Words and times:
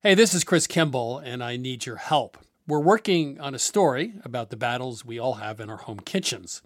Hey, 0.00 0.14
this 0.14 0.32
is 0.32 0.44
Chris 0.44 0.68
Kimball, 0.68 1.18
and 1.18 1.42
I 1.42 1.56
need 1.56 1.84
your 1.84 1.96
help. 1.96 2.38
We're 2.68 2.78
working 2.78 3.40
on 3.40 3.52
a 3.52 3.58
story 3.58 4.12
about 4.24 4.50
the 4.50 4.56
battles 4.56 5.04
we 5.04 5.18
all 5.18 5.34
have 5.34 5.58
in 5.58 5.68
our 5.68 5.78
home 5.78 5.98
kitchens. 5.98 6.62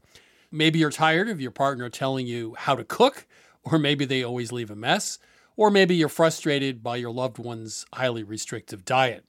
Maybe 0.50 0.78
you're 0.78 0.90
tired 0.90 1.30
of 1.30 1.40
your 1.40 1.50
partner 1.50 1.88
telling 1.88 2.26
you 2.26 2.54
how 2.58 2.74
to 2.74 2.84
cook, 2.84 3.26
or 3.64 3.78
maybe 3.78 4.04
they 4.04 4.22
always 4.22 4.52
leave 4.52 4.70
a 4.70 4.76
mess, 4.76 5.18
or 5.56 5.70
maybe 5.70 5.96
you're 5.96 6.10
frustrated 6.10 6.82
by 6.82 6.96
your 6.96 7.10
loved 7.10 7.38
one's 7.38 7.86
highly 7.94 8.22
restrictive 8.22 8.84
diet. 8.84 9.24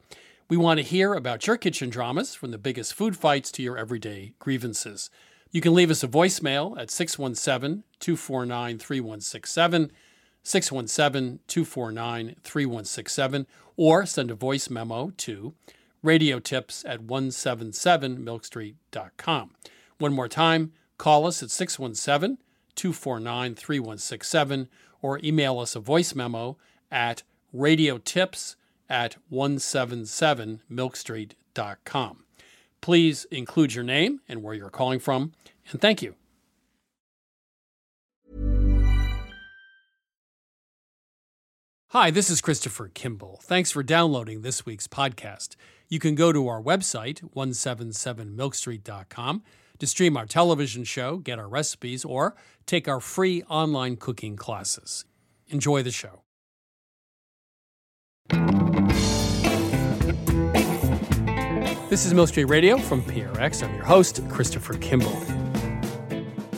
We 0.49 0.57
want 0.57 0.79
to 0.79 0.85
hear 0.85 1.13
about 1.13 1.47
your 1.47 1.55
kitchen 1.55 1.89
dramas, 1.89 2.35
from 2.35 2.51
the 2.51 2.57
biggest 2.57 2.93
food 2.93 3.15
fights 3.15 3.53
to 3.53 3.63
your 3.63 3.77
everyday 3.77 4.33
grievances. 4.37 5.09
You 5.51 5.61
can 5.61 5.73
leave 5.73 5.89
us 5.89 6.03
a 6.03 6.09
voicemail 6.09 6.77
at 6.77 6.91
617 6.91 7.85
249 8.01 8.79
3167, 8.79 9.91
617 10.43 11.39
249 11.47 12.35
3167, 12.43 13.47
or 13.75 14.05
send 14.05 14.29
a 14.29 14.35
voice 14.35 14.69
memo 14.69 15.11
to 15.17 15.55
radiotips 16.03 16.87
at 16.87 17.07
177milkstreet.com. 17.07 19.51
One 19.97 20.13
more 20.13 20.27
time, 20.27 20.73
call 20.97 21.25
us 21.25 21.41
at 21.41 21.49
617 21.49 22.37
249 22.75 23.55
3167 23.55 24.67
or 25.01 25.19
email 25.23 25.57
us 25.59 25.75
a 25.75 25.79
voice 25.79 26.13
memo 26.15 26.57
at 26.91 27.23
radiotips 27.55 28.55
at 28.89 29.15
177milkstreet.com. 29.31 32.23
Please 32.81 33.25
include 33.31 33.75
your 33.75 33.83
name 33.83 34.21
and 34.27 34.41
where 34.43 34.55
you're 34.55 34.69
calling 34.69 34.99
from, 34.99 35.31
and 35.71 35.79
thank 35.79 36.01
you. 36.01 36.15
Hi, 41.93 42.09
this 42.09 42.31
is 42.31 42.41
Christopher 42.41 42.89
Kimball. 42.91 43.39
Thanks 43.43 43.69
for 43.69 43.83
downloading 43.83 44.41
this 44.41 44.65
week's 44.65 44.87
podcast. 44.87 45.55
You 45.89 45.99
can 45.99 46.15
go 46.15 46.33
to 46.33 46.47
our 46.47 46.59
website, 46.59 47.21
177milkstreet.com, 47.35 49.43
to 49.77 49.85
stream 49.85 50.17
our 50.17 50.25
television 50.25 50.85
show, 50.85 51.17
get 51.17 51.37
our 51.37 51.47
recipes, 51.47 52.03
or 52.03 52.35
take 52.65 52.87
our 52.87 52.99
free 52.99 53.43
online 53.43 53.97
cooking 53.97 54.35
classes. 54.35 55.05
Enjoy 55.49 55.83
the 55.83 55.91
show. 55.91 56.23
This 61.91 62.07
is 62.07 62.13
Milk 62.15 62.29
Street 62.29 62.45
Radio 62.45 62.79
from 62.79 63.03
PRX. 63.03 63.63
I'm 63.63 63.75
your 63.75 63.85
host, 63.85 64.27
Christopher 64.29 64.79
Kimball. 64.79 65.21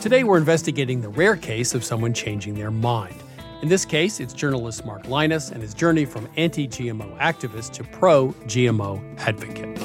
Today 0.00 0.24
we're 0.24 0.38
investigating 0.38 1.02
the 1.02 1.10
rare 1.10 1.36
case 1.36 1.74
of 1.74 1.84
someone 1.84 2.14
changing 2.14 2.54
their 2.54 2.70
mind. 2.70 3.22
In 3.62 3.68
this 3.68 3.86
case, 3.86 4.20
it's 4.20 4.34
journalist 4.34 4.84
Mark 4.84 5.04
Lynas 5.04 5.50
and 5.50 5.62
his 5.62 5.72
journey 5.72 6.04
from 6.04 6.28
anti 6.36 6.68
GMO 6.68 7.18
activist 7.18 7.72
to 7.72 7.84
pro 7.84 8.28
GMO 8.44 9.18
advocate. 9.18 9.78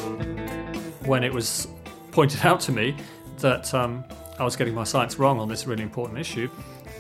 When 1.07 1.23
it 1.23 1.33
was 1.33 1.67
pointed 2.11 2.45
out 2.45 2.59
to 2.61 2.73
me 2.73 2.97
that 3.37 3.73
um, 3.73 4.03
I 4.37 4.43
was 4.43 4.57
getting 4.57 4.73
my 4.73 4.83
science 4.83 5.17
wrong 5.17 5.39
on 5.39 5.47
this 5.47 5.67
really 5.67 5.83
important 5.83 6.19
issue, 6.19 6.49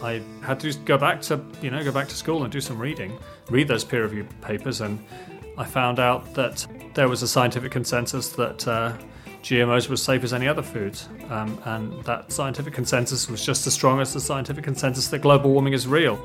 I 0.01 0.21
had 0.41 0.61
to 0.61 0.73
go 0.85 0.97
back 0.97 1.21
to 1.23 1.43
you 1.61 1.71
know 1.71 1.83
go 1.83 1.91
back 1.91 2.07
to 2.07 2.15
school 2.15 2.43
and 2.43 2.51
do 2.51 2.61
some 2.61 2.79
reading, 2.79 3.19
read 3.49 3.67
those 3.67 3.83
peer 3.83 4.03
reviewed 4.03 4.29
papers, 4.41 4.79
and 4.79 5.03
I 5.57 5.65
found 5.65 5.99
out 5.99 6.33
that 6.35 6.65
there 6.93 7.09
was 7.09 7.21
a 7.21 7.27
scientific 7.27 7.73
consensus 7.73 8.29
that 8.29 8.65
uh, 8.65 8.97
GMOs 9.41 9.87
were 9.87 9.93
as 9.93 10.03
safe 10.03 10.23
as 10.23 10.33
any 10.33 10.47
other 10.47 10.61
food. 10.61 10.97
um, 11.29 11.59
and 11.65 12.03
that 12.05 12.31
scientific 12.31 12.73
consensus 12.73 13.29
was 13.29 13.43
just 13.43 13.65
as 13.67 13.73
strong 13.73 13.99
as 13.99 14.13
the 14.13 14.19
scientific 14.19 14.63
consensus 14.63 15.07
that 15.07 15.19
global 15.19 15.51
warming 15.51 15.73
is 15.73 15.87
real. 15.87 16.19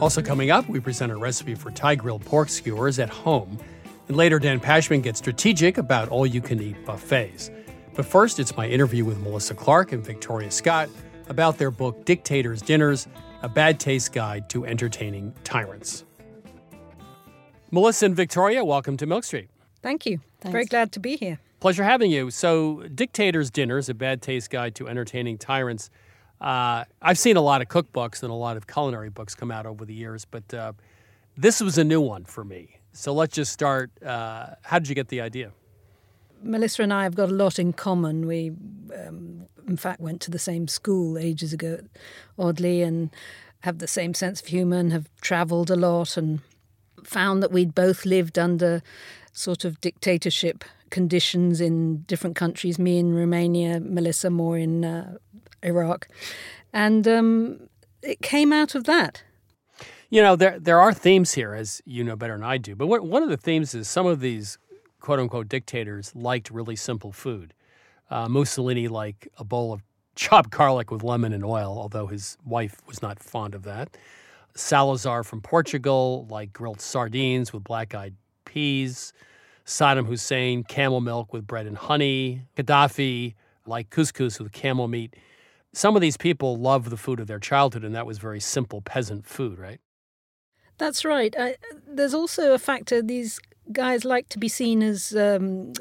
Also 0.00 0.20
coming 0.20 0.50
up, 0.50 0.68
we 0.68 0.80
present 0.80 1.12
a 1.12 1.16
recipe 1.16 1.54
for 1.54 1.70
Thai 1.70 1.94
grilled 1.94 2.24
pork 2.24 2.48
skewers 2.48 2.98
at 2.98 3.08
home, 3.08 3.58
and 4.08 4.16
later 4.16 4.38
Dan 4.38 4.58
Pashman 4.60 5.02
gets 5.02 5.18
strategic 5.20 5.78
about 5.78 6.08
all-you-can-eat 6.08 6.84
buffets. 6.84 7.50
But 7.94 8.04
first, 8.04 8.40
it's 8.40 8.56
my 8.56 8.66
interview 8.68 9.04
with 9.04 9.18
Melissa 9.20 9.54
Clark 9.54 9.92
and 9.92 10.04
Victoria 10.04 10.50
Scott 10.50 10.88
about 11.28 11.58
their 11.58 11.70
book 11.70 12.04
Dictators' 12.04 12.60
Dinners: 12.60 13.06
A 13.42 13.48
Bad 13.48 13.78
Taste 13.78 14.12
Guide 14.12 14.50
to 14.50 14.66
Entertaining 14.66 15.32
Tyrants. 15.44 16.04
Melissa 17.70 18.06
and 18.06 18.16
Victoria, 18.16 18.64
welcome 18.64 18.96
to 18.96 19.06
Milk 19.06 19.24
Street. 19.24 19.48
Thank 19.80 20.06
you. 20.06 20.18
Thanks. 20.40 20.52
Very 20.52 20.64
glad 20.66 20.92
to 20.92 21.00
be 21.00 21.16
here. 21.16 21.38
Pleasure 21.60 21.84
having 21.84 22.10
you. 22.10 22.30
So, 22.30 22.82
Dictators' 22.94 23.50
Dinners, 23.50 23.88
a 23.88 23.94
bad 23.94 24.20
taste 24.20 24.50
guide 24.50 24.74
to 24.76 24.88
entertaining 24.88 25.38
tyrants. 25.38 25.90
Uh, 26.40 26.84
I've 27.00 27.18
seen 27.18 27.36
a 27.36 27.40
lot 27.40 27.62
of 27.62 27.68
cookbooks 27.68 28.22
and 28.22 28.30
a 28.30 28.34
lot 28.34 28.56
of 28.56 28.66
culinary 28.66 29.08
books 29.08 29.34
come 29.34 29.50
out 29.50 29.64
over 29.64 29.84
the 29.84 29.94
years, 29.94 30.26
but 30.26 30.52
uh, 30.52 30.72
this 31.36 31.60
was 31.60 31.78
a 31.78 31.84
new 31.84 32.00
one 32.00 32.24
for 32.24 32.44
me. 32.44 32.80
So, 32.92 33.14
let's 33.14 33.34
just 33.34 33.52
start. 33.52 33.90
Uh, 34.02 34.48
how 34.62 34.78
did 34.78 34.88
you 34.88 34.94
get 34.94 35.08
the 35.08 35.20
idea? 35.20 35.52
Melissa 36.42 36.82
and 36.82 36.92
I 36.92 37.04
have 37.04 37.14
got 37.14 37.30
a 37.30 37.34
lot 37.34 37.58
in 37.58 37.72
common. 37.72 38.26
We, 38.26 38.52
um, 38.94 39.46
in 39.66 39.78
fact, 39.78 40.00
went 40.00 40.20
to 40.22 40.30
the 40.30 40.38
same 40.38 40.68
school 40.68 41.16
ages 41.16 41.54
ago, 41.54 41.80
oddly, 42.38 42.82
and 42.82 43.10
have 43.60 43.78
the 43.78 43.86
same 43.86 44.12
sense 44.12 44.42
of 44.42 44.48
humour 44.48 44.76
and 44.76 44.92
have 44.92 45.08
travelled 45.22 45.70
a 45.70 45.76
lot 45.76 46.18
and 46.18 46.40
found 47.02 47.42
that 47.42 47.50
we'd 47.50 47.74
both 47.74 48.04
lived 48.04 48.38
under 48.38 48.82
sort 49.32 49.64
of 49.64 49.80
dictatorship 49.80 50.64
conditions 50.94 51.60
in 51.60 52.02
different 52.06 52.36
countries. 52.36 52.78
Me 52.78 52.98
in 52.98 53.12
Romania, 53.12 53.80
Melissa 53.80 54.30
more 54.30 54.56
in 54.56 54.84
uh, 54.84 55.16
Iraq, 55.62 56.06
and 56.72 57.06
um, 57.08 57.68
it 58.00 58.22
came 58.22 58.52
out 58.52 58.74
of 58.76 58.84
that. 58.84 59.24
You 60.08 60.22
know, 60.22 60.36
there 60.36 60.60
there 60.60 60.80
are 60.80 60.94
themes 60.94 61.34
here, 61.34 61.52
as 61.52 61.82
you 61.84 62.04
know 62.04 62.16
better 62.16 62.36
than 62.38 62.44
I 62.44 62.58
do. 62.58 62.76
But 62.76 62.86
what, 62.86 63.04
one 63.04 63.24
of 63.24 63.28
the 63.28 63.36
themes 63.36 63.74
is 63.74 63.88
some 63.88 64.06
of 64.06 64.20
these 64.20 64.58
quote 65.00 65.18
unquote 65.18 65.48
dictators 65.48 66.14
liked 66.14 66.50
really 66.50 66.76
simple 66.76 67.12
food. 67.12 67.52
Uh, 68.08 68.28
Mussolini 68.28 68.86
liked 68.86 69.26
a 69.36 69.44
bowl 69.44 69.72
of 69.72 69.82
chopped 70.14 70.50
garlic 70.50 70.92
with 70.92 71.02
lemon 71.02 71.32
and 71.32 71.44
oil, 71.44 71.76
although 71.76 72.06
his 72.06 72.38
wife 72.46 72.76
was 72.86 73.02
not 73.02 73.18
fond 73.18 73.54
of 73.54 73.64
that. 73.64 73.96
Salazar 74.54 75.24
from 75.24 75.40
Portugal 75.40 76.26
liked 76.30 76.52
grilled 76.52 76.80
sardines 76.80 77.52
with 77.52 77.64
black 77.64 77.94
eyed 77.94 78.14
peas. 78.44 79.12
Saddam 79.66 80.06
Hussein, 80.06 80.62
camel 80.62 81.00
milk 81.00 81.32
with 81.32 81.46
bread 81.46 81.66
and 81.66 81.76
honey. 81.76 82.42
Gaddafi 82.56 83.34
liked 83.66 83.90
couscous 83.90 84.38
with 84.38 84.52
camel 84.52 84.88
meat. 84.88 85.14
Some 85.72 85.96
of 85.96 86.02
these 86.02 86.16
people 86.16 86.56
love 86.56 86.90
the 86.90 86.96
food 86.96 87.18
of 87.18 87.26
their 87.26 87.38
childhood, 87.38 87.84
and 87.84 87.94
that 87.94 88.06
was 88.06 88.18
very 88.18 88.40
simple 88.40 88.80
peasant 88.80 89.26
food, 89.26 89.58
right? 89.58 89.80
That's 90.78 91.04
right. 91.04 91.34
Uh, 91.36 91.52
there's 91.86 92.14
also 92.14 92.52
a 92.52 92.58
factor 92.58 93.00
these 93.00 93.40
guys 93.72 94.04
like 94.04 94.28
to 94.30 94.38
be 94.38 94.48
seen 94.48 94.82
as 94.82 95.16
um, 95.16 95.72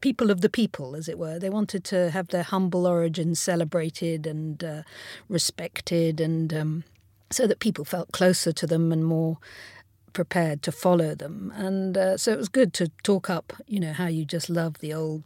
people 0.00 0.30
of 0.30 0.42
the 0.42 0.50
people, 0.50 0.94
as 0.94 1.08
it 1.08 1.18
were. 1.18 1.38
They 1.38 1.50
wanted 1.50 1.84
to 1.84 2.10
have 2.10 2.28
their 2.28 2.42
humble 2.42 2.86
origins 2.86 3.40
celebrated 3.40 4.26
and 4.26 4.62
uh, 4.62 4.82
respected 5.28 6.20
and. 6.20 6.52
Um, 6.52 6.84
so 7.30 7.46
that 7.46 7.60
people 7.60 7.86
felt 7.86 8.12
closer 8.12 8.52
to 8.52 8.66
them 8.66 8.92
and 8.92 9.04
more 9.04 9.38
prepared 10.12 10.62
to 10.62 10.72
follow 10.72 11.14
them. 11.14 11.52
And 11.54 11.96
uh, 11.96 12.16
so 12.16 12.32
it 12.32 12.38
was 12.38 12.48
good 12.48 12.72
to 12.74 12.88
talk 13.02 13.30
up, 13.30 13.52
you 13.66 13.80
know, 13.80 13.92
how 13.92 14.06
you 14.06 14.24
just 14.24 14.48
love 14.50 14.78
the 14.78 14.92
old 14.92 15.22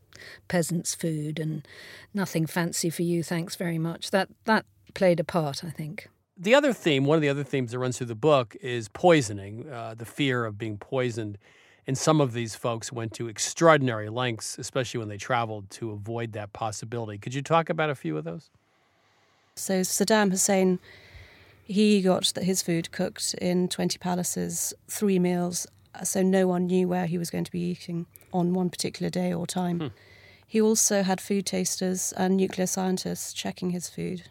peasants' 0.48 0.94
food 0.94 1.38
and 1.38 1.66
nothing 2.14 2.46
fancy 2.46 2.90
for 2.90 3.02
you, 3.02 3.22
thanks 3.22 3.56
very 3.56 3.78
much. 3.78 4.10
That 4.10 4.28
that 4.44 4.64
played 4.94 5.20
a 5.20 5.24
part, 5.24 5.62
I 5.62 5.70
think. 5.70 6.08
The 6.38 6.54
other 6.54 6.72
theme, 6.72 7.04
one 7.04 7.16
of 7.16 7.22
the 7.22 7.28
other 7.28 7.44
themes 7.44 7.72
that 7.72 7.78
runs 7.78 7.98
through 7.98 8.08
the 8.08 8.14
book, 8.14 8.56
is 8.60 8.88
poisoning, 8.88 9.70
uh, 9.70 9.94
the 9.96 10.04
fear 10.04 10.44
of 10.44 10.58
being 10.58 10.76
poisoned. 10.76 11.38
And 11.86 11.96
some 11.96 12.20
of 12.20 12.32
these 12.32 12.54
folks 12.54 12.92
went 12.92 13.12
to 13.14 13.28
extraordinary 13.28 14.08
lengths, 14.08 14.58
especially 14.58 14.98
when 14.98 15.08
they 15.08 15.16
traveled, 15.16 15.70
to 15.70 15.92
avoid 15.92 16.32
that 16.32 16.52
possibility. 16.52 17.16
Could 17.16 17.32
you 17.32 17.42
talk 17.42 17.70
about 17.70 17.90
a 17.90 17.94
few 17.94 18.18
of 18.18 18.24
those? 18.24 18.50
So 19.54 19.80
Saddam 19.80 20.30
Hussein 20.30 20.78
he 21.66 22.00
got 22.00 22.30
his 22.38 22.62
food 22.62 22.92
cooked 22.92 23.34
in 23.34 23.68
20 23.68 23.98
palaces, 23.98 24.72
three 24.88 25.18
meals, 25.18 25.66
so 26.04 26.22
no 26.22 26.46
one 26.46 26.66
knew 26.66 26.86
where 26.86 27.06
he 27.06 27.18
was 27.18 27.28
going 27.28 27.44
to 27.44 27.50
be 27.50 27.60
eating 27.60 28.06
on 28.32 28.54
one 28.54 28.70
particular 28.70 29.10
day 29.10 29.32
or 29.32 29.46
time. 29.46 29.80
Hmm. 29.80 29.86
He 30.46 30.60
also 30.60 31.02
had 31.02 31.20
food 31.20 31.44
tasters 31.44 32.12
and 32.16 32.36
nuclear 32.36 32.68
scientists 32.68 33.32
checking 33.32 33.70
his 33.70 33.88
food. 33.88 34.28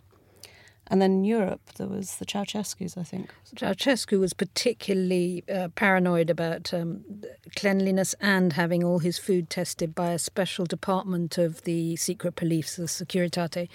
And 0.88 1.02
then 1.02 1.12
in 1.12 1.26
Europe, 1.26 1.62
there 1.78 1.88
was 1.88 2.18
the 2.18 2.26
Ceausescu's, 2.26 2.96
I 2.96 3.04
think. 3.04 3.34
Ceausescu 3.56 4.20
was 4.20 4.34
particularly 4.34 5.44
uh, 5.52 5.70
paranoid 5.76 6.30
about 6.30 6.74
um, 6.74 7.04
cleanliness 7.56 8.14
and 8.22 8.54
having 8.54 8.84
all 8.84 9.00
his 9.00 9.18
food 9.18 9.50
tested 9.50 9.96
by 9.96 10.12
a 10.12 10.20
special 10.20 10.64
department 10.64 11.38
of 11.38 11.64
the 11.64 11.96
secret 11.96 12.36
police, 12.36 12.76
the 12.76 12.84
Securitate 12.84 13.68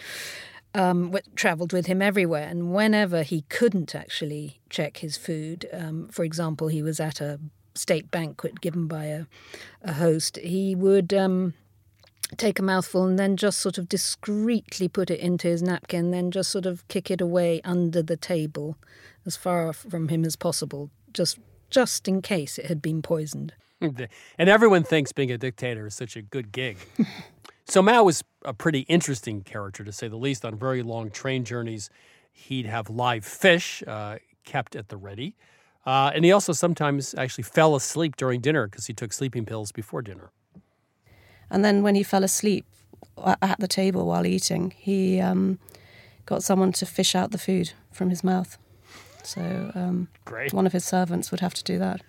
um, 0.75 1.17
travelled 1.35 1.73
with 1.73 1.87
him 1.87 2.01
everywhere. 2.03 2.47
And 2.49 2.73
whenever 2.73 3.23
he 3.23 3.43
couldn't 3.43 3.95
actually 3.95 4.61
check 4.69 4.99
his 4.99 5.17
food, 5.17 5.69
um, 5.73 6.09
for 6.09 6.25
example, 6.25 6.69
he 6.69 6.83
was 6.83 7.01
at 7.01 7.21
a 7.21 7.41
state 7.75 8.11
banquet 8.11 8.61
given 8.61 8.87
by 8.87 9.05
a, 9.07 9.27
a 9.83 9.95
host, 9.95 10.37
he 10.39 10.75
would 10.75 11.13
um, 11.15 11.55
take 12.37 12.59
a 12.59 12.63
mouthful 12.63 13.05
and 13.05 13.19
then 13.19 13.37
just 13.37 13.59
sort 13.61 13.79
of 13.79 13.89
discreetly 13.89 14.89
put 14.89 15.11
it 15.11 15.21
into 15.21 15.49
his 15.49 15.63
napkin, 15.63 16.11
then 16.11 16.31
just 16.31 16.51
sort 16.51 16.67
of 16.67 16.87
kick 16.89 17.11
it 17.11 17.21
away 17.21 17.61
under 17.65 18.03
the 18.03 18.17
table 18.17 18.77
as 19.27 19.37
far 19.37 19.73
from 19.73 20.09
him 20.09 20.25
as 20.25 20.37
possible, 20.37 20.91
just 21.13 21.39
just 21.69 22.09
in 22.09 22.21
case 22.21 22.59
it 22.59 22.67
had 22.67 22.83
been 22.83 23.01
poisoned. 23.01 23.53
and 23.81 24.49
everyone 24.51 24.83
thinks 24.83 25.13
being 25.13 25.31
a 25.31 25.39
dictator 25.39 25.87
is 25.87 25.95
such 25.95 26.17
a 26.17 26.23
good 26.23 26.53
gig. 26.53 26.77
So 27.71 27.83
Mao 27.83 28.03
was 28.03 28.25
a 28.45 28.53
pretty 28.53 28.81
interesting 28.81 29.43
character, 29.43 29.85
to 29.85 29.93
say 29.93 30.09
the 30.09 30.17
least. 30.17 30.45
On 30.45 30.57
very 30.57 30.83
long 30.83 31.09
train 31.09 31.45
journeys, 31.45 31.89
he'd 32.33 32.67
have 32.67 32.91
live 32.91 33.25
fish 33.25 33.81
uh, 33.87 34.17
kept 34.45 34.75
at 34.75 34.89
the 34.89 34.97
ready. 34.97 35.37
Uh, 35.87 36.11
and 36.13 36.25
he 36.25 36.33
also 36.33 36.53
sometimes 36.53 37.15
actually 37.15 37.45
fell 37.45 37.77
asleep 37.77 38.17
during 38.17 38.41
dinner 38.41 38.67
because 38.67 38.87
he 38.87 38.93
took 38.93 39.13
sleeping 39.13 39.47
pills 39.47 39.71
before 39.71 40.03
dinner. 40.03 40.33
And 41.49 41.65
then 41.65 41.85
when 41.85 41.95
he 41.95 42.03
fell 42.03 42.25
asleep 42.25 42.67
at 43.25 43.61
the 43.61 43.69
table 43.69 44.05
while 44.05 44.27
eating, 44.27 44.73
he 44.77 45.21
um, 45.21 45.61
got 46.27 46.43
someone 46.43 46.73
to 46.73 46.85
fish 46.87 47.15
out 47.15 47.31
the 47.31 47.39
food 47.39 47.73
from 47.93 48.11
his 48.11 48.25
mouth. 48.25 48.59
So 49.23 49.71
um, 49.77 50.09
Great. 50.25 50.53
one 50.53 50.67
of 50.67 50.73
his 50.73 50.85
servants 50.85 51.31
would 51.31 51.41
have 51.41 51.55
to 51.55 51.63
do 51.63 51.79
that. 51.79 52.01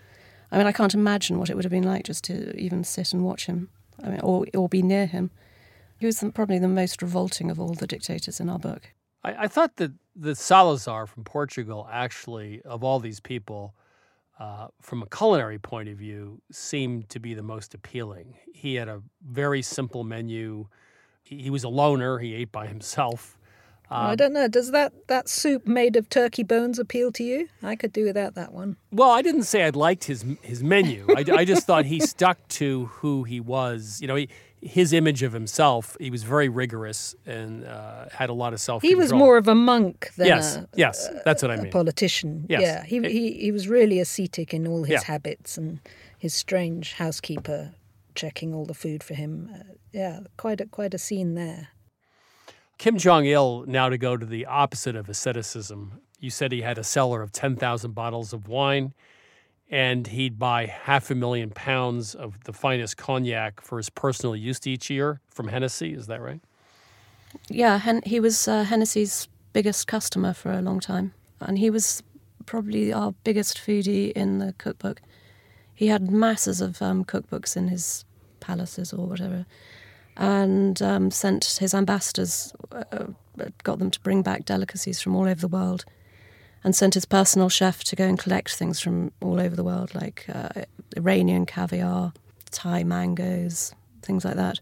I 0.51 0.57
mean, 0.57 0.65
I 0.65 0.71
can't 0.71 0.95
imagine 0.95 1.37
what 1.37 1.51
it 1.51 1.55
would 1.55 1.65
have 1.65 1.71
been 1.71 1.83
like 1.83 2.05
just 2.05 2.23
to 2.25 2.57
even 2.59 2.83
sit 2.83 3.13
and 3.13 3.23
watch 3.23 3.45
him, 3.45 3.69
I 4.03 4.09
mean, 4.09 4.21
or 4.21 4.47
or 4.55 4.67
be 4.67 4.81
near 4.81 5.05
him. 5.05 5.29
He 6.01 6.07
was 6.07 6.23
probably 6.33 6.57
the 6.57 6.67
most 6.67 7.03
revolting 7.03 7.51
of 7.51 7.59
all 7.59 7.75
the 7.75 7.85
dictators 7.85 8.39
in 8.39 8.49
our 8.49 8.57
book. 8.57 8.91
I, 9.23 9.43
I 9.43 9.47
thought 9.47 9.75
that 9.75 9.91
the 10.15 10.33
Salazar 10.33 11.05
from 11.05 11.23
Portugal, 11.23 11.87
actually, 11.91 12.59
of 12.63 12.83
all 12.83 12.99
these 12.99 13.19
people, 13.19 13.75
uh, 14.39 14.69
from 14.81 15.03
a 15.03 15.05
culinary 15.05 15.59
point 15.59 15.89
of 15.89 15.99
view, 15.99 16.41
seemed 16.51 17.07
to 17.09 17.19
be 17.19 17.35
the 17.35 17.43
most 17.43 17.75
appealing. 17.75 18.33
He 18.51 18.73
had 18.73 18.87
a 18.87 19.03
very 19.23 19.61
simple 19.61 20.03
menu. 20.03 20.65
He, 21.21 21.43
he 21.43 21.49
was 21.51 21.63
a 21.63 21.69
loner. 21.69 22.17
He 22.17 22.33
ate 22.33 22.51
by 22.51 22.65
himself. 22.65 23.37
Um, 23.91 24.07
I 24.07 24.15
don't 24.15 24.33
know. 24.33 24.47
Does 24.47 24.71
that, 24.71 24.93
that 25.07 25.29
soup 25.29 25.67
made 25.67 25.95
of 25.97 26.09
turkey 26.09 26.41
bones 26.41 26.79
appeal 26.79 27.11
to 27.11 27.23
you? 27.23 27.47
I 27.61 27.75
could 27.75 27.93
do 27.93 28.05
without 28.05 28.33
that 28.33 28.53
one. 28.53 28.77
Well, 28.91 29.11
I 29.11 29.21
didn't 29.21 29.43
say 29.43 29.65
I 29.65 29.69
liked 29.69 30.05
his 30.05 30.25
his 30.41 30.63
menu. 30.63 31.05
I, 31.09 31.25
I 31.31 31.45
just 31.45 31.67
thought 31.67 31.85
he 31.85 31.99
stuck 32.15 32.47
to 32.47 32.85
who 32.85 33.23
he 33.23 33.39
was. 33.39 33.99
You 34.01 34.07
know, 34.07 34.15
he, 34.15 34.29
his 34.61 34.93
image 34.93 35.23
of 35.23 35.33
himself, 35.33 35.97
he 35.99 36.11
was 36.11 36.23
very 36.23 36.47
rigorous 36.47 37.15
and 37.25 37.65
uh, 37.65 38.05
had 38.13 38.29
a 38.29 38.33
lot 38.33 38.53
of 38.53 38.61
self. 38.61 38.81
He 38.81 38.95
was 38.95 39.11
more 39.11 39.37
of 39.37 39.47
a 39.47 39.55
monk 39.55 40.11
than 40.15 40.27
yes, 40.27 40.55
a, 40.55 40.69
yes, 40.75 41.09
that's 41.25 41.41
what 41.41 41.51
I 41.51 41.55
mean. 41.57 41.71
politician. 41.71 42.45
Yes. 42.47 42.61
Yeah, 42.61 42.83
he, 42.83 42.97
it, 42.97 43.11
he 43.11 43.33
he 43.33 43.51
was 43.51 43.67
really 43.67 43.99
ascetic 43.99 44.53
in 44.53 44.67
all 44.67 44.83
his 44.83 45.01
yeah. 45.01 45.03
habits 45.03 45.57
and 45.57 45.79
his 46.17 46.33
strange 46.33 46.93
housekeeper 46.93 47.73
checking 48.13 48.53
all 48.53 48.65
the 48.65 48.73
food 48.73 49.03
for 49.03 49.15
him. 49.15 49.49
Uh, 49.53 49.73
yeah, 49.91 50.19
quite 50.37 50.61
a 50.61 50.67
quite 50.67 50.93
a 50.93 50.99
scene 50.99 51.33
there. 51.33 51.69
Kim 52.77 52.97
Jong 52.97 53.25
Il 53.25 53.65
now 53.67 53.89
to 53.89 53.97
go 53.97 54.15
to 54.15 54.25
the 54.25 54.45
opposite 54.45 54.95
of 54.95 55.09
asceticism. 55.09 56.01
You 56.19 56.29
said 56.29 56.51
he 56.51 56.61
had 56.61 56.77
a 56.77 56.83
cellar 56.83 57.23
of 57.23 57.31
ten 57.31 57.55
thousand 57.55 57.93
bottles 57.93 58.31
of 58.31 58.47
wine 58.47 58.93
and 59.71 60.07
he'd 60.07 60.37
buy 60.37 60.65
half 60.65 61.09
a 61.09 61.15
million 61.15 61.49
pounds 61.49 62.13
of 62.13 62.43
the 62.43 62.51
finest 62.51 62.97
cognac 62.97 63.61
for 63.61 63.77
his 63.77 63.89
personal 63.89 64.35
use 64.35 64.67
each 64.67 64.89
year 64.89 65.21
from 65.29 65.47
Hennessy. 65.47 65.93
Is 65.93 66.07
that 66.07 66.21
right? 66.21 66.41
Yeah, 67.47 67.79
he 68.05 68.19
was 68.19 68.49
uh, 68.49 68.65
Hennessy's 68.65 69.29
biggest 69.53 69.87
customer 69.87 70.33
for 70.33 70.51
a 70.51 70.61
long 70.61 70.81
time, 70.81 71.13
and 71.39 71.57
he 71.57 71.69
was 71.69 72.03
probably 72.45 72.91
our 72.91 73.13
biggest 73.23 73.57
foodie 73.57 74.11
in 74.11 74.39
the 74.39 74.53
cookbook. 74.57 75.01
He 75.73 75.87
had 75.87 76.11
masses 76.11 76.59
of 76.59 76.81
um, 76.81 77.05
cookbooks 77.05 77.55
in 77.55 77.69
his 77.69 78.03
palaces 78.41 78.91
or 78.91 79.07
whatever, 79.07 79.45
and 80.17 80.81
um, 80.81 81.11
sent 81.11 81.45
his 81.61 81.73
ambassadors, 81.73 82.53
uh, 82.73 82.83
uh 82.91 83.05
got 83.63 83.79
them 83.79 83.89
to 83.89 83.99
bring 84.01 84.21
back 84.21 84.43
delicacies 84.43 84.99
from 84.99 85.15
all 85.15 85.23
over 85.23 85.35
the 85.35 85.47
world 85.47 85.85
and 86.63 86.75
sent 86.75 86.93
his 86.93 87.05
personal 87.05 87.49
chef 87.49 87.83
to 87.85 87.95
go 87.95 88.05
and 88.05 88.19
collect 88.19 88.55
things 88.55 88.79
from 88.79 89.11
all 89.21 89.39
over 89.39 89.55
the 89.55 89.63
world, 89.63 89.95
like 89.95 90.25
uh, 90.33 90.49
Iranian 90.95 91.45
caviar, 91.45 92.13
Thai 92.51 92.83
mangoes, 92.83 93.73
things 94.01 94.25
like 94.25 94.35
that. 94.35 94.59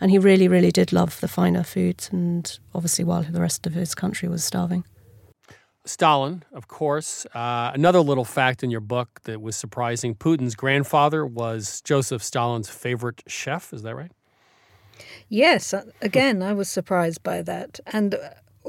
And 0.00 0.10
he 0.10 0.18
really, 0.18 0.48
really 0.48 0.72
did 0.72 0.92
love 0.92 1.20
the 1.20 1.28
finer 1.28 1.62
foods, 1.62 2.08
and 2.10 2.58
obviously, 2.74 3.04
while 3.04 3.22
the 3.22 3.40
rest 3.40 3.66
of 3.66 3.74
his 3.74 3.94
country 3.94 4.28
was 4.28 4.42
starving. 4.42 4.84
Stalin, 5.84 6.42
of 6.52 6.68
course. 6.68 7.26
Uh, 7.34 7.70
another 7.74 8.00
little 8.00 8.24
fact 8.24 8.62
in 8.62 8.70
your 8.70 8.80
book 8.80 9.20
that 9.24 9.40
was 9.40 9.56
surprising 9.56 10.14
Putin's 10.14 10.54
grandfather 10.54 11.26
was 11.26 11.80
Joseph 11.82 12.22
Stalin's 12.22 12.68
favorite 12.68 13.22
chef. 13.26 13.72
Is 13.72 13.82
that 13.82 13.94
right? 13.94 14.12
Yes. 15.28 15.72
Uh, 15.72 15.84
again, 16.02 16.42
I 16.42 16.52
was 16.52 16.68
surprised 16.68 17.22
by 17.22 17.42
that. 17.42 17.80
And 17.86 18.14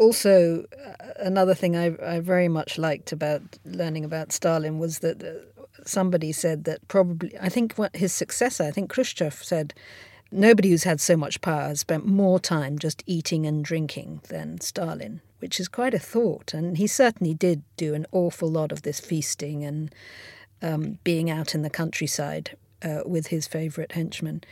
also, 0.02 0.66
uh, 0.84 0.94
another 1.18 1.54
thing 1.54 1.78
I, 1.78 1.96
I, 2.04 2.20
very 2.22 2.48
much 2.48 2.80
liked 2.80 3.12
about 3.12 3.42
learning 3.64 4.04
about 4.04 4.32
Stalin 4.32 4.80
was 4.80 5.00
that 5.00 5.24
uh, 5.24 5.62
somebody 5.86 6.32
said 6.32 6.64
that 6.64 6.88
probably, 6.88 7.38
I 7.40 7.50
think 7.50 7.76
what 7.76 7.96
his 7.96 8.12
successor, 8.12 8.64
I 8.64 8.72
think 8.72 8.90
Khrushchev 8.90 9.44
said, 9.44 9.76
nobody 10.32 10.70
who's 10.72 10.86
had 10.86 11.00
so 11.00 11.16
much 11.16 11.40
power 11.42 11.68
has 11.68 11.82
spent 11.82 12.08
more 12.08 12.40
time 12.40 12.80
just 12.80 13.04
eating 13.06 13.46
and 13.46 13.64
drinking 13.64 14.22
than 14.30 14.60
Stalin, 14.60 15.22
which 15.38 15.60
is 15.60 15.68
quite 15.68 15.94
a 15.94 16.00
thought. 16.00 16.52
And 16.52 16.80
he 16.80 16.88
certainly 16.88 17.36
did 17.36 17.62
do 17.78 17.94
an 17.94 18.08
awful 18.12 18.50
lot 18.50 18.72
of 18.72 18.82
this 18.82 19.00
feasting 19.00 19.64
and 19.64 19.94
um, 20.64 20.98
being 21.04 21.30
out 21.30 21.54
in 21.54 21.62
the 21.62 21.70
countryside 21.70 22.58
uh, 22.82 23.02
with 23.06 23.28
his 23.28 23.46
favourite 23.46 23.92
henchmen. 23.92 24.44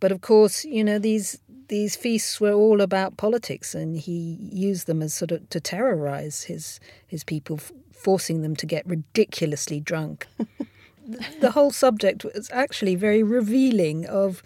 But 0.00 0.12
of 0.12 0.20
course, 0.22 0.64
you 0.64 0.84
know, 0.84 0.98
these 0.98 1.40
these 1.68 1.96
feasts 1.96 2.40
were 2.40 2.52
all 2.52 2.80
about 2.80 3.16
politics, 3.16 3.74
and 3.74 3.98
he 3.98 4.38
used 4.40 4.86
them 4.86 5.02
as 5.02 5.14
sort 5.14 5.32
of 5.32 5.48
to 5.50 5.60
terrorize 5.60 6.44
his 6.44 6.80
his 7.06 7.24
people, 7.24 7.58
forcing 7.92 8.42
them 8.42 8.56
to 8.56 8.66
get 8.66 8.86
ridiculously 8.86 9.80
drunk. 9.80 10.26
the 11.40 11.52
whole 11.52 11.70
subject 11.70 12.24
was 12.24 12.50
actually 12.52 12.94
very 12.94 13.22
revealing 13.22 14.06
of 14.06 14.42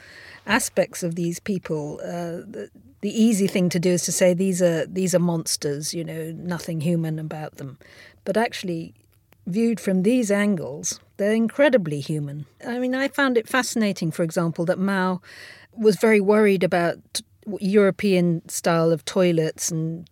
aspects 0.47 1.03
of 1.03 1.15
these 1.15 1.41
people. 1.41 2.01
Uh, 2.03 2.45
the, 2.47 2.71
the 3.01 3.11
easy 3.11 3.47
thing 3.47 3.69
to 3.71 3.79
do 3.79 3.91
is 3.91 4.03
to 4.05 4.13
say 4.13 4.35
these 4.35 4.61
are 4.61 4.87
these 4.87 5.15
are 5.15 5.19
monsters, 5.19 5.95
you 5.95 6.05
know, 6.05 6.33
nothing 6.33 6.81
human 6.81 7.19
about 7.19 7.57
them. 7.57 7.79
But 8.25 8.37
actually, 8.37 8.95
viewed 9.47 9.81
from 9.81 10.03
these 10.03 10.31
angles, 10.31 11.01
they're 11.17 11.33
incredibly 11.33 12.01
human. 12.01 12.47
I 12.67 12.79
mean, 12.79 12.95
I 12.95 13.09
found 13.09 13.37
it 13.37 13.49
fascinating, 13.49 14.11
for 14.11 14.23
example, 14.23 14.65
that 14.67 14.79
Mao 14.79 15.21
was 15.73 15.97
very 15.97 16.21
worried 16.21 16.65
about 16.65 17.21
European 17.61 18.49
style 18.49 18.93
of 18.93 19.05
toilets 19.05 19.71
and 19.71 20.09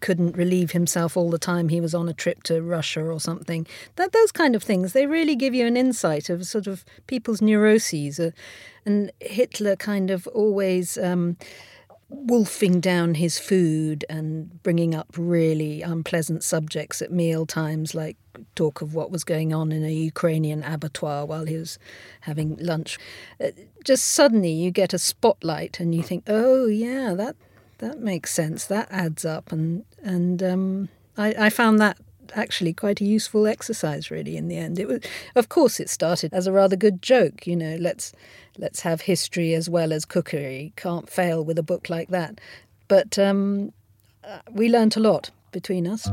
couldn't 0.00 0.36
relieve 0.36 0.70
himself 0.70 1.16
all 1.16 1.30
the 1.30 1.38
time 1.38 1.68
he 1.68 1.80
was 1.80 1.94
on 1.94 2.08
a 2.08 2.14
trip 2.14 2.42
to 2.44 2.62
Russia 2.62 3.02
or 3.02 3.20
something. 3.20 3.66
That 3.96 4.12
those 4.12 4.32
kind 4.32 4.54
of 4.54 4.62
things 4.62 4.92
they 4.92 5.06
really 5.06 5.34
give 5.34 5.54
you 5.54 5.66
an 5.66 5.76
insight 5.76 6.30
of 6.30 6.46
sort 6.46 6.66
of 6.66 6.84
people's 7.06 7.42
neuroses. 7.42 8.20
Uh, 8.20 8.30
and 8.84 9.10
Hitler 9.20 9.76
kind 9.76 10.10
of 10.10 10.26
always 10.28 10.96
um, 10.98 11.36
wolfing 12.10 12.80
down 12.80 13.14
his 13.14 13.38
food 13.38 14.04
and 14.08 14.62
bringing 14.62 14.94
up 14.94 15.08
really 15.16 15.82
unpleasant 15.82 16.42
subjects 16.42 17.02
at 17.02 17.12
meal 17.12 17.44
times, 17.44 17.94
like 17.94 18.16
talk 18.54 18.80
of 18.80 18.94
what 18.94 19.10
was 19.10 19.24
going 19.24 19.52
on 19.52 19.72
in 19.72 19.84
a 19.84 19.92
Ukrainian 19.92 20.62
abattoir 20.62 21.26
while 21.26 21.44
he 21.44 21.56
was 21.56 21.78
having 22.22 22.56
lunch. 22.56 22.98
Uh, 23.42 23.48
just 23.84 24.06
suddenly 24.06 24.50
you 24.50 24.70
get 24.70 24.94
a 24.94 24.98
spotlight 24.98 25.80
and 25.80 25.94
you 25.94 26.02
think, 26.02 26.24
oh, 26.28 26.66
yeah, 26.66 27.14
that, 27.14 27.36
that 27.78 28.00
makes 28.00 28.32
sense. 28.32 28.64
That 28.64 28.88
adds 28.90 29.24
up. 29.24 29.52
And, 29.52 29.84
and 30.02 30.42
um, 30.42 30.88
I, 31.16 31.46
I 31.46 31.50
found 31.50 31.78
that 31.80 31.98
actually 32.34 32.72
quite 32.72 33.00
a 33.00 33.04
useful 33.04 33.46
exercise 33.46 34.10
really 34.10 34.36
in 34.36 34.48
the 34.48 34.56
end 34.58 34.78
it 34.78 34.86
was 34.86 35.00
of 35.34 35.48
course 35.48 35.80
it 35.80 35.88
started 35.88 36.32
as 36.34 36.46
a 36.46 36.52
rather 36.52 36.76
good 36.76 37.00
joke 37.00 37.46
you 37.46 37.56
know 37.56 37.76
let's 37.80 38.12
let's 38.58 38.80
have 38.80 39.02
history 39.02 39.54
as 39.54 39.70
well 39.70 39.92
as 39.92 40.04
cookery. 40.04 40.72
Can't 40.76 41.08
fail 41.08 41.44
with 41.44 41.58
a 41.58 41.62
book 41.62 41.88
like 41.88 42.08
that. 42.08 42.40
But 42.88 43.18
um, 43.18 43.72
uh, 44.24 44.40
we 44.52 44.68
learnt 44.68 44.96
a 44.96 45.00
lot 45.00 45.30
between 45.52 45.86
us. 45.86 46.08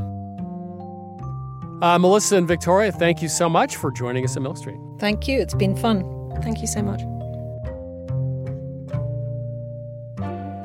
Uh, 1.82 1.98
melissa 2.00 2.38
and 2.38 2.48
victoria 2.48 2.90
thank 2.92 3.22
you 3.22 3.28
so 3.28 3.50
much 3.50 3.75
for 3.75 3.92
joining 3.92 4.24
us 4.24 4.38
at 4.38 4.42
milk 4.42 4.58
street. 4.58 4.80
Thank 5.00 5.28
you. 5.28 5.40
It's 5.42 5.54
been 5.54 5.75
fun. 5.75 6.04
Thank 6.42 6.62
you 6.62 6.68
so 6.68 6.82
much. 6.82 7.02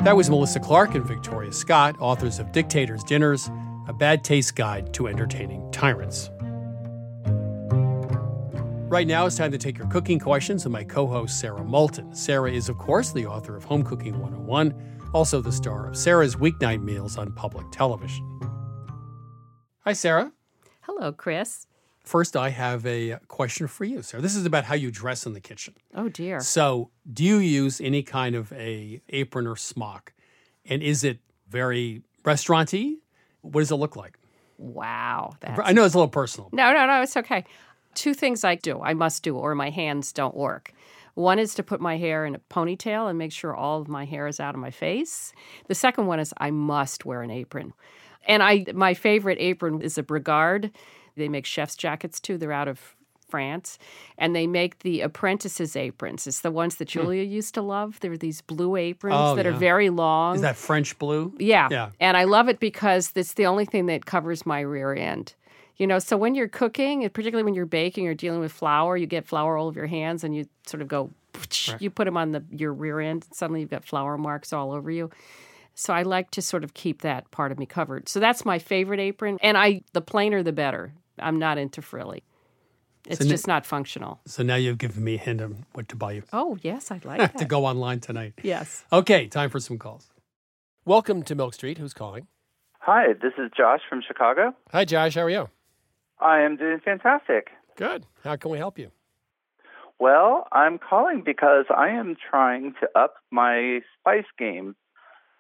That 0.05 0.17
was 0.17 0.31
melissa 0.31 0.61
clark 0.61 0.95
and 0.95 1.05
victoria 1.05 1.53
scott 1.53 1.97
authors 1.99 2.39
of 2.39 2.53
dictators 2.53 3.03
dinners 3.05 3.51
a 3.89 3.93
bad 3.93 4.23
taste 4.23 4.55
guide 4.55 4.95
to 4.95 5.09
entertaining 5.09 5.69
tyrants. 5.73 6.31
Right 8.91 9.07
now, 9.07 9.25
it's 9.25 9.37
time 9.37 9.53
to 9.53 9.57
take 9.57 9.79
your 9.79 9.87
cooking 9.87 10.19
questions 10.19 10.65
with 10.65 10.73
my 10.73 10.83
co 10.83 11.07
host, 11.07 11.39
Sara 11.39 11.63
Moulton. 11.63 12.13
Sara 12.13 12.51
is, 12.51 12.69
of 12.69 12.77
course, 12.77 13.13
the 13.13 13.25
author 13.25 13.55
of 13.55 13.63
Home 13.63 13.85
Cooking 13.85 14.19
101, 14.19 14.75
also 15.15 15.41
the 15.41 15.53
star 15.53 15.87
of 15.87 15.97
Sara's 15.97 16.35
Weeknight 16.35 16.83
Meals 16.83 17.17
on 17.17 17.33
public 17.35 17.71
television. 17.71 18.27
Hi, 19.85 19.93
Sara. 19.93 20.33
Hello, 20.81 21.13
Chris. 21.13 21.69
First, 22.03 22.37
I 22.37 22.49
have 22.49 22.85
a 22.85 23.21
question 23.29 23.69
for 23.69 23.85
you, 23.85 24.03
Sara. 24.03 24.21
This 24.21 24.35
is 24.35 24.45
about 24.45 24.65
how 24.65 24.75
you 24.75 24.91
dress 24.91 25.25
in 25.25 25.35
the 25.35 25.41
kitchen. 25.41 25.75
Oh, 25.95 26.09
dear. 26.09 26.41
So, 26.41 26.91
do 27.13 27.23
you 27.23 27.37
use 27.37 27.81
any 27.81 28.03
kind 28.03 28.35
of 28.35 28.53
a 28.55 29.01
apron 29.11 29.47
or 29.47 29.55
smock? 29.55 30.15
And 30.65 30.83
is 30.83 31.05
it 31.05 31.21
very 31.49 32.03
restauranty? 32.25 32.97
What 33.43 33.61
does 33.61 33.71
it 33.71 33.77
look 33.77 33.95
like? 33.95 34.19
Wow. 34.59 35.37
I 35.43 35.73
know 35.73 35.85
it's 35.85 35.95
a 35.95 35.99
little 35.99 36.09
personal. 36.09 36.51
No, 36.53 36.73
no, 36.73 36.87
no, 36.87 37.01
it's 37.01 37.17
okay. 37.17 37.45
Two 37.95 38.15
things 38.15 38.45
I 38.45 38.55
do, 38.55 38.81
I 38.81 38.95
must 38.95 39.23
do, 39.23 39.37
or 39.37 39.55
my 39.55 39.71
hands 39.71 40.13
don't 40.13 40.37
work. 40.37 40.73
One 41.15 41.39
is 41.39 41.55
to 41.55 41.63
put 41.63 41.81
my 41.81 41.97
hair 41.97 42.25
in 42.25 42.35
a 42.35 42.39
ponytail 42.51 43.09
and 43.09 43.19
make 43.19 43.33
sure 43.33 43.55
all 43.55 43.81
of 43.81 43.89
my 43.89 44.05
hair 44.05 44.27
is 44.27 44.41
out 44.41 44.55
of 44.55 44.61
my 44.61 44.71
face. 44.71 45.33
The 45.67 45.75
second 45.75 46.07
one 46.07 46.21
is 46.21 46.33
I 46.39 46.51
must 46.51 47.05
wear 47.05 47.23
an 47.23 47.31
apron. 47.31 47.73
And 48.27 48.43
I 48.43 48.67
my 48.75 48.95
favorite 48.95 49.39
apron 49.41 49.83
is 49.83 49.99
a 49.99 50.03
Bragard. 50.03 50.71
They 51.17 51.29
make 51.29 51.47
chef's 51.47 51.75
jackets 51.77 52.21
too. 52.21 52.39
They're 52.39 52.53
out 52.53 52.69
of 52.69 52.95
France, 53.31 53.79
and 54.19 54.35
they 54.35 54.47
make 54.47 54.81
the 54.81 55.01
apprentices' 55.01 55.77
aprons. 55.77 56.27
It's 56.27 56.41
the 56.41 56.51
ones 56.51 56.77
that 56.77 56.91
hmm. 56.91 57.01
Julia 57.01 57.25
hmm. 57.25 57.33
used 57.33 57.55
to 57.55 57.63
love. 57.63 58.01
They're 58.01 58.19
these 58.19 58.43
blue 58.43 58.77
aprons 58.77 59.17
oh, 59.17 59.37
that 59.37 59.47
yeah. 59.47 59.53
are 59.53 59.55
very 59.55 59.89
long. 59.89 60.35
Is 60.35 60.43
that 60.43 60.57
French 60.57 60.99
blue? 60.99 61.33
Yeah. 61.39 61.69
Yeah. 61.71 61.91
And 62.01 62.17
I 62.17 62.25
love 62.25 62.49
it 62.49 62.61
because 62.61 63.13
it's 63.15 63.35
the 63.35 63.47
only 63.47 63.65
thing 63.65 63.87
that 63.87 64.05
covers 64.05 64.45
my 64.45 64.61
rear 64.61 64.93
end. 64.93 65.35
You 65.81 65.87
know, 65.87 65.99
so 65.99 66.19
when 66.19 66.35
you're 66.35 66.47
cooking, 66.47 67.09
particularly 67.09 67.43
when 67.43 67.55
you're 67.55 67.65
baking 67.65 68.07
or 68.07 68.13
dealing 68.13 68.41
with 68.41 68.53
flour, 68.53 68.99
you 68.99 69.07
get 69.07 69.27
flour 69.27 69.57
all 69.57 69.67
over 69.67 69.81
your 69.81 69.87
hands 69.87 70.23
and 70.23 70.37
you 70.37 70.47
sort 70.67 70.83
of 70.83 70.89
go, 70.89 71.09
right. 71.35 71.81
you 71.81 71.89
put 71.89 72.05
them 72.05 72.19
on 72.19 72.33
the 72.33 72.45
your 72.51 72.75
rear 72.75 73.01
end. 73.01 73.25
Suddenly 73.33 73.63
you've 73.63 73.71
got 73.71 73.83
flour 73.83 74.19
marks 74.19 74.53
all 74.53 74.73
over 74.73 74.91
you. 74.91 75.09
So 75.75 75.95
I 75.95 76.03
like 76.03 76.33
to 76.33 76.43
sort 76.43 76.65
of 76.65 76.75
keep 76.75 77.01
that 77.01 77.31
part 77.31 77.51
of 77.51 77.59
me 77.59 77.65
covered. 77.65 78.11
So 78.11 78.21
that's 78.21 78.45
my 78.45 78.59
favorite 78.59 79.01
apron. 79.01 79.39
And 79.41 79.57
I 79.57 79.81
the 79.95 80.03
plainer 80.03 80.43
the 80.43 80.53
better. 80.53 80.93
I'm 81.19 81.39
not 81.39 81.57
into 81.57 81.81
frilly. 81.81 82.25
It's 83.07 83.23
so 83.23 83.27
just 83.27 83.49
n- 83.49 83.55
not 83.55 83.65
functional. 83.65 84.21
So 84.27 84.43
now 84.43 84.57
you've 84.57 84.77
given 84.77 85.03
me 85.03 85.15
a 85.15 85.19
hint 85.19 85.41
of 85.41 85.57
what 85.73 85.89
to 85.89 85.97
buy 85.97 86.13
you. 86.13 86.25
Oh, 86.31 86.59
yes, 86.61 86.91
I'd 86.91 87.07
like 87.07 87.19
that. 87.21 87.39
to 87.39 87.47
go 87.47 87.65
online 87.65 88.01
tonight. 88.01 88.35
Yes. 88.43 88.85
Okay, 88.93 89.29
time 89.29 89.49
for 89.49 89.61
some 89.61 89.79
calls. 89.79 90.11
Welcome 90.85 91.23
to 91.23 91.35
Milk 91.35 91.55
Street. 91.55 91.79
Who's 91.79 91.95
calling? 91.95 92.27
Hi, 92.81 93.15
this 93.15 93.33
is 93.39 93.51
Josh 93.57 93.81
from 93.89 94.03
Chicago. 94.07 94.55
Hi, 94.73 94.85
Josh. 94.85 95.15
How 95.15 95.23
are 95.23 95.31
you? 95.31 95.49
I 96.21 96.41
am 96.41 96.57
doing 96.57 96.81
fantastic. 96.81 97.49
Good. 97.77 98.05
How 98.25 98.37
can 98.37 98.51
we 98.51 98.59
help 98.59 98.79
you? 98.79 98.91
Well, 99.99 100.47
I'm 100.53 100.79
calling 100.79 101.23
because 101.25 101.67
I 101.75 101.91
am 101.91 102.17
trying 102.31 102.75
to 102.81 102.89
up 102.99 103.17
my 103.31 103.81
spice 103.99 104.25
game. 104.39 104.75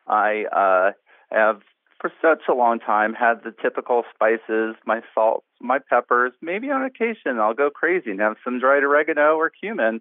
I 0.06 0.44
uh, 0.52 0.92
have 1.34 1.62
for 2.00 2.12
such 2.22 2.42
a 2.48 2.54
long 2.54 2.78
time 2.78 3.14
had 3.14 3.44
the 3.44 3.54
typical 3.62 4.04
spices, 4.14 4.74
my 4.86 5.02
salts, 5.14 5.46
my 5.60 5.78
peppers. 5.78 6.32
Maybe 6.40 6.70
on 6.70 6.82
occasion 6.82 7.38
I'll 7.38 7.54
go 7.54 7.70
crazy 7.70 8.10
and 8.10 8.20
have 8.20 8.36
some 8.42 8.58
dried 8.58 8.82
oregano 8.82 9.36
or 9.36 9.50
cumin. 9.50 10.00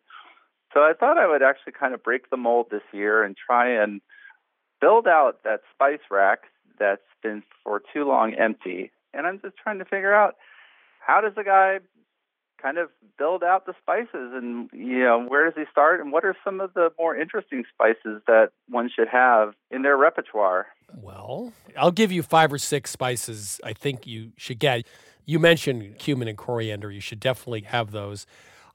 So 0.74 0.82
I 0.82 0.94
thought 0.98 1.18
I 1.18 1.28
would 1.28 1.42
actually 1.42 1.74
kind 1.74 1.94
of 1.94 2.04
break 2.04 2.30
the 2.30 2.38
mold 2.38 2.68
this 2.70 2.84
year 2.94 3.24
and 3.24 3.36
try 3.36 3.70
and 3.70 4.02
build 4.80 5.08
out 5.08 5.44
that 5.44 5.62
spice 5.74 6.00
rack 6.12 6.44
that's 6.78 7.02
been 7.22 7.44
for 7.64 7.82
too 7.94 8.06
long 8.06 8.34
empty. 8.34 8.92
And 9.14 9.26
I'm 9.26 9.40
just 9.42 9.58
trying 9.58 9.80
to 9.80 9.86
figure 9.86 10.14
out 10.14 10.36
how 11.10 11.22
does 11.22 11.34
the 11.36 11.44
guy 11.44 11.80
kind 12.62 12.78
of 12.78 12.90
build 13.18 13.44
out 13.44 13.66
the 13.66 13.74
spices? 13.82 14.32
And 14.34 14.70
you 14.72 15.00
know 15.00 15.26
where 15.28 15.46
does 15.46 15.56
he 15.58 15.64
start? 15.72 16.02
And 16.02 16.12
what 16.12 16.24
are 16.24 16.36
some 16.44 16.62
of 16.62 16.74
the 16.76 16.92
more 17.00 17.16
interesting 17.16 17.64
spices 17.74 18.22
that 18.28 18.50
one 18.68 18.90
should 18.96 19.08
have 19.08 19.54
in 19.72 19.82
their 19.82 19.98
repertoire? 19.98 20.68
Well 20.96 21.54
i'll 21.78 21.92
give 21.92 22.12
you 22.12 22.24
five 22.24 22.52
or 22.52 22.58
six 22.58 22.90
spices 22.90 23.62
i 23.64 23.74
think 23.74 24.06
you 24.06 24.32
should 24.38 24.60
get. 24.60 24.86
You 25.26 25.40
mentioned 25.40 26.00
cumin 26.00 26.28
and 26.28 26.38
coriander. 26.38 26.92
You 26.92 27.02
should 27.02 27.20
definitely 27.20 27.62
have 27.62 27.92
those. 27.92 28.26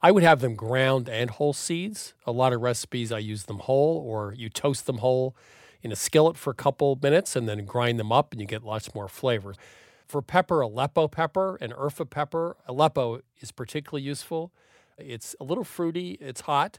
I 0.01 0.13
would 0.13 0.23
have 0.23 0.41
them 0.41 0.55
ground 0.55 1.09
and 1.09 1.31
whole 1.31 1.53
seeds. 1.53 2.15
A 2.27 2.33
lot 2.33 2.53
of 2.53 2.61
recipes 2.61 3.13
i 3.13 3.19
use 3.19 3.45
them 3.45 3.61
whole 3.61 4.03
or 4.05 4.35
you 4.37 4.49
toast 4.49 4.87
them 4.87 4.99
whole 4.99 5.37
in 5.83 5.93
a 5.93 5.97
skillet 5.97 6.37
for 6.37 6.51
a 6.51 6.55
couple 6.55 6.99
minutes 7.01 7.37
and 7.37 7.49
then 7.49 7.65
grind 7.65 8.01
them 8.01 8.11
up 8.11 8.33
and 8.33 8.41
you 8.41 8.47
get 8.47 8.65
lots 8.65 8.93
more 8.95 9.09
flavor 9.09 9.55
for 10.07 10.23
pepper, 10.23 10.61
Aleppo 10.61 11.09
pepper 11.09 11.57
and 11.61 11.73
Urfa 11.73 12.09
pepper. 12.09 12.57
Aleppo 12.67 13.21
is 13.41 13.53
particularly 13.53 14.03
useful. 14.03 14.53
It's 14.99 15.35
a 15.41 15.45
little 15.45 15.65
fruity, 15.65 16.19
it's 16.21 16.43
hot. 16.43 16.79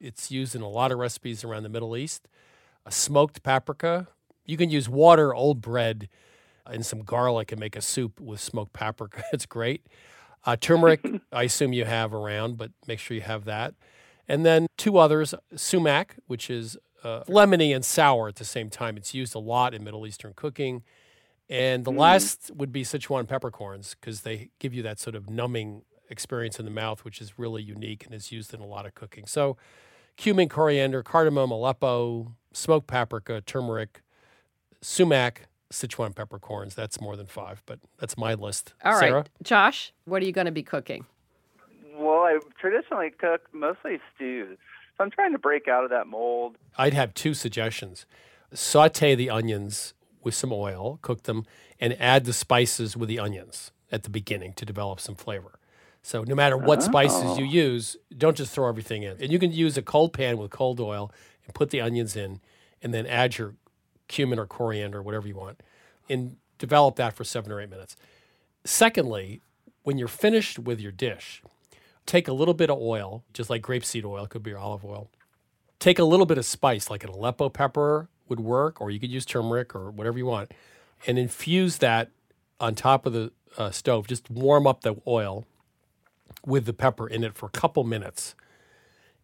It's 0.00 0.30
used 0.30 0.54
in 0.54 0.62
a 0.62 0.68
lot 0.68 0.92
of 0.92 0.98
recipes 0.98 1.44
around 1.44 1.62
the 1.62 1.68
Middle 1.68 1.96
East. 1.96 2.28
A 2.84 2.92
smoked 2.92 3.42
paprika. 3.42 4.08
You 4.44 4.56
can 4.56 4.68
use 4.68 4.88
water, 4.88 5.34
old 5.34 5.60
bread, 5.62 6.08
and 6.66 6.84
some 6.84 7.00
garlic 7.00 7.52
and 7.52 7.60
make 7.60 7.76
a 7.76 7.80
soup 7.80 8.20
with 8.20 8.40
smoked 8.40 8.72
paprika. 8.72 9.24
It's 9.32 9.46
great. 9.46 9.86
Uh, 10.44 10.56
turmeric, 10.56 11.00
I 11.32 11.44
assume 11.44 11.72
you 11.72 11.84
have 11.84 12.12
around, 12.12 12.58
but 12.58 12.70
make 12.86 12.98
sure 12.98 13.14
you 13.14 13.22
have 13.22 13.44
that. 13.46 13.74
And 14.28 14.44
then 14.44 14.66
two 14.76 14.98
others 14.98 15.34
sumac, 15.54 16.16
which 16.26 16.50
is 16.50 16.76
uh, 17.02 17.22
lemony 17.24 17.74
and 17.74 17.84
sour 17.84 18.28
at 18.28 18.36
the 18.36 18.44
same 18.44 18.70
time. 18.70 18.96
It's 18.96 19.14
used 19.14 19.34
a 19.34 19.38
lot 19.38 19.74
in 19.74 19.84
Middle 19.84 20.06
Eastern 20.06 20.32
cooking. 20.34 20.82
And 21.48 21.84
the 21.84 21.92
mm. 21.92 21.98
last 21.98 22.50
would 22.54 22.72
be 22.72 22.82
Sichuan 22.82 23.28
peppercorns 23.28 23.94
because 24.00 24.22
they 24.22 24.50
give 24.58 24.72
you 24.72 24.82
that 24.82 24.98
sort 24.98 25.14
of 25.14 25.28
numbing 25.28 25.82
experience 26.08 26.58
in 26.58 26.64
the 26.64 26.70
mouth, 26.70 27.04
which 27.04 27.20
is 27.20 27.38
really 27.38 27.62
unique 27.62 28.04
and 28.04 28.14
is 28.14 28.32
used 28.32 28.54
in 28.54 28.60
a 28.60 28.66
lot 28.66 28.86
of 28.86 28.94
cooking. 28.94 29.26
So, 29.26 29.56
cumin, 30.16 30.48
coriander, 30.48 31.02
cardamom, 31.02 31.50
Aleppo, 31.50 32.34
smoked 32.52 32.86
paprika, 32.86 33.40
turmeric, 33.42 34.02
sumac, 34.80 35.48
Sichuan 35.72 36.14
peppercorns. 36.14 36.74
That's 36.74 37.00
more 37.00 37.16
than 37.16 37.26
five, 37.26 37.62
but 37.66 37.80
that's 37.98 38.16
my 38.16 38.34
list. 38.34 38.74
All 38.84 38.98
Sara? 38.98 39.12
right, 39.12 39.28
Josh, 39.42 39.92
what 40.04 40.22
are 40.22 40.26
you 40.26 40.32
going 40.32 40.46
to 40.46 40.52
be 40.52 40.62
cooking? 40.62 41.04
Well, 41.96 42.20
I 42.20 42.38
traditionally 42.60 43.10
cook 43.10 43.42
mostly 43.52 44.00
stews. 44.14 44.58
So 44.96 45.04
I'm 45.04 45.10
trying 45.10 45.32
to 45.32 45.38
break 45.38 45.68
out 45.68 45.84
of 45.84 45.90
that 45.90 46.06
mold. 46.06 46.56
I'd 46.78 46.94
have 46.94 47.14
two 47.14 47.34
suggestions. 47.34 48.06
Saute 48.52 49.14
the 49.14 49.30
onions 49.30 49.94
with 50.24 50.34
some 50.34 50.52
oil, 50.52 50.98
cook 51.02 51.24
them, 51.24 51.44
and 51.80 51.96
add 52.00 52.24
the 52.24 52.32
spices 52.32 52.96
with 52.96 53.08
the 53.08 53.18
onions 53.18 53.70
at 53.92 54.02
the 54.02 54.10
beginning 54.10 54.52
to 54.54 54.64
develop 54.64 55.00
some 55.00 55.14
flavor. 55.14 55.58
So 56.02 56.22
no 56.22 56.34
matter 56.34 56.56
what 56.56 56.78
oh. 56.78 56.82
spices 56.82 57.38
you 57.38 57.44
oh. 57.44 57.48
use, 57.48 57.96
don't 58.16 58.36
just 58.36 58.52
throw 58.52 58.68
everything 58.68 59.02
in. 59.02 59.16
And 59.20 59.32
you 59.32 59.38
can 59.38 59.52
use 59.52 59.76
a 59.76 59.82
cold 59.82 60.12
pan 60.12 60.36
with 60.36 60.50
cold 60.50 60.80
oil 60.80 61.10
and 61.46 61.54
put 61.54 61.70
the 61.70 61.80
onions 61.80 62.16
in, 62.16 62.40
and 62.82 62.92
then 62.92 63.06
add 63.06 63.38
your 63.38 63.54
cumin 64.08 64.38
or 64.38 64.46
coriander, 64.46 65.02
whatever 65.02 65.26
you 65.26 65.34
want, 65.34 65.62
and 66.08 66.36
develop 66.58 66.96
that 66.96 67.14
for 67.14 67.24
seven 67.24 67.50
or 67.50 67.60
eight 67.60 67.70
minutes. 67.70 67.96
Secondly, 68.64 69.40
when 69.82 69.98
you're 69.98 70.08
finished 70.08 70.58
with 70.58 70.80
your 70.80 70.92
dish, 70.92 71.42
take 72.06 72.28
a 72.28 72.32
little 72.32 72.54
bit 72.54 72.70
of 72.70 72.78
oil, 72.78 73.24
just 73.32 73.50
like 73.50 73.62
grapeseed 73.62 74.04
oil, 74.04 74.26
could 74.26 74.42
be 74.42 74.50
your 74.50 74.58
olive 74.58 74.84
oil. 74.84 75.10
Take 75.78 75.98
a 75.98 76.04
little 76.04 76.26
bit 76.26 76.38
of 76.38 76.44
spice, 76.44 76.88
like 76.88 77.04
an 77.04 77.10
Aleppo 77.10 77.48
pepper 77.48 78.08
would 78.28 78.40
work, 78.40 78.80
or 78.80 78.90
you 78.90 79.00
could 79.00 79.10
use 79.10 79.24
turmeric 79.24 79.74
or 79.74 79.90
whatever 79.90 80.18
you 80.18 80.26
want, 80.26 80.52
and 81.06 81.18
infuse 81.18 81.78
that 81.78 82.10
on 82.60 82.74
top 82.74 83.06
of 83.06 83.12
the 83.12 83.32
uh, 83.58 83.70
stove. 83.70 84.06
Just 84.06 84.30
warm 84.30 84.66
up 84.66 84.82
the 84.82 84.96
oil 85.06 85.44
with 86.46 86.66
the 86.66 86.72
pepper 86.72 87.06
in 87.06 87.24
it 87.24 87.34
for 87.34 87.46
a 87.46 87.50
couple 87.50 87.84
minutes, 87.84 88.34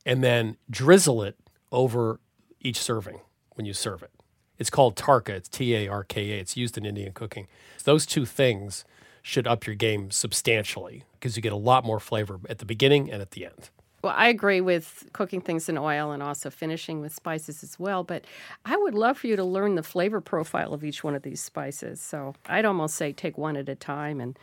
and 0.05 0.23
then 0.23 0.57
drizzle 0.69 1.23
it 1.23 1.37
over 1.73 2.21
each 2.61 2.79
serving 2.79 3.21
when 3.55 3.67
you 3.67 3.73
serve 3.73 4.03
it. 4.03 4.11
It's 4.59 4.71
called 4.71 4.95
Tarka. 4.97 5.31
It's 5.31 5.49
T 5.49 5.75
A 5.75 5.89
R 5.89 6.05
K 6.05 6.33
A. 6.33 6.39
It's 6.39 6.57
used 6.57 6.77
in 6.77 6.85
Indian 6.85 7.13
cooking. 7.13 7.47
Those 7.85 8.05
two 8.05 8.27
things 8.27 8.85
should 9.23 9.47
up 9.47 9.67
your 9.67 9.77
game 9.77 10.11
substantially 10.11 11.05
because 11.15 11.37
you 11.37 11.43
get 11.43 11.53
a 11.53 11.57
lot 11.57 11.85
more 11.85 12.01
flavor 12.01 12.41
at 12.49 12.59
the 12.59 12.67
beginning 12.67 13.11
and 13.11 13.21
at 13.23 13.33
the 13.33 13.47
end. 13.47 13.71
Well, 14.03 14.15
I 14.17 14.29
agree 14.29 14.61
with 14.61 15.09
cooking 15.13 15.41
things 15.41 15.69
in 15.69 15.77
oil 15.77 16.11
and 16.11 16.23
also 16.23 16.49
finishing 16.49 17.01
with 17.01 17.15
spices 17.15 17.63
as 17.63 17.79
well. 17.79 18.03
But 18.03 18.25
I 18.65 18.77
would 18.77 18.95
love 18.95 19.19
for 19.19 19.27
you 19.27 19.37
to 19.37 19.45
learn 19.45 19.75
the 19.75 19.83
flavor 19.83 20.21
profile 20.21 20.73
of 20.73 20.85
each 20.85 21.05
one 21.05 21.15
of 21.15 21.23
these 21.23 21.41
spices. 21.41 22.01
So 22.01 22.35
I'd 22.47 22.65
almost 22.65 22.95
say 22.95 23.13
take 23.13 23.37
one 23.37 23.57
at 23.57 23.69
a 23.69 23.75
time 23.75 24.21
and 24.21 24.39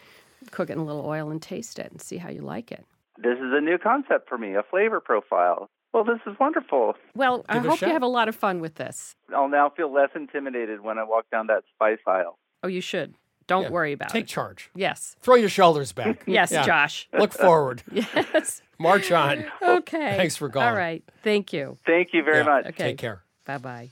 cook 0.52 0.70
it 0.70 0.74
in 0.74 0.80
a 0.80 0.86
little 0.86 1.06
oil 1.06 1.32
and 1.32 1.42
taste 1.42 1.80
it 1.80 1.92
and 1.92 2.02
see 2.02 2.18
how 2.18 2.30
you 2.30 2.42
like 2.42 2.72
it. 2.72 2.86
This 3.18 3.38
is 3.38 3.52
a 3.52 3.62
new 3.62 3.80
concept 3.80 4.30
for 4.30 4.38
me, 4.38 4.54
a 4.54 4.62
flavor 4.62 5.00
profile. 5.00 5.70
Well, 5.92 6.04
this 6.04 6.20
is 6.28 6.38
wonderful. 6.40 6.94
Well, 7.16 7.44
I 7.50 7.56
Give 7.56 7.64
it 7.64 7.68
a 7.68 7.70
hope 7.72 7.82
you 7.82 7.88
have 7.88 8.04
a 8.04 8.08
lot 8.08 8.30
of 8.30 8.36
fun 8.36 8.60
with 8.60 8.76
this. 8.76 9.16
I'll 9.36 9.50
now 9.50 9.72
feel 9.76 9.92
less 9.92 10.10
intimidated 10.14 10.82
when 10.82 11.00
I 11.00 11.04
walk 11.04 11.26
down 11.32 11.48
that 11.48 11.64
spice 11.74 11.98
aisle. 12.06 12.38
Oh, 12.64 12.68
you 12.68 12.82
should. 12.82 13.16
Don't 13.48 13.64
Yeah, 13.64 13.70
worry 13.70 13.94
about 13.94 14.10
Take 14.10 14.16
it. 14.16 14.24
Take 14.24 14.28
charge. 14.28 14.70
Yes. 14.76 15.16
Throw 15.22 15.36
your 15.36 15.50
shoulders 15.50 15.92
back. 15.94 16.24
Yes, 16.28 16.52
Yeah. 16.52 16.64
Josh. 16.66 17.08
Look 17.18 17.34
forward. 17.34 17.82
Yes. 17.92 18.62
March 18.80 19.12
on. 19.12 19.46
Okay. 19.62 20.16
Thanks 20.18 20.36
for 20.36 20.50
calling. 20.50 20.68
All 20.68 20.76
right. 20.76 21.04
Thank 21.24 21.52
you. 21.54 21.78
Thank 21.86 22.10
you 22.14 22.24
very 22.24 22.40
Yeah. 22.40 22.44
much. 22.44 22.66
Okay. 22.68 22.84
Take 22.90 22.98
care. 22.98 23.24
Bye 23.46 23.58
bye. 23.58 23.92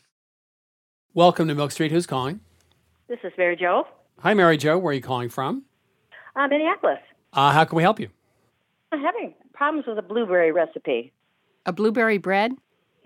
Welcome 1.13 1.47
to 1.47 1.55
Milk 1.55 1.71
Street. 1.71 1.91
Who's 1.91 2.05
calling? 2.05 2.41
This 3.07 3.19
is 3.23 3.31
Mary 3.37 3.55
Jo, 3.55 3.87
Hi, 4.19 4.33
Mary 4.33 4.57
Jo. 4.57 4.77
Where 4.77 4.91
are 4.91 4.93
you 4.93 5.01
calling 5.01 5.29
from? 5.29 5.63
uh, 6.35 6.47
Minneapolis. 6.47 6.99
Uh, 7.33 7.51
how 7.51 7.63
can 7.65 7.77
we 7.77 7.83
help 7.83 7.99
you? 7.99 8.09
I'm 8.91 9.01
having 9.01 9.33
problems 9.53 9.87
with 9.87 9.97
a 9.97 10.01
blueberry 10.01 10.51
recipe. 10.51 11.13
A 11.65 11.71
blueberry 11.73 12.17
bread? 12.17 12.51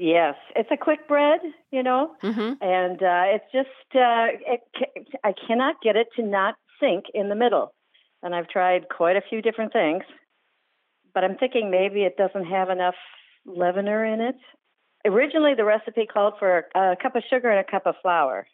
Yes, 0.02 0.36
it's 0.56 0.70
a 0.72 0.78
quick 0.78 1.10
bread, 1.10 1.42
you 1.72 1.84
know, 1.84 2.16
Mm-hmm. 2.24 2.54
and 2.62 3.04
uh, 3.04 3.36
it's 3.36 3.52
just 3.52 3.68
uh, 3.94 4.32
it, 4.48 4.62
I 5.26 5.34
cannot 5.46 5.76
get 5.84 5.98
it 5.98 6.08
to 6.16 6.24
not 6.24 6.56
sink 6.80 7.06
in 7.14 7.28
the 7.28 7.36
middle. 7.36 7.74
And 8.24 8.34
I've 8.34 8.48
tried 8.48 8.88
quite 8.88 9.18
a 9.18 9.22
few 9.30 9.42
different 9.42 9.74
things, 9.74 10.04
but 11.14 11.26
I'm 11.26 11.36
thinking 11.36 11.70
maybe 11.70 12.04
it 12.04 12.16
doesn't 12.16 12.46
have 12.46 12.70
enough 12.70 12.96
leavener 13.46 14.06
in 14.14 14.22
it. 14.22 14.36
Originally, 15.06 15.54
the 15.54 15.66
recipe 15.66 16.06
called 16.06 16.36
for 16.40 16.66
a 16.76 16.96
cup 17.02 17.18
of 17.18 17.24
sugar 17.30 17.50
and 17.50 17.60
a 17.60 17.70
cup 17.70 17.86
of 17.86 17.96
flour, 18.02 18.48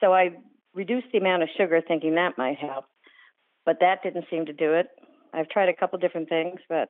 so 0.00 0.12
I 0.12 0.30
reduced 0.74 1.06
the 1.12 1.18
amount 1.18 1.44
of 1.44 1.50
sugar, 1.56 1.80
thinking 1.86 2.16
that 2.16 2.36
might 2.36 2.58
help, 2.58 2.86
but 3.64 3.76
that 3.78 4.02
didn't 4.02 4.24
seem 4.28 4.46
to 4.46 4.52
do 4.52 4.74
it. 4.74 4.88
I've 5.32 5.48
tried 5.50 5.68
a 5.68 5.76
couple 5.76 6.00
different 6.00 6.28
things, 6.28 6.58
but 6.68 6.88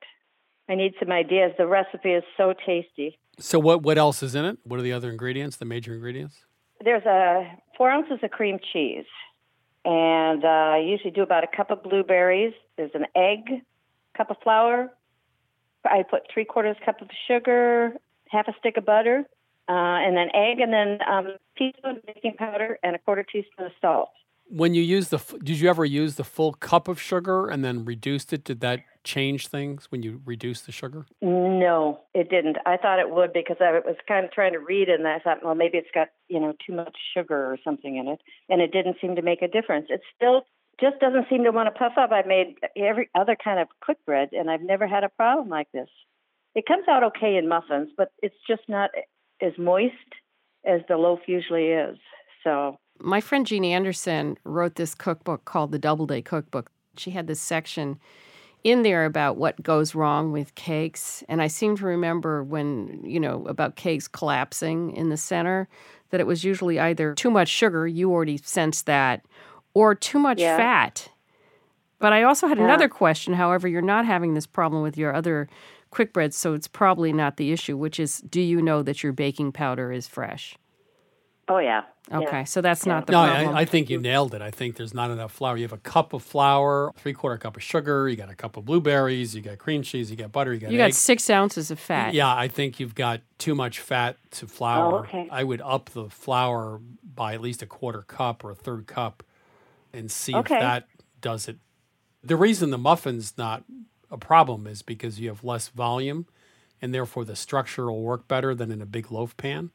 I 0.71 0.75
need 0.75 0.93
some 0.99 1.11
ideas. 1.11 1.51
The 1.57 1.67
recipe 1.67 2.11
is 2.11 2.23
so 2.37 2.53
tasty. 2.65 3.19
So, 3.37 3.59
what, 3.59 3.83
what 3.83 3.97
else 3.97 4.23
is 4.23 4.35
in 4.35 4.45
it? 4.45 4.57
What 4.63 4.79
are 4.79 4.83
the 4.83 4.93
other 4.93 5.09
ingredients, 5.09 5.57
the 5.57 5.65
major 5.65 5.93
ingredients? 5.93 6.45
There's 6.81 7.03
a 7.03 7.43
four 7.77 7.91
ounces 7.91 8.19
of 8.23 8.31
cream 8.31 8.57
cheese, 8.71 9.03
and 9.83 10.45
uh, 10.45 10.47
I 10.47 10.77
usually 10.77 11.11
do 11.11 11.23
about 11.23 11.43
a 11.43 11.47
cup 11.53 11.71
of 11.71 11.83
blueberries. 11.83 12.53
There's 12.77 12.91
an 12.93 13.05
egg, 13.17 13.63
cup 14.15 14.31
of 14.31 14.37
flour. 14.41 14.93
I 15.83 16.03
put 16.09 16.21
three 16.33 16.45
quarters 16.45 16.77
cup 16.85 17.01
of 17.01 17.09
sugar, 17.27 17.91
half 18.29 18.47
a 18.47 18.53
stick 18.57 18.77
of 18.77 18.85
butter, 18.85 19.25
uh, 19.67 19.73
and 19.73 20.15
then 20.15 20.29
egg, 20.33 20.61
and 20.61 20.71
then 20.71 20.99
um, 21.05 21.35
teaspoon 21.57 21.97
of 21.97 22.05
baking 22.05 22.35
powder 22.37 22.79
and 22.81 22.95
a 22.95 22.99
quarter 22.99 23.23
teaspoon 23.23 23.65
of 23.65 23.73
salt. 23.81 24.11
When 24.53 24.73
you 24.73 24.81
use 24.81 25.07
the, 25.07 25.17
did 25.41 25.61
you 25.61 25.69
ever 25.69 25.85
use 25.85 26.15
the 26.15 26.25
full 26.25 26.51
cup 26.53 26.89
of 26.89 26.99
sugar 27.01 27.47
and 27.47 27.63
then 27.63 27.85
reduced 27.85 28.33
it? 28.33 28.43
Did 28.43 28.59
that 28.59 28.81
change 29.05 29.47
things 29.47 29.85
when 29.89 30.03
you 30.03 30.21
reduced 30.25 30.65
the 30.65 30.73
sugar? 30.73 31.05
No, 31.21 32.01
it 32.13 32.29
didn't. 32.29 32.57
I 32.65 32.75
thought 32.75 32.99
it 32.99 33.09
would 33.09 33.31
because 33.31 33.57
I 33.61 33.71
was 33.71 33.95
kind 34.09 34.25
of 34.25 34.31
trying 34.33 34.51
to 34.51 34.59
read 34.59 34.89
and 34.89 35.07
I 35.07 35.19
thought, 35.19 35.37
well, 35.41 35.55
maybe 35.55 35.77
it's 35.77 35.89
got 35.93 36.09
you 36.27 36.39
know 36.39 36.53
too 36.65 36.73
much 36.73 36.95
sugar 37.15 37.45
or 37.45 37.57
something 37.63 37.95
in 37.95 38.09
it, 38.09 38.19
and 38.49 38.61
it 38.61 38.73
didn't 38.73 38.97
seem 38.99 39.15
to 39.15 39.21
make 39.21 39.41
a 39.41 39.47
difference. 39.47 39.87
It 39.89 40.01
still 40.15 40.41
just 40.81 40.99
doesn't 40.99 41.27
seem 41.29 41.45
to 41.45 41.51
want 41.51 41.73
to 41.73 41.79
puff 41.79 41.93
up. 41.97 42.11
I 42.11 42.23
made 42.27 42.55
every 42.75 43.09
other 43.15 43.37
kind 43.41 43.59
of 43.59 43.69
quick 43.81 44.03
bread, 44.05 44.29
and 44.33 44.51
I've 44.51 44.61
never 44.61 44.85
had 44.85 45.05
a 45.05 45.09
problem 45.09 45.47
like 45.47 45.71
this. 45.71 45.89
It 46.55 46.65
comes 46.65 46.89
out 46.89 47.03
okay 47.03 47.37
in 47.37 47.47
muffins, 47.47 47.89
but 47.95 48.11
it's 48.21 48.35
just 48.47 48.63
not 48.67 48.89
as 49.41 49.53
moist 49.57 49.93
as 50.65 50.81
the 50.89 50.97
loaf 50.97 51.19
usually 51.27 51.67
is. 51.67 51.97
So 52.43 52.77
My 53.03 53.21
friend 53.21 53.45
Jean 53.45 53.65
Anderson 53.65 54.37
wrote 54.43 54.75
this 54.75 54.93
cookbook 54.95 55.45
called 55.45 55.71
the 55.71 55.79
Doubleday 55.79 56.21
Cookbook. 56.21 56.71
She 56.97 57.11
had 57.11 57.27
this 57.27 57.41
section 57.41 57.99
in 58.63 58.83
there 58.83 59.05
about 59.05 59.37
what 59.37 59.61
goes 59.63 59.95
wrong 59.95 60.31
with 60.31 60.53
cakes. 60.55 61.23
And 61.27 61.41
I 61.41 61.47
seem 61.47 61.75
to 61.77 61.85
remember 61.85 62.43
when, 62.43 63.01
you 63.03 63.19
know, 63.19 63.45
about 63.47 63.75
cakes 63.75 64.07
collapsing 64.07 64.95
in 64.95 65.09
the 65.09 65.17
center, 65.17 65.67
that 66.11 66.19
it 66.19 66.27
was 66.27 66.43
usually 66.43 66.79
either 66.79 67.15
too 67.15 67.31
much 67.31 67.47
sugar, 67.47 67.87
you 67.87 68.11
already 68.11 68.37
sensed 68.37 68.85
that, 68.85 69.25
or 69.73 69.95
too 69.95 70.19
much 70.19 70.39
Yeah. 70.39 70.57
fat. 70.57 71.09
But 71.99 72.13
I 72.13 72.23
also 72.23 72.47
had 72.47 72.57
Yeah. 72.57 72.65
another 72.65 72.89
question. 72.89 73.33
However, 73.33 73.67
you're 73.67 73.81
not 73.81 74.05
having 74.05 74.33
this 74.33 74.47
problem 74.47 74.83
with 74.83 74.97
your 74.97 75.13
other 75.13 75.47
quick 75.89 76.13
breads, 76.13 76.37
so 76.37 76.53
it's 76.53 76.67
probably 76.67 77.13
not 77.13 77.37
the 77.37 77.51
issue, 77.51 77.77
which 77.77 77.99
is 77.99 78.19
do 78.19 78.41
you 78.41 78.61
know 78.61 78.83
that 78.83 79.03
your 79.03 79.13
baking 79.13 79.51
powder 79.53 79.91
is 79.91 80.07
fresh? 80.07 80.55
Oh 81.51 81.59
yeah, 81.59 81.83
Okay, 82.11 82.39
Yeah. 82.39 82.43
so 82.45 82.61
that's 82.61 82.85
not 82.85 83.05
the 83.05 83.11
no, 83.11 83.23
problem. 83.25 83.55
I, 83.55 83.61
I 83.61 83.65
think 83.65 83.89
you 83.89 83.99
nailed 83.99 84.33
it. 84.33 84.41
I 84.41 84.51
think 84.51 84.75
there's 84.77 84.93
not 84.93 85.11
enough 85.11 85.31
flour. 85.31 85.55
You 85.57 85.63
have 85.63 85.73
a 85.73 85.77
cup 85.77 86.13
of 86.13 86.23
flour, 86.23 86.91
three 86.97 87.13
quarter 87.13 87.37
cup 87.37 87.55
of 87.57 87.63
sugar, 87.63 88.09
you 88.09 88.15
got 88.15 88.29
a 88.29 88.35
cup 88.35 88.57
of 88.57 88.65
blueberries, 88.65 89.35
you 89.35 89.41
got 89.41 89.57
cream 89.57 89.81
cheese, 89.81 90.09
you 90.09 90.17
got 90.17 90.31
butter, 90.31 90.53
you 90.53 90.59
got 90.59 90.71
you 90.71 90.77
got 90.77 90.93
six 90.93 91.29
ounces 91.29 91.69
of 91.71 91.79
fat. 91.79 92.13
Yeah, 92.13 92.33
I 92.33 92.47
think 92.47 92.79
you've 92.79 92.95
got 92.95 93.21
too 93.37 93.55
much 93.55 93.79
fat 93.79 94.17
to 94.31 94.47
flour. 94.47 94.95
Oh, 94.95 94.99
okay. 94.99 95.27
I 95.31 95.43
would 95.43 95.61
up 95.61 95.89
the 95.91 96.09
flour 96.09 96.79
by 97.03 97.33
at 97.33 97.41
least 97.41 97.61
a 97.61 97.67
quarter 97.67 98.01
cup 98.01 98.43
or 98.43 98.51
a 98.51 98.55
third 98.55 98.87
cup 98.87 99.23
and 99.93 100.09
see 100.09 100.35
Okay. 100.35 100.55
if 100.55 100.61
that 100.61 100.87
does 101.19 101.47
it. 101.47 101.57
The 102.23 102.35
reason 102.35 102.69
the 102.69 102.77
muffin's 102.77 103.37
not 103.37 103.63
a 104.09 104.17
problem 104.17 104.67
is 104.67 104.81
because 104.81 105.19
you 105.19 105.29
have 105.29 105.43
less 105.43 105.67
volume 105.69 106.27
and 106.81 106.93
therefore 106.93 107.25
the 107.25 107.35
structure 107.35 107.91
will 107.91 108.01
work 108.01 108.27
better 108.27 108.55
than 108.55 108.71
in 108.71 108.81
a 108.81 108.85
big 108.85 109.11
loaf 109.11 109.35
pan. 109.37 109.71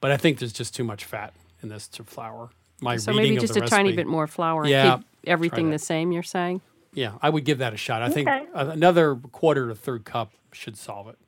But 0.00 0.10
I 0.12 0.16
think 0.16 0.38
there's 0.38 0.52
just 0.52 0.74
too 0.74 0.84
much 0.84 1.04
fat 1.04 1.34
in 1.62 1.68
this 1.68 1.88
to 1.88 2.04
flour. 2.04 2.50
My 2.80 2.96
So 2.96 3.12
reading 3.12 3.22
maybe 3.24 3.36
of 3.36 3.40
just 3.42 3.54
the 3.54 3.64
a 3.64 3.68
tiny 3.68 3.92
bit 3.92 4.06
more 4.06 4.26
flour 4.26 4.62
and 4.62 4.70
Yeah, 4.70 4.96
keep 4.96 5.06
everything 5.26 5.70
the 5.70 5.78
same, 5.78 6.12
you're 6.12 6.22
saying? 6.22 6.60
Yeah, 6.92 7.14
I 7.20 7.30
would 7.30 7.44
give 7.44 7.58
that 7.58 7.74
a 7.74 7.76
shot. 7.76 8.02
I 8.02 8.08
think 8.08 8.28
another 8.54 9.16
quarter 9.16 9.68
to 9.68 9.74
third 9.74 10.04
cup 10.04 10.32
should 10.52 10.76
solve 10.76 11.08
it. 11.08 11.18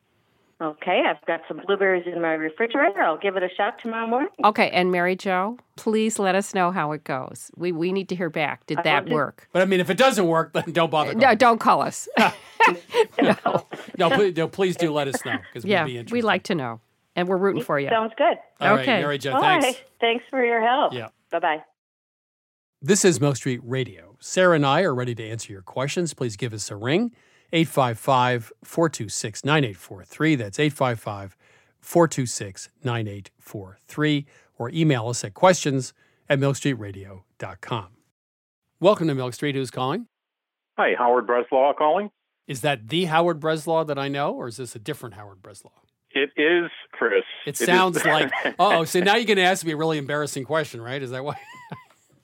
Okay, 0.62 1.04
I've 1.08 1.24
got 1.24 1.40
some 1.48 1.62
blueberries 1.66 2.06
in 2.06 2.20
my 2.20 2.34
refrigerator. 2.34 3.00
I'll 3.00 3.16
give 3.16 3.36
it 3.38 3.42
a 3.42 3.48
shot 3.56 3.78
tomorrow 3.80 4.06
morning. 4.06 4.28
Okay, 4.44 4.68
and 4.70 4.92
Mary 4.92 5.16
Jo, 5.16 5.56
please 5.76 6.18
let 6.18 6.34
us 6.34 6.52
know 6.52 6.70
how 6.70 6.92
it 6.92 7.02
goes. 7.02 7.50
We 7.56 7.72
we 7.72 7.92
need 7.92 8.10
to 8.10 8.14
hear 8.16 8.28
back. 8.28 8.66
Did 8.66 8.78
I 8.80 8.82
that 8.82 9.04
will 9.04 9.08
do. 9.08 9.14
work? 9.14 9.48
But 9.52 9.62
I 9.62 9.64
mean, 9.64 9.80
if 9.80 9.88
it 9.88 9.96
doesn't 9.96 10.26
work, 10.26 10.52
then 10.52 10.64
don't 10.72 10.90
bother. 10.90 11.14
No, 11.14 11.34
don't 11.34 11.58
call 11.60 11.80
us. 11.80 12.08
no. 13.22 13.66
No, 13.98 14.10
please, 14.10 14.36
no, 14.36 14.48
please 14.48 14.76
do 14.76 14.92
let 14.92 15.08
us 15.08 15.24
know 15.24 15.38
because 15.48 15.64
Yeah, 15.64 15.84
we'd 15.84 15.92
be 15.92 15.98
interested. 15.98 16.14
we 16.14 16.20
like 16.22 16.42
to 16.44 16.54
know. 16.54 16.80
And 17.16 17.28
we're 17.28 17.36
rooting 17.36 17.62
for 17.62 17.78
you. 17.78 17.88
Sounds 17.88 18.12
good. 18.16 18.36
All 18.60 18.74
right, 18.74 18.80
Okay. 18.82 19.00
Mary 19.00 19.18
Jo, 19.18 19.32
All 19.34 19.40
thanks. 19.40 19.64
right. 19.66 19.84
Thanks 20.00 20.24
for 20.30 20.44
your 20.44 20.60
help. 20.60 20.92
Yeah. 20.92 21.08
Bye 21.30 21.38
bye. 21.40 21.64
This 22.82 23.04
is 23.04 23.20
Milk 23.20 23.36
Street 23.36 23.60
Radio. 23.62 24.16
Sara 24.20 24.54
and 24.54 24.64
I 24.64 24.82
are 24.82 24.94
ready 24.94 25.14
to 25.16 25.28
answer 25.28 25.52
your 25.52 25.62
questions. 25.62 26.14
Please 26.14 26.36
give 26.36 26.52
us 26.54 26.70
a 26.70 26.76
ring, 26.76 27.12
855 27.52 28.52
426 28.64 29.44
9843. 29.44 30.34
That's 30.36 30.58
855 30.58 31.36
426 31.80 32.68
9843. 32.84 34.26
Or 34.58 34.70
email 34.70 35.08
us 35.08 35.24
at 35.24 35.34
questions 35.34 35.92
at 36.28 36.38
milkstreetradio.com. 36.38 37.86
Welcome 38.78 39.08
to 39.08 39.14
Milk 39.14 39.34
Street. 39.34 39.54
Who's 39.54 39.70
calling? 39.70 40.06
Hi, 40.78 40.94
Howard 40.96 41.26
Breslaw 41.26 41.76
calling. 41.76 42.10
Is 42.46 42.62
that 42.62 42.88
the 42.88 43.06
Howard 43.06 43.40
Breslaw 43.40 43.86
that 43.86 43.98
I 43.98 44.08
know, 44.08 44.32
or 44.34 44.48
is 44.48 44.56
this 44.56 44.74
a 44.74 44.78
different 44.78 45.14
Howard 45.16 45.42
Breslaw? 45.42 45.72
It 46.12 46.30
is 46.36 46.70
Chris. 46.92 47.24
It 47.46 47.56
sounds 47.56 48.04
like, 48.04 48.32
oh, 48.58 48.84
so 48.84 49.00
now 49.00 49.14
you're 49.16 49.24
going 49.26 49.36
to 49.36 49.42
ask 49.44 49.64
me 49.64 49.72
a 49.72 49.76
really 49.76 49.98
embarrassing 49.98 50.44
question, 50.44 50.80
right? 50.80 51.00
Is 51.02 51.10
that 51.10 51.24
why? 51.24 51.36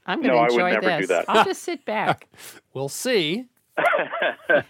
I'm 0.06 0.20
going 0.22 0.30
to 0.34 0.34
No, 0.34 0.34
going 0.34 0.44
I 0.44 0.48
to 0.48 0.54
would 0.54 0.66
enjoy 0.76 0.88
never 0.88 1.00
do 1.02 1.06
this. 1.06 1.08
that. 1.08 1.24
I'll 1.28 1.44
just 1.44 1.62
sit 1.62 1.84
back. 1.84 2.28
We'll 2.74 2.88
see. 2.90 3.46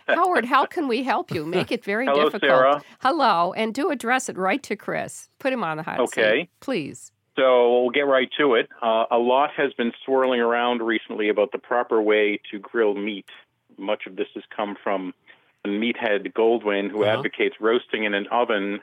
Howard, 0.09 0.44
how 0.44 0.64
can 0.66 0.87
we 0.87 1.02
help 1.02 1.33
you? 1.33 1.44
Make 1.44 1.72
it 1.72 1.85
very 1.85 2.07
Hello, 2.07 2.24
difficult. 2.24 2.50
Sara. 2.50 2.83
Hello, 3.00 3.52
and 3.52 3.74
do 3.74 3.90
address 3.90 4.29
it 4.29 4.37
right 4.37 4.62
to 4.62 4.76
Chris. 4.76 5.29
Put 5.40 5.52
him 5.52 5.64
on 5.64 5.76
the 5.76 5.83
hot 5.83 5.96
seat. 6.11 6.20
Okay. 6.20 6.48
Please. 6.61 7.11
So 7.37 7.83
we'll 7.83 7.90
get 7.90 8.02
right 8.07 8.29
to 8.38 8.55
it. 8.55 8.68
Uh, 8.81 9.05
a 9.11 9.18
lot 9.18 9.50
has 9.57 9.72
been 9.74 9.92
swirling 10.05 10.40
around 10.40 10.83
recently 10.83 11.29
about 11.29 11.50
the 11.52 11.59
proper 11.59 12.00
way 12.00 12.40
to 12.52 12.59
grill 12.61 12.94
meat. 12.94 13.26
Much 13.76 14.07
of 14.07 14.14
this 14.16 14.29
has 14.35 14.44
come 14.57 14.76
from 14.83 15.12
meathead 15.66 16.33
Goldwyn, 16.33 16.88
who 16.90 17.02
Uh-huh. 17.02 17.18
advocates 17.18 17.57
roasting 17.61 18.05
in 18.05 18.14
an 18.14 18.26
oven 18.31 18.81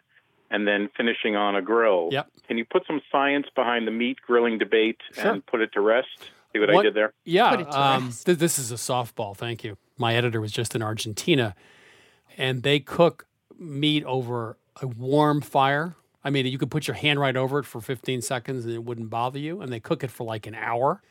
and 0.54 0.66
then 0.68 0.90
finishing 0.96 1.36
on 1.36 1.56
a 1.56 1.62
grill. 1.62 2.08
Yep. 2.12 2.28
Can 2.48 2.58
you 2.58 2.64
put 2.66 2.86
some 2.88 3.02
science 3.12 3.48
behind 3.56 3.86
the 3.88 3.92
meat 3.92 4.20
grilling 4.26 4.58
debate 4.58 5.00
Sure. 5.14 5.32
and 5.32 5.46
put 5.46 5.60
it 5.62 5.74
to 5.74 5.82
rest? 5.82 6.08
See 6.54 6.60
what, 6.60 6.72
What- 6.72 6.80
I 6.82 6.84
did 6.84 6.94
there? 6.94 7.14
Yeah, 7.26 7.50
Put 7.50 7.60
it 7.62 7.72
to 7.72 7.82
um, 7.82 8.06
rest. 8.06 8.26
th- 8.28 8.38
this 8.38 8.58
is 8.60 8.72
a 8.72 8.76
softball. 8.76 9.36
Thank 9.36 9.64
you. 9.64 9.78
My 9.98 10.16
editor 10.16 10.40
was 10.40 10.52
just 10.52 10.76
in 10.76 10.82
Argentina, 10.84 11.56
and 12.38 12.64
they 12.64 12.80
cook 12.80 13.26
meat 13.58 14.04
over 14.06 14.58
a 14.82 14.88
warm 14.88 15.42
fire, 15.42 15.96
I 16.24 16.30
mean, 16.30 16.46
you 16.46 16.58
could 16.58 16.72
put 16.72 16.88
your 16.88 16.96
hand 16.96 17.20
right 17.20 17.36
over 17.36 17.60
it 17.60 17.66
for 17.66 17.82
15 17.82 18.22
seconds 18.22 18.66
and 18.66 18.74
it 18.74 18.84
wouldn't 18.84 19.10
bother 19.10 19.38
you. 19.40 19.62
And 19.62 19.72
they 19.74 19.80
cook 19.80 20.04
it 20.04 20.10
for 20.12 20.24
like 20.24 20.48
an 20.48 20.56
hour 20.56 21.02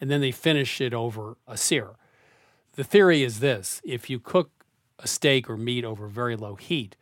and 0.00 0.10
then 0.10 0.20
they 0.20 0.32
finish 0.32 0.80
it 0.80 0.92
over 0.92 1.36
a 1.46 1.56
sear. 1.56 1.90
The 2.72 2.84
theory 2.84 3.22
is 3.22 3.40
this 3.40 3.80
if 3.84 4.10
you 4.10 4.18
cook 4.20 4.50
a 4.98 5.06
steak 5.06 5.48
or 5.48 5.56
meat 5.56 5.84
over 5.84 6.08
very 6.08 6.36
low 6.36 6.56
heat, 6.56 6.96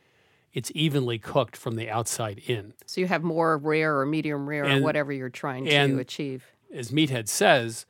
it's 0.55 0.71
evenly 0.75 1.19
cooked 1.19 1.57
from 1.57 1.75
the 1.75 1.91
outside 1.91 2.41
in. 2.47 2.73
So 2.87 3.01
you 3.01 3.09
have 3.09 3.23
more 3.23 3.59
rare 3.59 3.99
or 3.99 4.07
medium 4.07 4.49
rare 4.49 4.65
And- 4.65 4.81
or 4.81 4.85
whatever 4.85 5.13
you're 5.13 5.29
trying 5.29 5.67
to 5.67 5.99
achieve. 5.99 6.47
As 6.73 6.91
Meathead 6.91 7.29
says, 7.29 7.85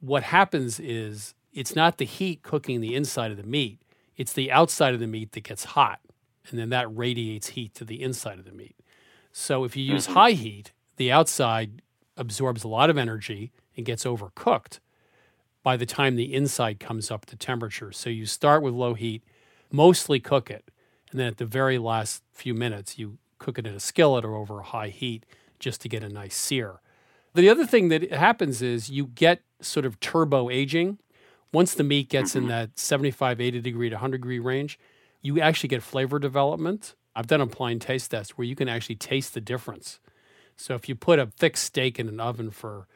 what 0.00 0.22
happens 0.22 0.78
is 0.78 1.34
it's 1.52 1.74
not 1.74 1.98
the 1.98 2.04
heat 2.04 2.42
cooking 2.42 2.80
the 2.80 2.94
inside 2.94 3.30
of 3.30 3.36
the 3.36 3.42
meat, 3.42 3.80
it's 4.16 4.32
the 4.32 4.52
outside 4.52 4.94
of 4.94 5.00
the 5.00 5.06
meat 5.06 5.32
that 5.32 5.44
gets 5.44 5.64
hot. 5.64 6.00
And 6.50 6.58
then 6.58 6.68
that 6.70 6.94
radiates 6.94 7.48
heat 7.48 7.74
to 7.76 7.84
the 7.84 8.02
inside 8.02 8.38
of 8.38 8.44
the 8.44 8.52
meat. 8.52 8.76
So 9.32 9.64
if 9.64 9.76
you 9.76 9.84
use 9.84 10.04
mm-hmm. 10.04 10.14
high 10.14 10.32
heat, 10.32 10.72
the 10.96 11.10
outside 11.10 11.82
absorbs 12.16 12.64
a 12.64 12.68
lot 12.68 12.90
of 12.90 12.98
energy 12.98 13.52
and 13.76 13.86
gets 13.86 14.04
overcooked 14.04 14.80
by 15.62 15.76
the 15.76 15.86
time 15.86 16.16
the 16.16 16.34
inside 16.34 16.80
comes 16.80 17.10
up 17.10 17.24
to 17.26 17.36
temperature. 17.36 17.92
So 17.92 18.10
you 18.10 18.26
start 18.26 18.62
with 18.62 18.74
low 18.74 18.94
heat, 18.94 19.22
mostly 19.70 20.20
cook 20.20 20.50
it, 20.50 20.70
and 21.12 21.20
then 21.20 21.28
at 21.28 21.36
the 21.36 21.46
very 21.46 21.78
last 21.78 22.22
few 22.32 22.54
minutes, 22.54 22.98
you 22.98 23.18
cook 23.38 23.58
it 23.58 23.66
in 23.66 23.74
a 23.74 23.80
skillet 23.80 24.24
or 24.24 24.34
over 24.34 24.60
a 24.60 24.64
high 24.64 24.88
heat 24.88 25.24
just 25.58 25.80
to 25.82 25.88
get 25.88 26.02
a 26.02 26.08
nice 26.08 26.34
sear. 26.34 26.80
The 27.34 27.48
other 27.48 27.66
thing 27.66 27.88
that 27.88 28.10
happens 28.12 28.60
is 28.62 28.90
you 28.90 29.06
get 29.06 29.42
sort 29.60 29.86
of 29.86 30.00
turbo 30.00 30.50
aging. 30.50 30.98
Once 31.52 31.74
the 31.74 31.84
meat 31.84 32.08
gets 32.08 32.34
in 32.34 32.42
mm-hmm. 32.42 32.50
that 32.50 32.78
75, 32.78 33.40
80 33.40 33.60
degree 33.60 33.88
to 33.90 33.96
100 33.96 34.18
degree 34.18 34.38
range, 34.38 34.78
you 35.20 35.40
actually 35.40 35.68
get 35.68 35.82
flavor 35.82 36.18
development. 36.18 36.94
I've 37.14 37.26
done 37.26 37.40
a 37.40 37.46
blind 37.46 37.82
taste 37.82 38.10
test 38.10 38.36
where 38.36 38.46
you 38.46 38.56
can 38.56 38.68
actually 38.68 38.96
taste 38.96 39.34
the 39.34 39.40
difference. 39.40 40.00
So 40.56 40.74
if 40.74 40.88
you 40.88 40.94
put 40.94 41.18
a 41.18 41.26
thick 41.26 41.56
steak 41.56 41.98
in 41.98 42.08
an 42.08 42.20
oven 42.20 42.50
for 42.50 42.86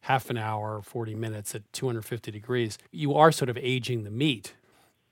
half 0.00 0.30
an 0.30 0.38
hour, 0.38 0.80
40 0.82 1.14
minutes 1.14 1.54
at 1.54 1.70
250 1.72 2.30
degrees, 2.30 2.78
you 2.90 3.14
are 3.14 3.32
sort 3.32 3.48
of 3.48 3.58
aging 3.58 4.04
the 4.04 4.10
meat. 4.10 4.54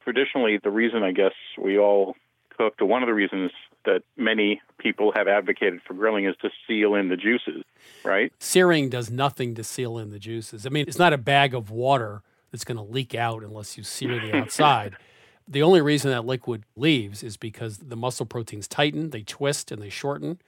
Traditionally, 0.02 0.58
the 0.62 0.70
reason 0.70 1.02
I 1.02 1.12
guess 1.12 1.32
we 1.58 1.78
all 1.78 2.14
cook, 2.56 2.74
or 2.80 2.86
one 2.86 3.02
of 3.02 3.06
the 3.06 3.14
reasons 3.14 3.50
that 3.84 4.02
many 4.16 4.60
people 4.78 5.12
have 5.14 5.28
advocated 5.28 5.80
for 5.86 5.94
grilling 5.94 6.24
is 6.24 6.34
to 6.42 6.50
seal 6.66 6.94
in 6.94 7.08
the 7.08 7.16
juices, 7.16 7.62
right? 8.04 8.32
Searing 8.38 8.88
does 8.88 9.10
nothing 9.10 9.54
to 9.54 9.64
seal 9.64 9.98
in 9.98 10.10
the 10.10 10.18
juices. 10.18 10.66
I 10.66 10.70
mean, 10.70 10.86
it's 10.88 10.98
not 10.98 11.12
a 11.12 11.18
bag 11.18 11.54
of 11.54 11.70
water 11.70 12.22
that's 12.50 12.64
going 12.64 12.76
to 12.76 12.82
leak 12.82 13.14
out 13.14 13.42
unless 13.42 13.76
you 13.76 13.84
sear 13.84 14.20
the 14.20 14.36
outside. 14.36 14.96
the 15.48 15.62
only 15.62 15.80
reason 15.80 16.10
that 16.10 16.24
liquid 16.24 16.64
leaves 16.76 17.22
is 17.22 17.36
because 17.36 17.78
the 17.78 17.96
muscle 17.96 18.26
proteins 18.26 18.68
tighten, 18.68 19.10
they 19.10 19.22
twist, 19.22 19.70
and 19.70 19.82
they 19.82 19.90
shorten, 19.90 20.40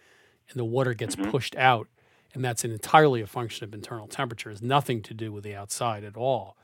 and 0.51 0.57
the 0.57 0.65
water 0.65 0.95
gets 0.95 1.17
mm-hmm. 1.17 1.31
pushed 1.31 1.57
out. 1.57 1.89
And 2.33 2.45
that's 2.45 2.65
an 2.65 2.71
entirely 2.71 3.23
a 3.23 3.27
function 3.27 3.65
of 3.65 3.75
internal 3.75 4.07
temperature. 4.07 4.51
It's 4.51 4.63
nothing 4.63 5.03
to 5.03 5.15
do 5.15 5.33
with 5.33 5.43
the 5.43 5.55
outside 5.55 6.05
at 6.05 6.17
all. 6.17 6.57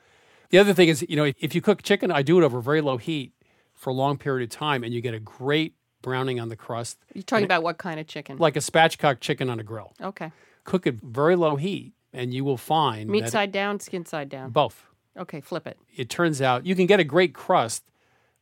The 0.50 0.58
other 0.58 0.74
thing 0.74 0.88
is, 0.88 1.04
you 1.08 1.16
know, 1.16 1.32
if 1.40 1.54
you 1.54 1.62
cook 1.62 1.82
chicken, 1.82 2.10
I 2.10 2.20
do 2.20 2.38
it 2.38 2.44
over 2.44 2.60
very 2.60 2.82
low 2.82 2.98
heat 2.98 3.32
for 3.82 3.90
a 3.90 3.92
long 3.92 4.16
period 4.16 4.44
of 4.44 4.56
time, 4.56 4.84
and 4.84 4.94
you 4.94 5.00
get 5.00 5.12
a 5.12 5.18
great 5.18 5.74
browning 6.02 6.38
on 6.38 6.48
the 6.48 6.54
crust. 6.56 6.98
You're 7.14 7.24
talking 7.24 7.42
And 7.42 7.50
it- 7.50 7.54
about 7.54 7.62
what 7.64 7.78
kind 7.78 7.98
of 7.98 8.06
chicken? 8.06 8.38
like 8.38 8.54
a 8.54 8.60
spatchcock 8.60 9.18
chicken 9.18 9.50
on 9.50 9.58
a 9.58 9.64
grill. 9.64 9.92
okay. 10.00 10.30
Cook 10.64 10.86
it 10.86 10.94
very 11.02 11.34
low 11.34 11.56
heat, 11.56 11.92
and 12.12 12.32
you 12.32 12.44
will 12.44 12.56
find 12.56 13.10
Meat 13.10 13.22
that 13.22 13.32
side 13.32 13.50
down, 13.50 13.80
skin 13.80 14.06
side 14.06 14.28
down. 14.28 14.50
both. 14.50 14.86
Okay, 15.16 15.40
flip 15.40 15.66
it. 15.66 15.76
It 15.96 16.08
turns 16.08 16.40
out 16.40 16.64
you 16.64 16.76
can 16.76 16.86
get 16.86 17.00
a 17.00 17.04
great 17.04 17.34
crust 17.34 17.82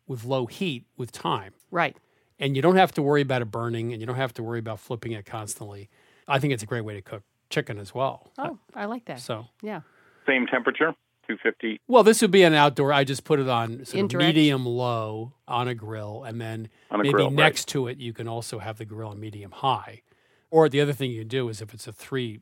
with 0.06 0.24
low 0.26 0.44
heat 0.44 0.84
with 0.98 1.10
time, 1.10 1.54
Right. 1.70 1.96
and 2.38 2.54
you 2.54 2.60
don't 2.60 2.76
have 2.76 2.92
to 2.92 3.02
worry 3.02 3.22
about 3.22 3.40
it 3.40 3.46
burning, 3.46 3.92
and 3.94 4.02
you 4.02 4.06
don't 4.06 4.16
have 4.16 4.34
to 4.34 4.42
worry 4.42 4.58
about 4.58 4.78
flipping 4.78 5.12
it 5.12 5.24
constantly. 5.24 5.88
I 6.28 6.38
think 6.38 6.52
it's 6.52 6.62
a 6.62 6.66
great 6.66 6.82
way 6.84 6.92
to 6.92 7.00
cook 7.00 7.22
chicken 7.48 7.78
as 7.78 7.94
well. 7.94 8.30
Oh, 8.36 8.58
I 8.74 8.84
like 8.84 9.06
that. 9.06 9.20
So, 9.20 9.46
Yeah. 9.62 9.80
Same 10.26 10.46
temperature, 10.46 10.94
250. 11.38 11.80
well, 11.88 12.02
this 12.02 12.20
would 12.22 12.30
be 12.30 12.42
an 12.42 12.54
outdoor. 12.54 12.92
I 12.92 13.04
just 13.04 13.24
put 13.24 13.38
it 13.40 13.48
on 13.48 13.84
sort 13.84 14.12
of 14.12 14.18
medium 14.18 14.66
low 14.66 15.32
on 15.46 15.68
a 15.68 15.74
grill, 15.74 16.24
and 16.24 16.40
then 16.40 16.68
maybe 16.90 17.12
grill, 17.12 17.26
right. 17.26 17.34
next 17.34 17.68
to 17.68 17.86
it 17.88 17.98
you 17.98 18.12
can 18.12 18.26
also 18.28 18.58
have 18.58 18.78
the 18.78 18.84
grill 18.84 19.10
on 19.10 19.20
medium 19.20 19.50
high. 19.52 20.02
Or 20.50 20.68
the 20.68 20.80
other 20.80 20.92
thing 20.92 21.10
you 21.12 21.20
can 21.20 21.28
do 21.28 21.48
is 21.48 21.60
if 21.62 21.72
it's 21.72 21.86
a 21.86 21.92
three 21.92 22.40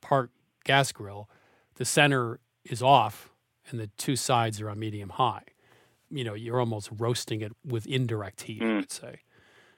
part 0.00 0.30
gas 0.64 0.92
grill, 0.92 1.28
the 1.74 1.84
center 1.84 2.38
is 2.64 2.82
off 2.82 3.30
and 3.70 3.80
the 3.80 3.88
two 3.98 4.14
sides 4.16 4.60
are 4.60 4.70
on 4.70 4.78
medium 4.78 5.08
high. 5.10 5.42
You 6.10 6.24
know, 6.24 6.34
you're 6.34 6.60
almost 6.60 6.88
roasting 6.96 7.40
it 7.40 7.52
with 7.66 7.86
indirect 7.86 8.42
heat, 8.42 8.62
I 8.62 8.64
Mm. 8.66 8.76
would 8.76 8.92
say. 8.92 9.20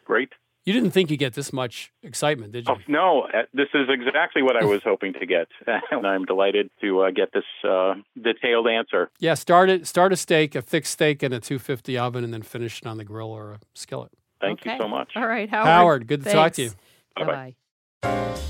Great. 0.04 0.32
You 0.66 0.74
didn't 0.74 0.90
think 0.90 1.10
you'd 1.10 1.16
get 1.16 1.32
this 1.32 1.52
much 1.54 1.90
excitement, 2.02 2.52
did 2.52 2.68
you? 2.68 2.74
Oh, 2.74 2.78
no, 2.86 3.22
uh, 3.22 3.42
this 3.54 3.68
is 3.72 3.88
exactly 3.88 4.42
what 4.42 4.56
I 4.56 4.64
was 4.64 4.82
hoping 4.84 5.14
to 5.14 5.24
get. 5.24 5.48
and 5.90 6.06
I'm 6.06 6.26
delighted 6.26 6.70
to 6.82 7.00
uh, 7.00 7.10
get 7.10 7.32
this 7.32 7.44
uh, 7.68 7.94
detailed 8.20 8.68
answer. 8.68 9.10
Yeah, 9.20 9.34
start 9.34 9.70
it. 9.70 9.86
Start 9.86 10.12
a 10.12 10.16
steak, 10.16 10.54
a 10.54 10.60
thick 10.60 10.84
steak 10.84 11.22
in 11.22 11.32
a 11.32 11.40
250 11.40 11.96
oven, 11.96 12.24
and 12.24 12.32
then 12.32 12.42
finish 12.42 12.82
it 12.82 12.86
on 12.86 12.98
the 12.98 13.04
grill 13.04 13.30
or 13.30 13.52
a 13.52 13.60
skillet. 13.74 14.12
Thank 14.40 14.60
okay. 14.60 14.74
you 14.74 14.78
so 14.80 14.88
much. 14.88 15.12
All 15.16 15.26
right, 15.26 15.48
Howard. 15.48 15.66
Howard, 15.66 16.06
good 16.06 16.24
to 16.24 16.30
talk 16.30 16.52
to 16.54 16.62
you. 16.62 16.70
Bye-bye. 17.16 17.54
Bye-bye. 18.02 18.40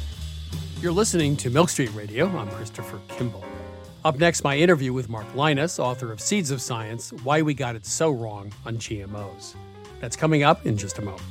You're 0.81 0.92
listening 0.92 1.37
to 1.38 1.51
Milk 1.51 1.68
Street 1.68 1.92
Radio. 1.94 2.27
I'm 2.27 2.49
Christopher 2.51 3.01
Kimball. 3.09 3.44
Up 4.05 4.18
next, 4.18 4.42
my 4.42 4.57
interview 4.57 4.92
with 4.92 5.09
Mark 5.09 5.27
Lynas, 5.35 5.79
author 5.79 6.11
of 6.11 6.20
Seeds 6.20 6.51
of 6.51 6.61
Science 6.61 7.12
Why 7.23 7.42
We 7.42 7.55
Got 7.55 7.77
It 7.77 7.85
So 7.87 8.11
Wrong 8.11 8.53
on 8.64 8.79
GMOs. 8.79 9.55
That's 10.01 10.16
coming 10.16 10.42
up 10.42 10.64
in 10.66 10.77
just 10.77 10.99
a 10.99 11.03
moment. 11.03 11.23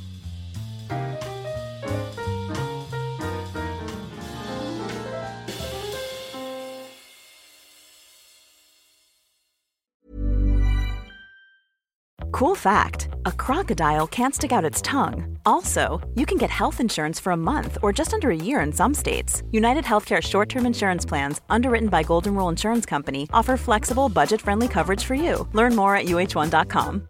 Cool 12.40 12.54
fact 12.54 13.08
a 13.26 13.32
crocodile 13.32 14.06
can't 14.06 14.34
stick 14.34 14.50
out 14.50 14.64
its 14.64 14.80
tongue. 14.80 15.36
Also, 15.44 16.00
you 16.14 16.24
can 16.24 16.38
get 16.38 16.48
health 16.48 16.80
insurance 16.80 17.20
for 17.20 17.32
a 17.32 17.36
month 17.36 17.76
or 17.82 17.92
just 17.92 18.14
under 18.14 18.30
a 18.30 18.34
year 18.34 18.60
in 18.60 18.72
some 18.72 18.94
states. 18.94 19.42
United 19.50 19.84
Healthcare 19.84 20.22
short 20.22 20.48
term 20.48 20.64
insurance 20.64 21.04
plans, 21.04 21.42
underwritten 21.50 21.90
by 21.90 22.02
Golden 22.02 22.34
Rule 22.34 22.48
Insurance 22.48 22.86
Company, 22.86 23.28
offer 23.34 23.58
flexible, 23.58 24.08
budget 24.08 24.40
friendly 24.40 24.68
coverage 24.68 25.04
for 25.04 25.14
you. 25.14 25.46
Learn 25.52 25.76
more 25.76 25.94
at 25.94 26.06
uh1.com. 26.06 27.08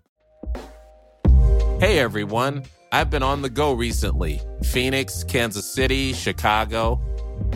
Hey 1.78 2.00
everyone, 2.00 2.64
I've 2.90 3.10
been 3.10 3.22
on 3.22 3.40
the 3.40 3.50
go 3.50 3.72
recently 3.72 4.40
Phoenix, 4.64 5.22
Kansas 5.22 5.72
City, 5.72 6.12
Chicago. 6.12 7.00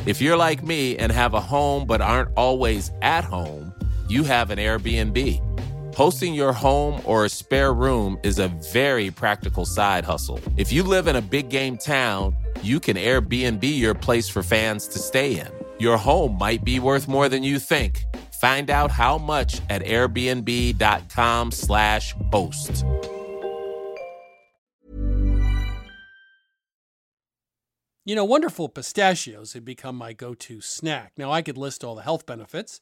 If 0.06 0.22
you're 0.22 0.37
like 0.37 0.62
me 0.62 0.96
and 0.96 1.10
have 1.10 1.34
a 1.34 1.40
home 1.40 1.88
but 1.88 2.00
aren't 2.00 2.30
always 2.37 2.92
at 3.02 3.24
home, 3.24 3.74
you 4.08 4.22
have 4.22 4.50
an 4.50 4.60
Airbnb. 4.60 5.53
Hosting 5.96 6.35
your 6.35 6.52
home 6.52 7.00
or 7.04 7.24
a 7.24 7.28
spare 7.28 7.72
room 7.72 8.18
is 8.24 8.40
a 8.40 8.48
very 8.72 9.12
practical 9.12 9.64
side 9.64 10.04
hustle. 10.04 10.40
If 10.57 10.72
you 10.72 10.83
live 10.83 11.07
in 11.07 11.14
a 11.14 11.22
big 11.22 11.50
game 11.50 11.78
town, 11.78 12.35
you 12.64 12.80
can 12.80 12.96
Airbnb 12.96 13.62
your 13.62 13.94
place 13.94 14.28
for 14.28 14.42
fans 14.42 14.88
to 14.88 14.98
stay 14.98 15.38
in. 15.38 15.46
Your 15.78 15.96
home 15.96 16.37
might 16.37 16.64
be 16.64 16.80
worth 16.80 17.07
more 17.07 17.28
than 17.28 17.44
you 17.44 17.61
think. 17.61 18.02
Find 18.40 18.70
out 18.70 18.90
how 18.90 19.18
much 19.18 19.61
at 19.70 19.83
airbnb.com/slash 19.83 22.14
host. 22.33 22.85
You 28.04 28.16
know, 28.16 28.24
wonderful 28.24 28.68
pistachios 28.68 29.52
have 29.52 29.64
become 29.64 29.94
my 29.96 30.12
go 30.12 30.35
to 30.35 30.61
snack. 30.61 31.12
Now, 31.16 31.30
I 31.30 31.40
could 31.40 31.57
list 31.57 31.85
all 31.85 31.94
the 31.94 32.02
health 32.02 32.26
benefits. 32.26 32.80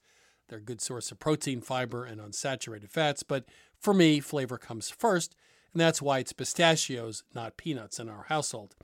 They're 0.53 0.59
a 0.59 0.63
good 0.63 0.83
source 0.83 1.11
of 1.11 1.19
protein, 1.19 1.63
fiber, 1.63 2.05
and 2.05 2.21
unsaturated 2.21 2.91
fats, 2.91 3.23
but 3.23 3.47
for 3.81 3.95
me, 3.95 4.21
flavor 4.21 4.59
comes 4.59 4.91
first, 4.91 5.35
and 5.73 5.81
that's 5.81 6.03
why 6.03 6.19
it's 6.19 6.35
pistachios, 6.35 7.25
not 7.35 7.57
peanuts, 7.57 7.99
in 7.99 8.11
our 8.11 8.25
household. 8.25 8.77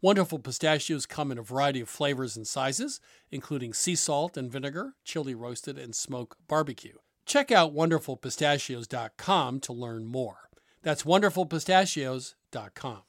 Wonderful 0.00 0.38
pistachios 0.38 1.04
come 1.04 1.30
in 1.30 1.36
a 1.36 1.42
variety 1.42 1.82
of 1.82 1.90
flavors 1.90 2.38
and 2.38 2.46
sizes, 2.46 3.02
including 3.30 3.74
sea 3.74 3.96
salt 3.96 4.38
and 4.38 4.50
vinegar, 4.50 4.94
chili 5.04 5.34
roasted, 5.34 5.76
and 5.76 5.94
smoke 5.94 6.38
barbecue. 6.48 6.96
Check 7.26 7.52
out 7.52 7.74
wonderfulpistachios.com 7.74 9.60
to 9.60 9.72
learn 9.74 10.06
more. 10.06 10.48
That's 10.82 11.02
wonderfulpistachios.com. 11.02 13.02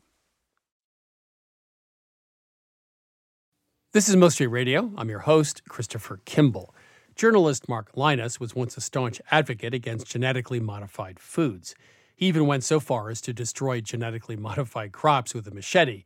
This 3.93 4.09
is 4.09 4.33
Street 4.33 4.47
Radio. 4.47 4.91
I'm 4.97 5.09
your 5.09 5.19
host, 5.19 5.61
Christopher 5.69 6.19
Kimball. 6.25 6.75
Journalist 7.21 7.69
Mark 7.69 7.91
Lynas 7.93 8.39
was 8.39 8.55
once 8.55 8.75
a 8.77 8.81
staunch 8.81 9.21
advocate 9.29 9.75
against 9.75 10.07
genetically 10.07 10.59
modified 10.59 11.19
foods. 11.19 11.75
He 12.15 12.25
even 12.25 12.47
went 12.47 12.63
so 12.63 12.79
far 12.79 13.11
as 13.11 13.21
to 13.21 13.31
destroy 13.31 13.79
genetically 13.79 14.35
modified 14.47 14.91
crops 14.91 15.35
with 15.35 15.45
a 15.45 15.51
machete. 15.51 16.03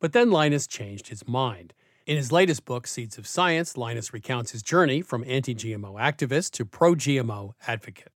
But 0.00 0.12
then 0.12 0.28
Lynas 0.28 0.68
changed 0.68 1.08
his 1.08 1.26
mind. 1.26 1.72
In 2.04 2.18
his 2.18 2.30
latest 2.30 2.66
book, 2.66 2.86
Seeds 2.86 3.16
of 3.16 3.26
Science, 3.26 3.72
Lynas 3.72 4.12
recounts 4.12 4.52
his 4.52 4.62
journey 4.62 5.00
from 5.00 5.24
anti 5.26 5.54
GMO 5.54 5.98
activist 5.98 6.50
to 6.50 6.66
pro 6.66 6.94
GMO 6.94 7.54
advocate. 7.66 8.12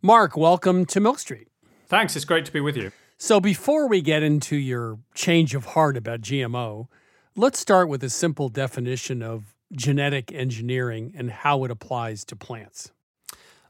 Mark, 0.00 0.36
welcome 0.36 0.86
to 0.86 1.00
Milk 1.00 1.18
Street. 1.18 1.48
Thanks. 1.88 2.14
It's 2.14 2.24
great 2.24 2.44
to 2.44 2.52
be 2.52 2.60
with 2.60 2.76
you. 2.76 2.92
So, 3.18 3.40
before 3.40 3.88
we 3.88 4.02
get 4.02 4.22
into 4.22 4.54
your 4.54 5.00
change 5.16 5.56
of 5.56 5.64
heart 5.64 5.96
about 5.96 6.20
GMO, 6.20 6.86
let's 7.34 7.58
start 7.58 7.88
with 7.88 8.04
a 8.04 8.08
simple 8.08 8.50
definition 8.50 9.20
of 9.20 9.49
genetic 9.72 10.32
engineering 10.32 11.12
and 11.16 11.30
how 11.30 11.64
it 11.64 11.70
applies 11.70 12.24
to 12.26 12.36
plants. 12.36 12.90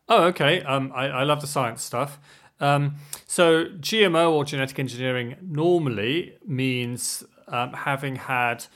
Oh, 0.08 0.24
okay. 0.24 0.62
Um, 0.62 0.92
I, 0.94 1.06
I 1.06 1.22
love 1.22 1.40
the 1.40 1.46
science 1.46 1.82
stuff. 1.82 2.18
Um, 2.58 2.96
so, 3.26 3.66
GMO 3.66 4.32
or 4.32 4.44
genetic 4.44 4.78
engineering 4.78 5.36
normally 5.40 6.34
means 6.44 7.24
um, 7.48 7.72
having 7.72 8.16
had 8.16 8.66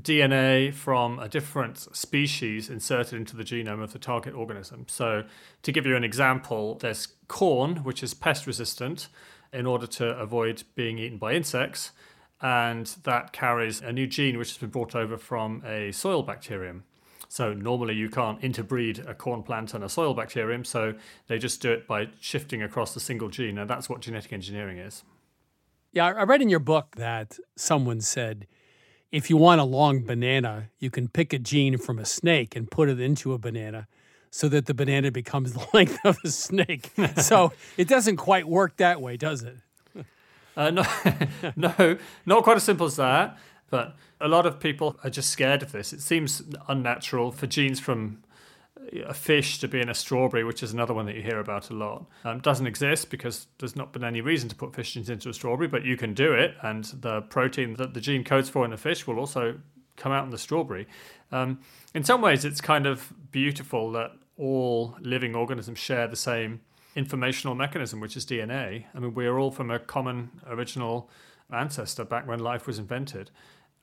DNA 0.00 0.72
from 0.72 1.18
a 1.18 1.28
different 1.28 1.78
species 1.94 2.70
inserted 2.70 3.14
into 3.14 3.36
the 3.36 3.44
genome 3.44 3.82
of 3.82 3.92
the 3.92 3.98
target 3.98 4.34
organism. 4.34 4.86
So, 4.88 5.24
to 5.62 5.72
give 5.72 5.86
you 5.86 5.96
an 5.96 6.04
example, 6.04 6.76
there's 6.76 7.08
corn, 7.28 7.78
which 7.78 8.02
is 8.02 8.14
pest 8.14 8.46
resistant 8.46 9.08
in 9.52 9.66
order 9.66 9.86
to 9.86 10.06
avoid 10.18 10.62
being 10.74 10.98
eaten 10.98 11.18
by 11.18 11.32
insects. 11.32 11.92
And 12.40 12.86
that 13.04 13.32
carries 13.32 13.80
a 13.80 13.92
new 13.92 14.06
gene 14.06 14.38
which 14.38 14.50
has 14.50 14.58
been 14.58 14.70
brought 14.70 14.94
over 14.94 15.16
from 15.16 15.62
a 15.64 15.92
soil 15.92 16.22
bacterium. 16.22 16.84
So 17.28 17.52
normally 17.52 17.94
you 17.94 18.08
can't 18.08 18.42
interbreed 18.42 19.00
a 19.00 19.14
corn 19.14 19.42
plant 19.42 19.74
and 19.74 19.82
a 19.82 19.88
soil 19.88 20.14
bacterium, 20.14 20.64
so 20.64 20.94
they 21.28 21.38
just 21.38 21.60
do 21.60 21.72
it 21.72 21.86
by 21.86 22.08
shifting 22.20 22.62
across 22.62 22.94
a 22.94 23.00
single 23.00 23.28
gene, 23.28 23.58
and 23.58 23.68
that's 23.68 23.88
what 23.88 24.00
genetic 24.00 24.32
engineering 24.32 24.78
is. 24.78 25.02
Yeah, 25.92 26.06
I 26.06 26.24
read 26.24 26.42
in 26.42 26.48
your 26.48 26.60
book 26.60 26.94
that 26.96 27.38
someone 27.56 28.00
said 28.00 28.46
if 29.12 29.30
you 29.30 29.36
want 29.36 29.60
a 29.60 29.64
long 29.64 30.02
banana, 30.04 30.70
you 30.78 30.90
can 30.90 31.08
pick 31.08 31.32
a 31.32 31.38
gene 31.38 31.78
from 31.78 31.98
a 31.98 32.04
snake 32.04 32.54
and 32.56 32.70
put 32.70 32.88
it 32.88 33.00
into 33.00 33.32
a 33.32 33.38
banana, 33.38 33.86
so 34.30 34.48
that 34.48 34.66
the 34.66 34.74
banana 34.74 35.10
becomes 35.10 35.52
the 35.54 35.66
length 35.72 35.98
of 36.04 36.18
a 36.24 36.30
snake. 36.30 36.92
so 37.16 37.52
it 37.76 37.88
doesn't 37.88 38.16
quite 38.16 38.46
work 38.46 38.76
that 38.76 39.00
way, 39.00 39.16
does 39.16 39.42
it? 39.42 39.56
Uh, 40.56 40.70
no, 40.70 40.84
no, 41.56 41.98
not 42.24 42.44
quite 42.44 42.56
as 42.56 42.62
simple 42.62 42.86
as 42.86 42.96
that. 42.96 43.38
But 43.68 43.96
a 44.20 44.28
lot 44.28 44.46
of 44.46 44.60
people 44.60 44.96
are 45.02 45.10
just 45.10 45.30
scared 45.30 45.62
of 45.62 45.72
this. 45.72 45.92
It 45.92 46.00
seems 46.00 46.42
unnatural 46.68 47.32
for 47.32 47.46
genes 47.46 47.80
from 47.80 48.22
a 49.04 49.14
fish 49.14 49.58
to 49.58 49.68
be 49.68 49.80
in 49.80 49.88
a 49.88 49.94
strawberry, 49.94 50.44
which 50.44 50.62
is 50.62 50.72
another 50.72 50.94
one 50.94 51.06
that 51.06 51.16
you 51.16 51.22
hear 51.22 51.40
about 51.40 51.70
a 51.70 51.74
lot. 51.74 52.06
Um, 52.24 52.40
doesn't 52.40 52.66
exist 52.66 53.10
because 53.10 53.48
there's 53.58 53.74
not 53.74 53.92
been 53.92 54.04
any 54.04 54.20
reason 54.20 54.48
to 54.48 54.54
put 54.54 54.74
fish 54.74 54.92
genes 54.92 55.10
into 55.10 55.28
a 55.28 55.34
strawberry, 55.34 55.66
but 55.68 55.84
you 55.84 55.96
can 55.96 56.14
do 56.14 56.32
it, 56.32 56.54
and 56.62 56.84
the 56.84 57.22
protein 57.22 57.74
that 57.74 57.94
the 57.94 58.00
gene 58.00 58.22
codes 58.22 58.48
for 58.48 58.64
in 58.64 58.70
the 58.70 58.76
fish 58.76 59.06
will 59.06 59.18
also 59.18 59.58
come 59.96 60.12
out 60.12 60.24
in 60.24 60.30
the 60.30 60.38
strawberry. 60.38 60.86
Um, 61.32 61.60
in 61.94 62.04
some 62.04 62.20
ways, 62.20 62.44
it's 62.44 62.60
kind 62.60 62.86
of 62.86 63.12
beautiful 63.32 63.90
that 63.92 64.12
all 64.38 64.96
living 65.00 65.34
organisms 65.34 65.78
share 65.78 66.06
the 66.06 66.16
same 66.16 66.60
informational 66.96 67.54
mechanism, 67.54 68.00
which 68.00 68.16
is 68.16 68.26
DNA. 68.26 68.86
I 68.94 68.98
mean, 68.98 69.14
we 69.14 69.26
are 69.26 69.38
all 69.38 69.50
from 69.50 69.70
a 69.70 69.78
common 69.78 70.30
original 70.46 71.08
ancestor 71.52 72.04
back 72.04 72.26
when 72.26 72.40
life 72.40 72.66
was 72.66 72.78
invented. 72.78 73.30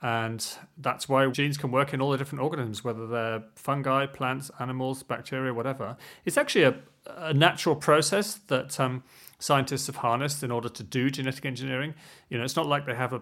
And 0.01 0.45
that's 0.77 1.07
why 1.07 1.25
genes 1.27 1.57
can 1.57 1.71
work 1.71 1.93
in 1.93 2.01
all 2.01 2.11
the 2.11 2.17
different 2.17 2.43
organisms, 2.43 2.83
whether 2.83 3.07
they're 3.07 3.43
fungi, 3.55 4.05
plants, 4.07 4.51
animals, 4.59 5.01
bacteria, 5.01 5.53
whatever. 5.53 5.95
It's 6.25 6.37
actually 6.37 6.63
a, 6.63 6.75
a 7.07 7.33
natural 7.33 7.75
process 7.75 8.35
that 8.47 8.77
um, 8.81 9.03
scientists 9.39 9.87
have 9.87 9.97
harnessed 9.97 10.43
in 10.43 10.51
order 10.51 10.67
to 10.67 10.83
do 10.83 11.09
genetic 11.09 11.45
engineering. 11.45 11.93
You 12.29 12.37
know, 12.37 12.43
it's 12.43 12.57
not 12.57 12.67
like 12.67 12.85
they 12.85 12.95
have 12.95 13.13
a 13.13 13.21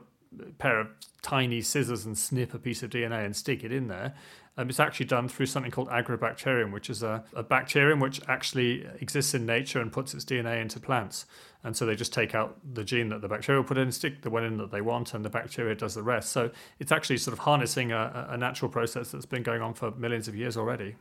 pair 0.58 0.80
of 0.80 0.88
tiny 1.22 1.62
scissors 1.62 2.06
and 2.06 2.18
snip 2.18 2.54
a 2.54 2.60
piece 2.60 2.82
of 2.82 2.90
DNA 2.90 3.26
and 3.26 3.36
stick 3.36 3.64
it 3.64 3.72
in 3.72 3.88
there. 3.88 4.16
Um, 4.58 4.70
it's 4.70 4.82
actually 4.82 5.06
done 5.06 5.30
through 5.30 5.46
something 5.46 5.72
called 5.72 5.88
agrobacterium, 5.90 6.74
which 6.74 6.90
is 6.90 7.04
a, 7.04 7.24
a 7.34 7.42
bacterium 7.42 8.02
which 8.02 8.20
actually 8.28 8.86
exists 9.00 9.34
in 9.34 9.46
nature 9.46 9.80
and 9.80 9.92
puts 9.94 10.14
its 10.14 10.26
DNA 10.26 10.62
into 10.62 10.80
plants. 10.80 11.26
And 11.64 11.76
so 11.76 11.86
they 11.86 11.96
just 11.96 12.12
take 12.12 12.36
out 12.36 12.58
the 12.74 12.84
gene 12.84 13.10
that 13.10 13.22
the 13.22 13.30
bacteria 13.30 13.64
put 13.64 13.78
in, 13.78 13.92
stick 13.92 14.24
the 14.24 14.30
one 14.30 14.44
in 14.44 14.58
that 14.58 14.72
they 14.72 14.82
want, 14.82 15.14
and 15.14 15.24
the 15.24 15.30
bacteria 15.30 15.74
does 15.76 15.96
the 15.96 16.04
rest. 16.04 16.32
So 16.32 16.52
it's 16.80 16.92
actually 16.92 17.18
sort 17.18 17.34
of 17.34 17.40
harnessing 17.40 17.94
a, 17.94 18.28
a 18.30 18.38
natural 18.38 18.70
process 18.70 19.12
that's 19.12 19.26
been 19.26 19.44
going 19.44 19.62
on 19.62 19.74
for 19.74 19.92
millions 19.92 20.28
of 20.28 20.36
years 20.36 20.58
already. 20.58 20.96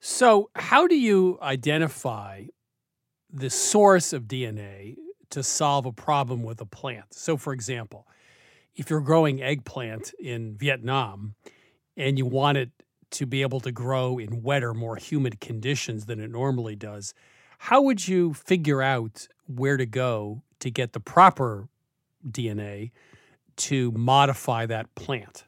So, 0.00 0.50
how 0.54 0.86
do 0.86 0.94
you 0.94 1.38
identify 1.40 2.44
the 3.32 3.50
source 3.50 4.12
of 4.12 4.24
DNA 4.24 4.96
to 5.30 5.42
solve 5.42 5.86
a 5.86 5.92
problem 5.92 6.42
with 6.42 6.60
a 6.60 6.66
plant? 6.66 7.14
So, 7.14 7.36
for 7.36 7.52
example, 7.52 8.06
if 8.74 8.90
you're 8.90 9.00
growing 9.00 9.42
eggplant 9.42 10.12
in 10.20 10.56
Vietnam 10.56 11.34
and 11.96 12.18
you 12.18 12.26
want 12.26 12.58
it 12.58 12.70
to 13.12 13.26
be 13.26 13.42
able 13.42 13.60
to 13.60 13.72
grow 13.72 14.18
in 14.18 14.42
wetter, 14.42 14.74
more 14.74 14.96
humid 14.96 15.40
conditions 15.40 16.06
than 16.06 16.20
it 16.20 16.30
normally 16.30 16.76
does, 16.76 17.14
how 17.58 17.80
would 17.82 18.06
you 18.06 18.34
figure 18.34 18.82
out 18.82 19.28
where 19.46 19.76
to 19.76 19.86
go 19.86 20.42
to 20.60 20.70
get 20.70 20.92
the 20.92 21.00
proper 21.00 21.68
DNA 22.28 22.90
to 23.56 23.90
modify 23.92 24.66
that 24.66 24.94
plant? 24.94 25.44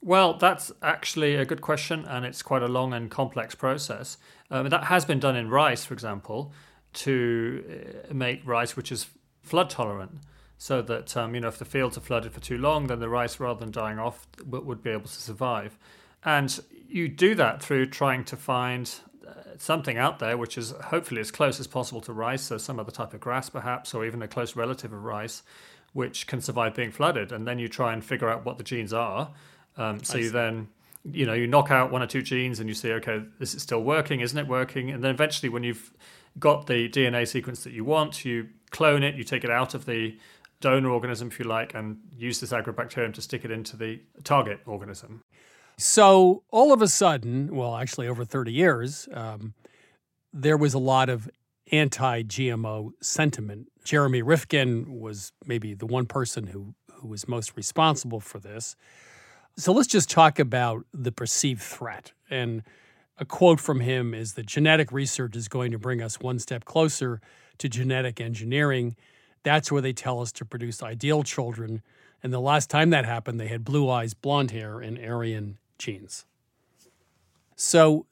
Well, 0.00 0.34
that's 0.34 0.70
actually 0.80 1.34
a 1.34 1.44
good 1.44 1.60
question, 1.60 2.04
and 2.06 2.24
it's 2.24 2.42
quite 2.42 2.62
a 2.62 2.68
long 2.68 2.92
and 2.92 3.10
complex 3.10 3.56
process. 3.56 4.16
Um, 4.50 4.68
that 4.68 4.84
has 4.84 5.04
been 5.04 5.18
done 5.18 5.34
in 5.34 5.50
rice, 5.50 5.84
for 5.84 5.94
example, 5.94 6.52
to 6.94 7.64
uh, 8.08 8.14
make 8.14 8.46
rice 8.46 8.76
which 8.76 8.92
is 8.92 9.08
flood 9.42 9.70
tolerant 9.70 10.20
so 10.58 10.82
that 10.82 11.16
um, 11.16 11.34
you 11.34 11.40
know 11.40 11.48
if 11.48 11.58
the 11.58 11.64
fields 11.64 11.96
are 11.96 12.02
flooded 12.02 12.32
for 12.32 12.40
too 12.40 12.58
long, 12.58 12.88
then 12.88 12.98
the 12.98 13.08
rice, 13.08 13.40
rather 13.40 13.60
than 13.60 13.70
dying 13.70 13.98
off, 13.98 14.26
would 14.44 14.82
be 14.82 14.90
able 14.90 15.08
to 15.08 15.08
survive. 15.08 15.78
And 16.24 16.60
you 16.88 17.08
do 17.08 17.34
that 17.36 17.62
through 17.62 17.86
trying 17.86 18.24
to 18.24 18.36
find 18.36 18.92
uh, 19.26 19.32
something 19.56 19.96
out 19.96 20.18
there 20.18 20.36
which 20.36 20.58
is 20.58 20.72
hopefully 20.86 21.20
as 21.20 21.30
close 21.30 21.60
as 21.60 21.68
possible 21.68 22.00
to 22.02 22.12
rice, 22.12 22.42
so 22.42 22.58
some 22.58 22.80
other 22.80 22.90
type 22.90 23.14
of 23.14 23.20
grass 23.20 23.48
perhaps, 23.48 23.94
or 23.94 24.04
even 24.04 24.20
a 24.20 24.28
close 24.28 24.56
relative 24.56 24.92
of 24.92 25.04
rice, 25.04 25.44
which 25.92 26.26
can 26.26 26.40
survive 26.40 26.74
being 26.74 26.90
flooded. 26.90 27.30
And 27.30 27.46
then 27.46 27.60
you 27.60 27.68
try 27.68 27.92
and 27.92 28.04
figure 28.04 28.28
out 28.28 28.44
what 28.44 28.58
the 28.58 28.64
genes 28.64 28.92
are. 28.92 29.30
Um, 29.76 30.02
so 30.02 30.18
you 30.18 30.30
then 30.30 30.68
you 31.04 31.24
know 31.24 31.34
you 31.34 31.46
knock 31.46 31.70
out 31.70 31.92
one 31.92 32.02
or 32.02 32.06
two 32.06 32.22
genes 32.22 32.58
and 32.58 32.68
you 32.68 32.74
see 32.74 32.92
okay 32.92 33.22
this 33.38 33.54
is 33.54 33.62
still 33.62 33.82
working 33.82 34.20
isn't 34.20 34.36
it 34.36 34.46
working 34.46 34.90
and 34.90 35.02
then 35.02 35.10
eventually 35.10 35.48
when 35.48 35.62
you've 35.62 35.92
got 36.38 36.66
the 36.66 36.88
dna 36.88 37.26
sequence 37.26 37.64
that 37.64 37.72
you 37.72 37.84
want 37.84 38.24
you 38.24 38.48
clone 38.70 39.02
it 39.02 39.14
you 39.14 39.24
take 39.24 39.44
it 39.44 39.50
out 39.50 39.74
of 39.74 39.86
the 39.86 40.16
donor 40.60 40.90
organism, 40.90 41.28
if 41.28 41.38
you 41.38 41.44
like, 41.44 41.74
and 41.74 41.98
use 42.16 42.40
this 42.40 42.52
agrobacterium 42.52 43.14
to 43.14 43.22
stick 43.22 43.44
it 43.44 43.50
into 43.50 43.76
the 43.76 44.00
target 44.24 44.60
organism. 44.66 45.22
So 45.76 46.42
all 46.50 46.72
of 46.72 46.82
a 46.82 46.88
sudden, 46.88 47.54
well, 47.54 47.76
actually 47.76 48.08
over 48.08 48.24
30 48.24 48.52
years, 48.52 49.08
um, 49.12 49.54
there 50.32 50.56
was 50.56 50.74
a 50.74 50.78
lot 50.78 51.08
of 51.08 51.30
anti 51.70 52.22
GMO 52.22 52.90
sentiment. 53.00 53.68
Jeremy 53.84 54.22
Rifkin 54.22 54.98
was 55.00 55.32
maybe 55.46 55.74
the 55.74 55.86
one 55.86 56.06
person 56.06 56.48
who, 56.48 56.74
who 56.94 57.08
was 57.08 57.28
most 57.28 57.56
responsible 57.56 58.20
for 58.20 58.40
this. 58.40 58.74
So 59.56 59.72
let's 59.72 59.88
just 59.88 60.10
talk 60.10 60.38
about 60.38 60.84
the 60.92 61.12
perceived 61.12 61.62
threat. 61.62 62.12
And 62.28 62.62
a 63.18 63.24
quote 63.24 63.60
from 63.60 63.80
him 63.80 64.14
is 64.14 64.34
that 64.34 64.46
genetic 64.46 64.92
research 64.92 65.36
is 65.36 65.48
going 65.48 65.72
to 65.72 65.78
bring 65.78 66.02
us 66.02 66.20
one 66.20 66.38
step 66.38 66.64
closer 66.64 67.20
to 67.58 67.68
genetic 67.68 68.20
engineering 68.20 68.96
that's 69.42 69.70
where 69.72 69.82
they 69.82 69.92
tell 69.92 70.20
us 70.20 70.32
to 70.32 70.44
produce 70.44 70.82
ideal 70.82 71.22
children. 71.22 71.82
And 72.22 72.32
the 72.32 72.40
last 72.40 72.70
time 72.70 72.90
that 72.90 73.04
happened, 73.04 73.38
they 73.38 73.48
had 73.48 73.64
blue 73.64 73.88
eyes, 73.88 74.14
blonde 74.14 74.50
hair, 74.50 74.80
and 74.80 74.98
Aryan 74.98 75.58
genes. 75.78 76.24
So, 77.56 78.06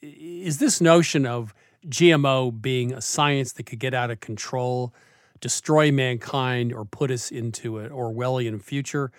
is 0.00 0.58
this 0.58 0.80
notion 0.80 1.26
of 1.26 1.52
GMO 1.86 2.60
being 2.60 2.92
a 2.92 3.00
science 3.00 3.52
that 3.54 3.64
could 3.64 3.78
get 3.78 3.94
out 3.94 4.10
of 4.10 4.20
control, 4.20 4.94
destroy 5.40 5.90
mankind, 5.90 6.72
or 6.72 6.84
put 6.84 7.10
us 7.10 7.30
into 7.30 7.78
an 7.78 7.90
Orwellian 7.90 8.62
future? 8.62 9.10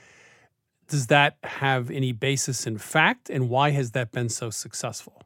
Does 0.87 1.07
that 1.07 1.37
have 1.43 1.91
any 1.91 2.11
basis 2.11 2.65
in 2.65 2.77
fact? 2.77 3.29
And 3.29 3.49
why 3.49 3.71
has 3.71 3.91
that 3.91 4.11
been 4.11 4.29
so 4.29 4.49
successful? 4.49 5.21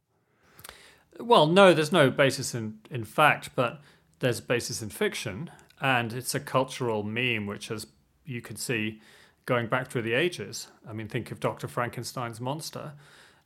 Well, 1.20 1.46
no, 1.48 1.74
there's 1.74 1.92
no 1.92 2.10
basis 2.10 2.56
in, 2.56 2.80
in 2.90 3.06
fact, 3.06 3.52
but 3.56 3.82
there's 4.20 4.42
basis 4.42 4.82
in 4.82 4.90
fiction 4.90 5.52
and 5.84 6.14
it's 6.14 6.34
a 6.34 6.40
cultural 6.40 7.04
meme 7.04 7.46
which 7.46 7.68
has 7.68 7.86
you 8.26 8.42
can 8.42 8.56
see 8.56 9.02
going 9.46 9.68
back 9.68 9.90
through 9.90 10.02
the 10.02 10.14
ages. 10.14 10.70
I 10.90 10.94
mean, 10.94 11.10
think 11.10 11.30
of 11.30 11.42
Dr. 11.42 11.68
Frankenstein's 11.68 12.40
monster, 12.40 12.94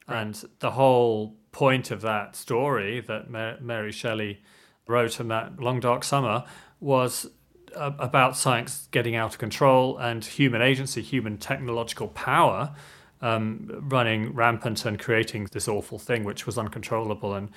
right. 0.08 0.22
and 0.22 0.44
the 0.60 0.72
whole 0.72 1.36
point 1.52 1.90
of 1.90 2.02
that 2.02 2.36
story 2.36 3.02
that 3.02 3.30
Mary 3.30 3.92
Shelley 3.92 4.44
wrote 4.88 5.20
in 5.20 5.28
that 5.30 5.60
Long 5.60 5.80
Dark 5.80 6.04
Summer 6.04 6.46
was 6.80 7.28
about 7.76 8.38
science 8.38 8.88
getting 8.92 9.16
out 9.16 9.34
of 9.34 9.40
control 9.40 9.98
and 9.98 10.24
human 10.24 10.62
agency, 10.62 11.02
human 11.02 11.38
technological 11.38 12.08
power. 12.10 12.74
Um, 13.20 13.68
running 13.90 14.36
rampant 14.36 14.86
and 14.86 15.00
creating 15.00 15.48
this 15.52 15.68
awful 15.68 15.98
thing 15.98 16.24
which 16.24 16.46
was 16.46 16.56
uncontrollable. 16.56 17.34
And 17.34 17.50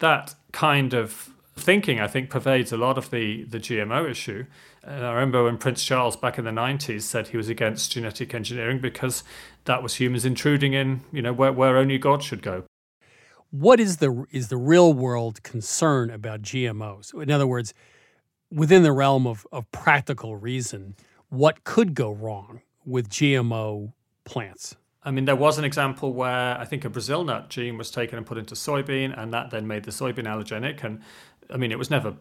that 0.00 0.34
kind 0.52 0.92
of 0.92 1.30
thinking, 1.56 2.00
I 2.00 2.06
think, 2.06 2.30
pervades 2.30 2.70
a 2.70 2.76
lot 2.76 2.98
of 2.98 3.10
the, 3.10 3.44
the 3.44 3.58
GMO 3.58 4.08
issue. 4.08 4.44
And 4.82 5.04
I 5.04 5.12
remember 5.12 5.44
when 5.44 5.58
Prince 5.58 5.82
Charles 5.82 6.16
back 6.16 6.38
in 6.38 6.44
the 6.44 6.50
90s 6.50 7.02
said 7.02 7.28
he 7.28 7.36
was 7.36 7.48
against 7.48 7.92
genetic 7.92 8.34
engineering 8.34 8.78
because 8.80 9.24
that 9.64 9.82
was 9.82 9.96
humans 9.96 10.24
intruding 10.24 10.74
in, 10.74 11.00
you 11.12 11.22
know, 11.22 11.32
where, 11.32 11.52
where 11.52 11.78
only 11.78 11.98
God 11.98 12.22
should 12.22 12.42
go. 12.42 12.64
What 13.50 13.80
is 13.80 13.98
the 13.98 14.26
is 14.30 14.48
the 14.48 14.56
real 14.56 14.92
world 14.92 15.42
concern 15.42 16.10
about 16.10 16.42
GMOs? 16.42 17.14
In 17.20 17.30
other 17.30 17.46
words, 17.46 17.72
within 18.50 18.82
the 18.82 18.92
realm 18.92 19.26
of, 19.26 19.46
of 19.50 19.70
practical 19.70 20.36
reason, 20.36 20.94
what 21.28 21.64
could 21.64 21.94
go 21.94 22.12
wrong 22.12 22.60
with 22.84 23.08
GMO 23.08 23.92
plants? 24.24 24.76
I 25.06 25.12
mean, 25.12 25.24
there 25.24 25.36
was 25.36 25.56
an 25.56 25.64
example 25.64 26.12
where 26.12 26.58
I 26.58 26.64
think 26.64 26.84
a 26.84 26.90
Brazil 26.90 27.22
nut 27.22 27.48
gene 27.48 27.78
was 27.78 27.92
taken 27.92 28.18
and 28.18 28.26
put 28.26 28.38
into 28.38 28.56
soybean, 28.56 29.16
and 29.16 29.32
that 29.32 29.50
then 29.50 29.64
made 29.66 29.84
the 29.84 29.92
soybean 29.92 30.24
allergenic. 30.24 30.82
And 30.82 31.00
I 31.52 31.56
mean, 31.56 31.72
it 31.72 31.78
was 31.78 31.90
never 31.90 32.16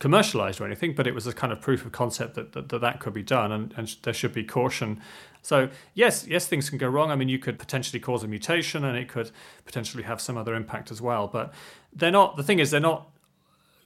commercialized 0.00 0.60
or 0.60 0.66
anything, 0.66 0.94
but 0.94 1.06
it 1.06 1.14
was 1.14 1.26
a 1.26 1.32
kind 1.32 1.52
of 1.52 1.60
proof 1.60 1.84
of 1.86 1.92
concept 1.92 2.34
that 2.34 2.52
that, 2.52 2.68
that, 2.68 2.80
that 2.80 3.00
could 3.00 3.14
be 3.14 3.22
done, 3.22 3.52
and, 3.52 3.72
and 3.76 3.96
there 4.02 4.14
should 4.14 4.32
be 4.32 4.44
caution. 4.44 5.00
So 5.42 5.68
yes, 5.94 6.26
yes, 6.26 6.46
things 6.46 6.68
can 6.68 6.78
go 6.78 6.88
wrong. 6.88 7.10
I 7.10 7.16
mean, 7.16 7.28
you 7.28 7.38
could 7.38 7.58
potentially 7.58 8.00
cause 8.00 8.22
a 8.22 8.28
mutation, 8.28 8.84
and 8.84 8.96
it 8.96 9.08
could 9.08 9.30
potentially 9.64 10.02
have 10.02 10.20
some 10.20 10.36
other 10.36 10.54
impact 10.54 10.90
as 10.90 11.00
well. 11.00 11.28
But 11.28 11.52
they're 11.92 12.10
not. 12.10 12.36
The 12.36 12.42
thing 12.42 12.58
is, 12.58 12.70
they're 12.70 12.80
not 12.80 13.08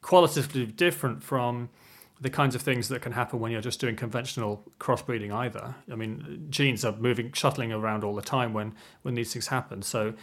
qualitatively 0.01 0.67
different 0.67 1.23
from 1.23 1.69
the 2.21 2.31
kinds 2.31 2.55
of 2.55 2.63
things 2.63 2.89
that 2.89 3.01
can 3.01 3.13
happen 3.13 3.39
when 3.39 3.53
you're 3.53 3.61
just 3.61 3.81
doing 3.81 3.95
conventional 3.95 4.65
crossbreeding 4.81 5.33
either. 5.33 5.75
I 5.91 5.95
mean, 5.95 6.47
genes 6.51 6.85
are 6.85 6.97
moving, 6.97 7.33
shuttling 7.33 7.73
around 7.73 8.03
all 8.03 8.15
the 8.15 8.23
time 8.23 8.53
when 8.53 8.75
when 9.03 9.15
these 9.15 9.33
things 9.33 9.49
happen. 9.49 9.83
So 9.83 10.15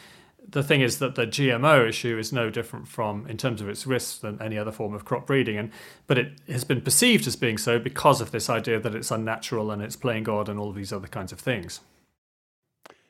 the 0.48 0.64
thing 0.64 0.82
is 0.82 1.00
that 1.00 1.16
the 1.16 1.26
GMO 1.26 1.88
issue 1.88 2.18
is 2.18 2.32
no 2.32 2.50
different 2.50 2.88
from, 2.88 3.26
in 3.28 3.38
terms 3.38 3.62
of 3.62 3.70
its 3.70 3.88
risks, 3.88 4.18
than 4.18 4.42
any 4.42 4.58
other 4.58 4.72
form 4.72 4.94
of 4.94 5.06
crop 5.06 5.28
breeding, 5.28 5.58
and 5.58 5.72
but 6.08 6.18
it 6.18 6.34
has 6.48 6.64
been 6.64 6.82
perceived 6.82 7.28
as 7.28 7.36
being 7.36 7.58
so 7.58 7.80
because 7.80 8.22
of 8.22 8.32
this 8.32 8.50
idea 8.50 8.80
that 8.80 8.96
it's 8.96 9.12
unnatural 9.12 9.72
and 9.72 9.82
it's 9.82 9.96
playing 9.96 10.24
God 10.24 10.50
and 10.50 10.60
all 10.60 10.72
these 10.72 10.94
other 10.94 11.08
kinds 11.08 11.32
of 11.32 11.40
things. 11.40 11.82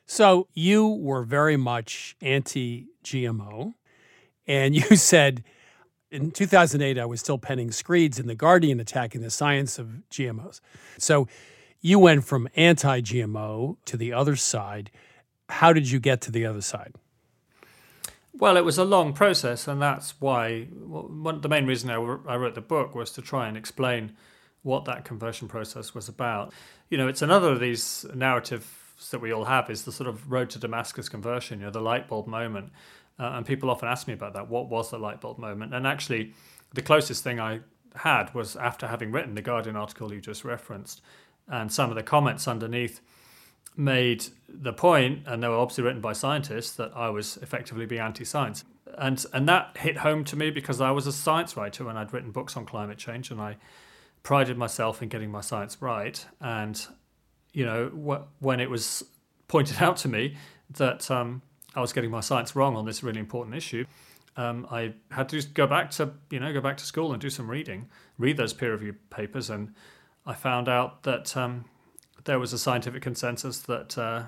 So 0.06 0.46
you 0.54 0.86
were 0.86 1.24
very 1.24 1.56
much 1.56 2.16
anti-GMO, 2.20 3.74
and 4.46 4.74
you 4.90 4.96
said 4.96 5.44
in 6.10 6.30
2008, 6.30 6.98
I 6.98 7.04
was 7.04 7.20
still 7.20 7.38
penning 7.38 7.70
screeds 7.70 8.18
in 8.18 8.26
The 8.26 8.34
Guardian 8.34 8.80
attacking 8.80 9.20
the 9.20 9.30
science 9.30 9.78
of 9.78 10.02
GMOs. 10.10 10.60
So 10.98 11.28
you 11.80 11.98
went 11.98 12.24
from 12.24 12.48
anti 12.56 13.00
GMO 13.00 13.76
to 13.84 13.96
the 13.96 14.12
other 14.12 14.36
side. 14.36 14.90
How 15.48 15.72
did 15.72 15.90
you 15.90 16.00
get 16.00 16.20
to 16.22 16.30
the 16.30 16.46
other 16.46 16.60
side? 16.60 16.94
Well, 18.38 18.58
it 18.58 18.64
was 18.66 18.76
a 18.76 18.84
long 18.84 19.14
process, 19.14 19.66
and 19.66 19.80
that's 19.80 20.20
why 20.20 20.64
one, 20.64 21.40
the 21.40 21.48
main 21.48 21.64
reason 21.64 21.88
I, 21.88 21.96
wrote 21.96 22.54
the 22.54 22.60
book 22.60 22.94
was 22.94 23.10
to 23.12 23.22
try 23.22 23.48
and 23.48 23.56
explain 23.56 24.14
what 24.62 24.84
that 24.84 25.06
conversion 25.06 25.48
process 25.48 25.94
was 25.94 26.06
about. 26.06 26.52
You 26.90 26.98
know, 26.98 27.08
it's 27.08 27.22
another 27.22 27.50
of 27.52 27.60
these 27.60 28.04
narratives 28.14 28.66
that 29.10 29.20
we 29.20 29.32
all 29.32 29.46
have 29.46 29.70
is 29.70 29.84
the 29.84 29.92
sort 29.92 30.06
of 30.06 30.30
road 30.30 30.50
to 30.50 30.58
Damascus 30.58 31.08
conversion, 31.08 31.60
you 31.60 31.66
know, 31.66 31.70
the 31.70 31.80
light 31.80 32.08
bulb 32.08 32.26
moment. 32.26 32.72
Uh, 33.18 33.32
and 33.34 33.46
people 33.46 33.70
often 33.70 33.88
ask 33.88 34.06
me 34.06 34.12
about 34.12 34.34
that. 34.34 34.48
What 34.48 34.68
was 34.68 34.90
the 34.90 34.98
light 34.98 35.22
bulb 35.22 35.38
moment? 35.38 35.72
And 35.72 35.86
actually, 35.86 36.34
the 36.74 36.82
closest 36.82 37.24
thing 37.24 37.40
I 37.40 37.60
had 37.94 38.34
was 38.34 38.54
after 38.56 38.86
having 38.86 39.12
written 39.12 39.34
the 39.34 39.40
Guardian 39.40 39.76
article 39.76 40.12
you 40.12 40.20
just 40.20 40.44
referenced, 40.44 41.00
and 41.48 41.72
some 41.72 41.88
of 41.88 41.96
the 41.96 42.02
comments 42.02 42.46
underneath 42.46 43.00
made 43.76 44.26
the 44.48 44.72
point, 44.72 45.22
and 45.26 45.42
they 45.42 45.48
were 45.48 45.56
obviously 45.56 45.84
written 45.84 46.00
by 46.00 46.12
scientists, 46.12 46.72
that 46.76 46.92
I 46.94 47.10
was 47.10 47.36
effectively 47.38 47.86
being 47.86 48.00
anti-science. 48.00 48.64
And 48.98 49.24
and 49.32 49.48
that 49.48 49.76
hit 49.76 49.98
home 49.98 50.24
to 50.24 50.36
me 50.36 50.50
because 50.50 50.80
I 50.80 50.90
was 50.90 51.06
a 51.06 51.12
science 51.12 51.56
writer 51.56 51.88
and 51.88 51.98
I'd 51.98 52.12
written 52.12 52.30
books 52.30 52.56
on 52.56 52.64
climate 52.64 52.98
change, 52.98 53.30
and 53.30 53.40
I 53.40 53.56
prided 54.22 54.56
myself 54.56 55.02
in 55.02 55.08
getting 55.08 55.30
my 55.30 55.40
science 55.40 55.76
right. 55.80 56.24
And 56.40 56.84
you 57.52 57.64
know, 57.64 57.88
wh- 57.88 58.42
when 58.42 58.60
it 58.60 58.70
was 58.70 59.04
pointed 59.48 59.76
out 59.82 59.96
to 59.98 60.08
me 60.08 60.36
that 60.70 61.10
um, 61.10 61.42
I 61.74 61.80
was 61.80 61.92
getting 61.92 62.10
my 62.10 62.20
science 62.20 62.56
wrong 62.56 62.76
on 62.76 62.86
this 62.86 63.02
really 63.02 63.20
important 63.20 63.56
issue. 63.56 63.84
Um, 64.36 64.66
I 64.70 64.94
had 65.10 65.28
to 65.30 65.42
go 65.42 65.66
back 65.66 65.90
to 65.92 66.12
you 66.30 66.40
know 66.40 66.52
go 66.52 66.60
back 66.60 66.76
to 66.78 66.84
school 66.84 67.12
and 67.12 67.20
do 67.20 67.30
some 67.30 67.50
reading, 67.50 67.88
read 68.18 68.36
those 68.36 68.52
peer 68.52 68.72
reviewed 68.72 69.10
papers, 69.10 69.50
and 69.50 69.74
I 70.26 70.34
found 70.34 70.68
out 70.68 71.02
that 71.04 71.36
um, 71.36 71.64
there 72.26 72.38
was 72.38 72.52
a 72.52 72.58
scientific 72.58 73.02
consensus 73.02 73.58
that 73.60 73.96
uh, 73.96 74.24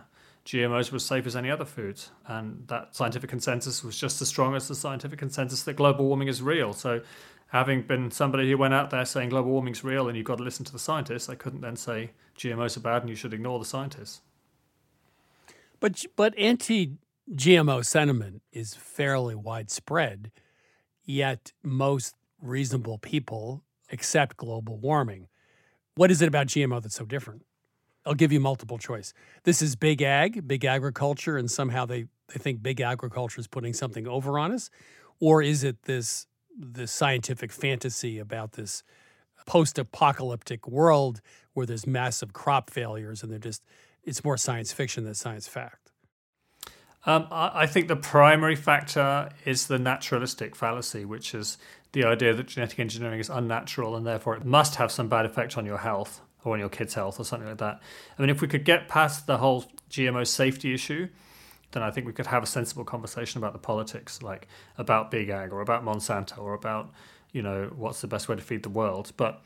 GMOs 0.46 0.90
were 0.90 0.98
safe 0.98 1.26
as 1.26 1.36
any 1.36 1.50
other 1.50 1.66
foods, 1.66 2.10
and 2.26 2.66
that 2.68 2.96
scientific 2.96 3.28
consensus 3.28 3.84
was 3.84 3.98
just 3.98 4.22
as 4.22 4.28
strong 4.28 4.54
as 4.54 4.66
the 4.66 4.74
scientific 4.74 5.18
consensus 5.18 5.62
that 5.64 5.74
global 5.74 6.06
warming 6.06 6.28
is 6.28 6.40
real. 6.40 6.72
So, 6.72 7.02
having 7.48 7.82
been 7.82 8.10
somebody 8.10 8.48
who 8.50 8.56
went 8.56 8.72
out 8.72 8.90
there 8.90 9.04
saying 9.04 9.28
global 9.28 9.50
warming 9.50 9.74
is 9.74 9.84
real 9.84 10.08
and 10.08 10.16
you've 10.16 10.26
got 10.26 10.38
to 10.38 10.44
listen 10.44 10.64
to 10.64 10.72
the 10.72 10.78
scientists, 10.78 11.28
I 11.28 11.34
couldn't 11.34 11.60
then 11.60 11.76
say 11.76 12.12
GMOs 12.36 12.76
are 12.76 12.80
bad 12.80 13.02
and 13.02 13.10
you 13.10 13.16
should 13.16 13.34
ignore 13.34 13.58
the 13.58 13.64
scientists. 13.64 14.22
But 15.80 16.04
but 16.16 16.36
anti 16.38 16.96
GMO 17.30 17.84
sentiment 17.84 18.42
is 18.52 18.74
fairly 18.74 19.34
widespread, 19.34 20.30
yet 21.04 21.52
most 21.62 22.14
reasonable 22.40 22.98
people 22.98 23.64
accept 23.92 24.36
global 24.36 24.78
warming. 24.78 25.28
What 25.94 26.10
is 26.10 26.22
it 26.22 26.28
about 26.28 26.46
GMO 26.46 26.80
that's 26.80 26.94
so 26.94 27.04
different? 27.04 27.44
I'll 28.06 28.14
give 28.14 28.32
you 28.32 28.40
multiple 28.40 28.78
choice. 28.78 29.12
This 29.44 29.60
is 29.60 29.76
big 29.76 30.02
ag, 30.02 30.46
big 30.46 30.64
agriculture, 30.64 31.36
and 31.36 31.50
somehow 31.50 31.84
they, 31.84 32.06
they 32.28 32.38
think 32.38 32.62
big 32.62 32.80
agriculture 32.80 33.40
is 33.40 33.46
putting 33.46 33.72
something 33.72 34.06
over 34.06 34.38
on 34.38 34.52
us? 34.52 34.70
Or 35.20 35.42
is 35.42 35.64
it 35.64 35.82
this 35.82 36.26
this 36.60 36.90
scientific 36.90 37.52
fantasy 37.52 38.18
about 38.18 38.52
this 38.52 38.82
post-apocalyptic 39.46 40.66
world 40.66 41.20
where 41.52 41.64
there's 41.64 41.86
massive 41.86 42.32
crop 42.32 42.68
failures 42.68 43.22
and 43.22 43.30
they're 43.30 43.38
just 43.38 43.62
it's 44.02 44.24
more 44.24 44.36
science 44.36 44.72
fiction 44.72 45.04
than 45.04 45.14
science 45.14 45.46
fact? 45.46 45.92
Um, 47.06 47.28
I, 47.30 47.62
I 47.62 47.66
think 47.66 47.88
the 47.88 47.96
primary 47.96 48.56
factor 48.56 49.30
is 49.44 49.68
the 49.68 49.78
naturalistic 49.78 50.56
fallacy, 50.56 51.04
which 51.04 51.34
is 51.34 51.58
the 51.92 52.04
idea 52.04 52.34
that 52.34 52.46
genetic 52.46 52.78
engineering 52.80 53.20
is 53.20 53.30
unnatural 53.30 53.96
and 53.96 54.06
therefore 54.06 54.36
it 54.36 54.44
must 54.44 54.76
have 54.76 54.90
some 54.90 55.08
bad 55.08 55.24
effect 55.24 55.56
on 55.56 55.64
your 55.64 55.78
health 55.78 56.20
or 56.44 56.54
on 56.54 56.60
your 56.60 56.68
kid's 56.68 56.94
health 56.94 57.18
or 57.18 57.24
something 57.24 57.48
like 57.48 57.58
that. 57.58 57.80
I 58.18 58.22
mean, 58.22 58.30
if 58.30 58.40
we 58.40 58.48
could 58.48 58.64
get 58.64 58.88
past 58.88 59.26
the 59.26 59.38
whole 59.38 59.64
GMO 59.90 60.26
safety 60.26 60.72
issue, 60.74 61.08
then 61.72 61.82
I 61.82 61.90
think 61.90 62.06
we 62.06 62.12
could 62.12 62.26
have 62.26 62.42
a 62.42 62.46
sensible 62.46 62.84
conversation 62.84 63.38
about 63.38 63.52
the 63.52 63.58
politics, 63.58 64.22
like 64.22 64.48
about 64.78 65.10
big 65.10 65.28
ag 65.28 65.52
or 65.52 65.60
about 65.60 65.84
Monsanto 65.84 66.38
or 66.38 66.54
about, 66.54 66.90
you 67.32 67.42
know, 67.42 67.70
what's 67.76 68.00
the 68.00 68.06
best 68.06 68.28
way 68.28 68.36
to 68.36 68.42
feed 68.42 68.62
the 68.62 68.70
world. 68.70 69.12
But 69.16 69.42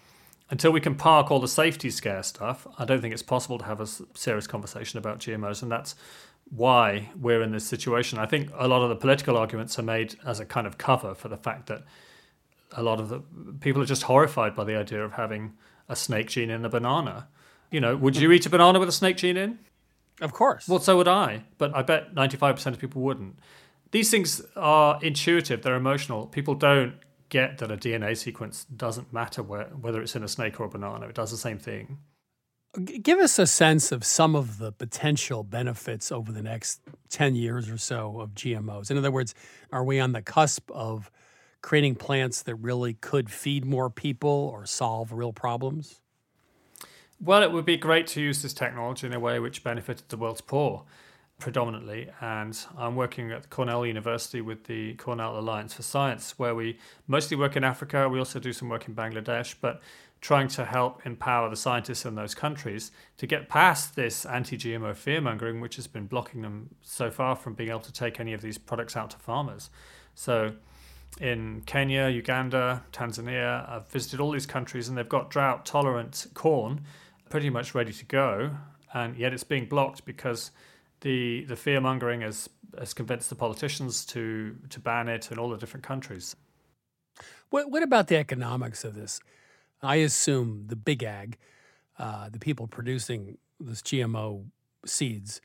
until 0.50 0.70
we 0.70 0.80
can 0.80 0.94
park 0.94 1.30
all 1.30 1.40
the 1.40 1.48
safety 1.48 1.90
scare 1.90 2.22
stuff, 2.22 2.66
I 2.78 2.84
don't 2.84 3.00
think 3.00 3.12
it's 3.12 3.22
possible 3.22 3.58
to 3.58 3.64
have 3.64 3.80
a 3.80 3.86
serious 3.86 4.46
conversation 4.46 4.98
about 4.98 5.18
GMOs. 5.18 5.62
And 5.62 5.72
that's 5.72 5.94
why 6.50 7.08
we're 7.18 7.42
in 7.42 7.52
this 7.52 7.66
situation. 7.66 8.18
I 8.18 8.26
think 8.26 8.50
a 8.54 8.68
lot 8.68 8.82
of 8.82 8.90
the 8.90 8.96
political 8.96 9.36
arguments 9.36 9.78
are 9.78 9.82
made 9.82 10.16
as 10.24 10.38
a 10.38 10.44
kind 10.44 10.66
of 10.66 10.78
cover 10.78 11.14
for 11.14 11.28
the 11.28 11.36
fact 11.36 11.66
that 11.68 11.82
a 12.72 12.82
lot 12.82 13.00
of 13.00 13.08
the 13.08 13.20
people 13.60 13.82
are 13.82 13.86
just 13.86 14.04
horrified 14.04 14.54
by 14.54 14.64
the 14.64 14.76
idea 14.76 15.02
of 15.02 15.12
having 15.12 15.54
a 15.92 15.96
snake 15.96 16.28
gene 16.28 16.50
in 16.50 16.64
a 16.64 16.68
banana. 16.68 17.28
You 17.70 17.80
know, 17.80 17.96
would 17.96 18.16
you 18.16 18.32
eat 18.32 18.46
a 18.46 18.50
banana 18.50 18.80
with 18.80 18.88
a 18.88 18.92
snake 18.92 19.16
gene 19.16 19.36
in? 19.36 19.58
Of 20.20 20.32
course. 20.32 20.68
Well, 20.68 20.80
so 20.80 20.96
would 20.96 21.08
I, 21.08 21.44
but 21.58 21.74
I 21.74 21.82
bet 21.82 22.14
95% 22.14 22.66
of 22.66 22.78
people 22.78 23.02
wouldn't. 23.02 23.38
These 23.92 24.10
things 24.10 24.42
are 24.56 24.98
intuitive, 25.02 25.62
they're 25.62 25.76
emotional. 25.76 26.26
People 26.26 26.54
don't 26.54 26.94
get 27.28 27.58
that 27.58 27.70
a 27.70 27.76
DNA 27.76 28.16
sequence 28.16 28.64
doesn't 28.64 29.12
matter 29.12 29.42
where, 29.42 29.64
whether 29.80 30.02
it's 30.02 30.16
in 30.16 30.22
a 30.22 30.28
snake 30.28 30.60
or 30.60 30.64
a 30.64 30.68
banana, 30.68 31.06
it 31.06 31.14
does 31.14 31.30
the 31.30 31.36
same 31.36 31.58
thing. 31.58 31.98
Give 33.02 33.18
us 33.18 33.38
a 33.38 33.46
sense 33.46 33.92
of 33.92 34.02
some 34.02 34.34
of 34.34 34.58
the 34.58 34.72
potential 34.72 35.42
benefits 35.42 36.10
over 36.10 36.32
the 36.32 36.42
next 36.42 36.80
10 37.10 37.34
years 37.34 37.68
or 37.68 37.76
so 37.76 38.20
of 38.20 38.30
GMOs. 38.30 38.90
In 38.90 38.96
other 38.96 39.10
words, 39.10 39.34
are 39.70 39.84
we 39.84 40.00
on 40.00 40.12
the 40.12 40.22
cusp 40.22 40.70
of 40.70 41.10
creating 41.62 41.94
plants 41.94 42.42
that 42.42 42.56
really 42.56 42.94
could 42.94 43.30
feed 43.30 43.64
more 43.64 43.88
people 43.88 44.50
or 44.52 44.66
solve 44.66 45.12
real 45.12 45.32
problems? 45.32 46.00
Well, 47.20 47.42
it 47.42 47.52
would 47.52 47.64
be 47.64 47.76
great 47.76 48.08
to 48.08 48.20
use 48.20 48.42
this 48.42 48.52
technology 48.52 49.06
in 49.06 49.14
a 49.14 49.20
way 49.20 49.38
which 49.38 49.62
benefited 49.62 50.08
the 50.08 50.16
world's 50.16 50.40
poor 50.40 50.84
predominantly. 51.38 52.08
And 52.20 52.58
I'm 52.76 52.94
working 52.96 53.32
at 53.32 53.50
Cornell 53.50 53.84
University 53.84 54.40
with 54.40 54.64
the 54.64 54.94
Cornell 54.94 55.38
Alliance 55.38 55.74
for 55.74 55.82
Science, 55.82 56.38
where 56.38 56.54
we 56.54 56.78
mostly 57.06 57.36
work 57.36 57.56
in 57.56 57.64
Africa. 57.64 58.08
We 58.08 58.18
also 58.18 58.38
do 58.38 58.52
some 58.52 58.68
work 58.68 58.86
in 58.86 58.94
Bangladesh, 58.94 59.56
but 59.60 59.80
trying 60.20 60.46
to 60.46 60.64
help 60.64 61.04
empower 61.04 61.50
the 61.50 61.56
scientists 61.56 62.04
in 62.04 62.14
those 62.14 62.32
countries 62.34 62.92
to 63.18 63.26
get 63.26 63.48
past 63.48 63.96
this 63.96 64.24
anti 64.24 64.56
GMO 64.56 64.94
fear 64.94 65.20
mongering, 65.20 65.60
which 65.60 65.76
has 65.76 65.88
been 65.88 66.06
blocking 66.06 66.42
them 66.42 66.76
so 66.80 67.10
far 67.10 67.34
from 67.34 67.54
being 67.54 67.70
able 67.70 67.80
to 67.80 67.92
take 67.92 68.20
any 68.20 68.32
of 68.32 68.40
these 68.40 68.56
products 68.56 68.96
out 68.96 69.10
to 69.10 69.18
farmers. 69.18 69.68
So, 70.14 70.54
in 71.20 71.62
Kenya, 71.66 72.08
Uganda, 72.08 72.82
Tanzania, 72.92 73.68
I've 73.68 73.88
visited 73.88 74.20
all 74.20 74.30
these 74.30 74.46
countries 74.46 74.88
and 74.88 74.96
they've 74.96 75.08
got 75.08 75.30
drought 75.30 75.66
tolerant 75.66 76.26
corn 76.34 76.82
pretty 77.28 77.48
much 77.48 77.74
ready 77.74 77.92
to 77.92 78.04
go, 78.04 78.50
and 78.92 79.16
yet 79.16 79.32
it's 79.32 79.44
being 79.44 79.66
blocked 79.66 80.04
because 80.04 80.50
the 81.00 81.44
the 81.44 81.56
fear 81.56 81.80
mongering 81.80 82.20
has 82.20 82.48
has 82.78 82.92
convinced 82.92 83.30
the 83.30 83.34
politicians 83.34 84.04
to 84.04 84.56
to 84.68 84.78
ban 84.78 85.08
it 85.08 85.30
in 85.30 85.38
all 85.38 85.48
the 85.48 85.56
different 85.56 85.84
countries. 85.84 86.36
What 87.50 87.70
what 87.70 87.82
about 87.82 88.08
the 88.08 88.16
economics 88.16 88.84
of 88.84 88.94
this? 88.94 89.20
I 89.82 89.96
assume 89.96 90.64
the 90.68 90.76
big 90.76 91.02
ag, 91.02 91.38
uh, 91.98 92.28
the 92.28 92.38
people 92.38 92.66
producing 92.66 93.38
this 93.58 93.82
GMO 93.82 94.44
seeds, 94.84 95.40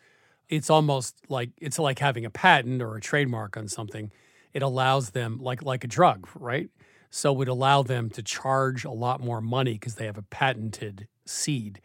it's 0.49 0.69
almost 0.69 1.15
like 1.29 1.51
it's 1.57 1.79
like 1.79 1.99
having 1.99 2.25
a 2.25 2.29
patent 2.29 2.81
or 2.81 2.95
a 2.95 3.01
trademark 3.01 3.57
on 3.57 3.67
something. 3.67 4.11
It 4.57 4.63
allows 4.63 5.11
them 5.11 5.37
like 5.39 5.61
like 5.61 5.83
a 5.83 5.87
drug, 5.87 6.27
right? 6.33 6.71
So 7.11 7.31
it 7.31 7.37
would 7.37 7.47
allow 7.47 7.83
them 7.83 8.09
to 8.09 8.23
charge 8.23 8.85
a 8.85 8.89
lot 8.89 9.21
more 9.21 9.39
money 9.39 9.73
because 9.73 9.95
they 9.95 10.07
have 10.07 10.17
a 10.17 10.23
patented 10.23 11.07
seed. 11.25 11.79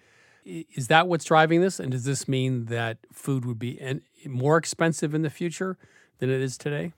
Is 0.46 0.88
that 0.88 1.06
what's 1.06 1.26
driving 1.26 1.60
this? 1.60 1.78
And 1.78 1.92
does 1.92 2.04
this 2.04 2.26
mean 2.26 2.64
that 2.76 2.96
food 3.12 3.44
would 3.44 3.58
be 3.58 3.78
more 4.24 4.56
expensive 4.56 5.14
in 5.14 5.20
the 5.20 5.28
future 5.28 5.76
than 6.18 6.30
it 6.30 6.40
is 6.40 6.56
today? 6.56 6.94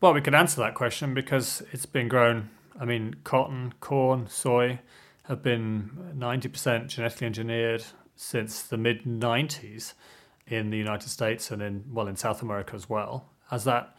Well, 0.00 0.12
we 0.12 0.20
could 0.20 0.34
answer 0.34 0.60
that 0.62 0.74
question 0.74 1.14
because 1.14 1.62
it's 1.70 1.86
been 1.86 2.08
grown. 2.08 2.50
I 2.80 2.84
mean, 2.84 3.14
cotton, 3.22 3.74
corn, 3.78 4.26
soy 4.28 4.80
have 5.28 5.44
been 5.44 6.12
90% 6.18 6.88
genetically 6.88 7.28
engineered 7.28 7.84
since 8.16 8.62
the 8.62 8.76
mid 8.76 9.04
90s 9.04 9.94
in 10.48 10.70
the 10.70 10.76
United 10.76 11.08
States 11.08 11.52
and 11.52 11.62
in, 11.62 11.84
well, 11.92 12.08
in 12.08 12.16
South 12.16 12.42
America 12.42 12.74
as 12.74 12.88
well. 12.88 13.30
Has 13.50 13.62
that 13.62 13.94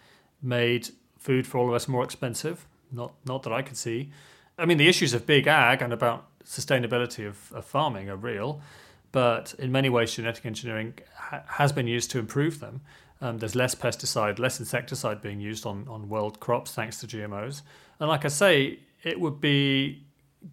made 0.45 0.89
food 1.17 1.47
for 1.47 1.57
all 1.57 1.67
of 1.67 1.73
us 1.73 1.87
more 1.87 2.03
expensive? 2.03 2.65
Not, 2.91 3.13
not 3.25 3.43
that 3.43 3.53
I 3.53 3.61
could 3.61 3.77
see. 3.77 4.11
I 4.57 4.65
mean, 4.65 4.77
the 4.77 4.87
issues 4.87 5.13
of 5.13 5.25
big 5.25 5.47
ag 5.47 5.81
and 5.81 5.91
about 5.91 6.27
sustainability 6.45 7.27
of, 7.27 7.51
of 7.51 7.65
farming 7.65 8.09
are 8.09 8.15
real, 8.15 8.61
but 9.11 9.53
in 9.59 9.71
many 9.71 9.89
ways, 9.89 10.13
genetic 10.13 10.45
engineering 10.45 10.93
ha- 11.15 11.43
has 11.47 11.71
been 11.71 11.87
used 11.87 12.11
to 12.11 12.19
improve 12.19 12.59
them. 12.59 12.81
Um, 13.21 13.39
there's 13.39 13.55
less 13.55 13.75
pesticide, 13.75 14.39
less 14.39 14.59
insecticide 14.59 15.21
being 15.21 15.39
used 15.39 15.65
on, 15.65 15.87
on 15.87 16.09
world 16.09 16.39
crops 16.39 16.71
thanks 16.73 16.99
to 16.99 17.07
GMOs. 17.07 17.61
And 17.99 18.09
like 18.09 18.25
I 18.25 18.29
say, 18.29 18.79
it 19.03 19.19
would 19.19 19.41
be 19.41 20.03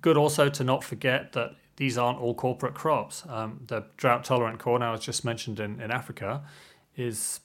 good 0.01 0.16
also 0.16 0.49
to 0.49 0.64
not 0.64 0.82
forget 0.82 1.32
that 1.32 1.57
these 1.76 1.99
aren't 1.99 2.20
all 2.20 2.34
corporate 2.34 2.74
crops. 2.74 3.24
Um, 3.28 3.61
the 3.66 3.84
drought 3.97 4.24
tolerant 4.24 4.59
corn 4.59 4.82
I 4.82 4.93
was 4.93 5.01
just 5.01 5.24
mentioned 5.24 5.59
in, 5.59 5.80
in 5.80 5.90
Africa 5.90 6.43
is 6.97 7.40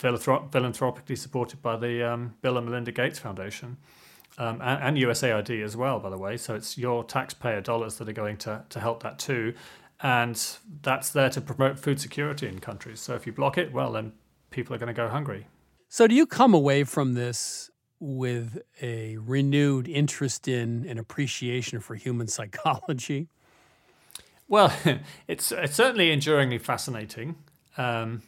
philanthropically 0.00 1.16
supported 1.16 1.62
by 1.62 1.76
the 1.76 2.02
um, 2.02 2.34
Bill 2.42 2.56
and 2.56 2.66
Melinda 2.66 2.92
Gates 2.92 3.18
Foundation 3.18 3.76
um, 4.38 4.60
and, 4.62 4.82
and, 4.82 4.96
USAID 4.96 5.62
as 5.62 5.76
well, 5.76 5.98
by 6.00 6.08
the 6.10 6.16
way. 6.16 6.36
So 6.36 6.54
it's 6.54 6.78
your 6.78 7.04
taxpayer 7.04 7.60
dollars 7.60 7.96
that 7.96 8.08
are 8.08 8.12
going 8.12 8.38
to, 8.38 8.64
to 8.68 8.80
help 8.80 9.02
that 9.02 9.18
too. 9.18 9.54
And 10.02 10.42
that's 10.82 11.10
there 11.10 11.28
to 11.30 11.40
promote 11.40 11.78
food 11.78 12.00
security 12.00 12.48
in 12.48 12.58
countries. 12.58 13.00
So 13.00 13.14
if 13.14 13.26
you 13.26 13.32
block 13.32 13.58
it, 13.58 13.72
well, 13.72 13.92
then 13.92 14.12
people 14.50 14.74
are 14.74 14.78
going 14.78 14.88
to 14.88 14.94
go 14.94 15.08
hungry. 15.08 15.46
So 15.88 16.06
do 16.06 16.14
you 16.14 16.26
come 16.26 16.54
away 16.54 16.84
from 16.84 17.14
this 17.14 17.70
with 17.98 18.62
a 18.80 19.18
renewed 19.18 19.86
interest 19.88 20.48
in 20.48 20.86
and 20.88 20.98
appreciation 20.98 21.80
for 21.80 21.94
human 21.94 22.26
psychology? 22.38 23.28
Well, 24.48 24.72
it's, 25.28 25.52
it's 25.52 25.74
certainly 25.74 26.10
enduringly 26.10 26.58
fascinating. 26.58 27.36
Um, 27.76 28.22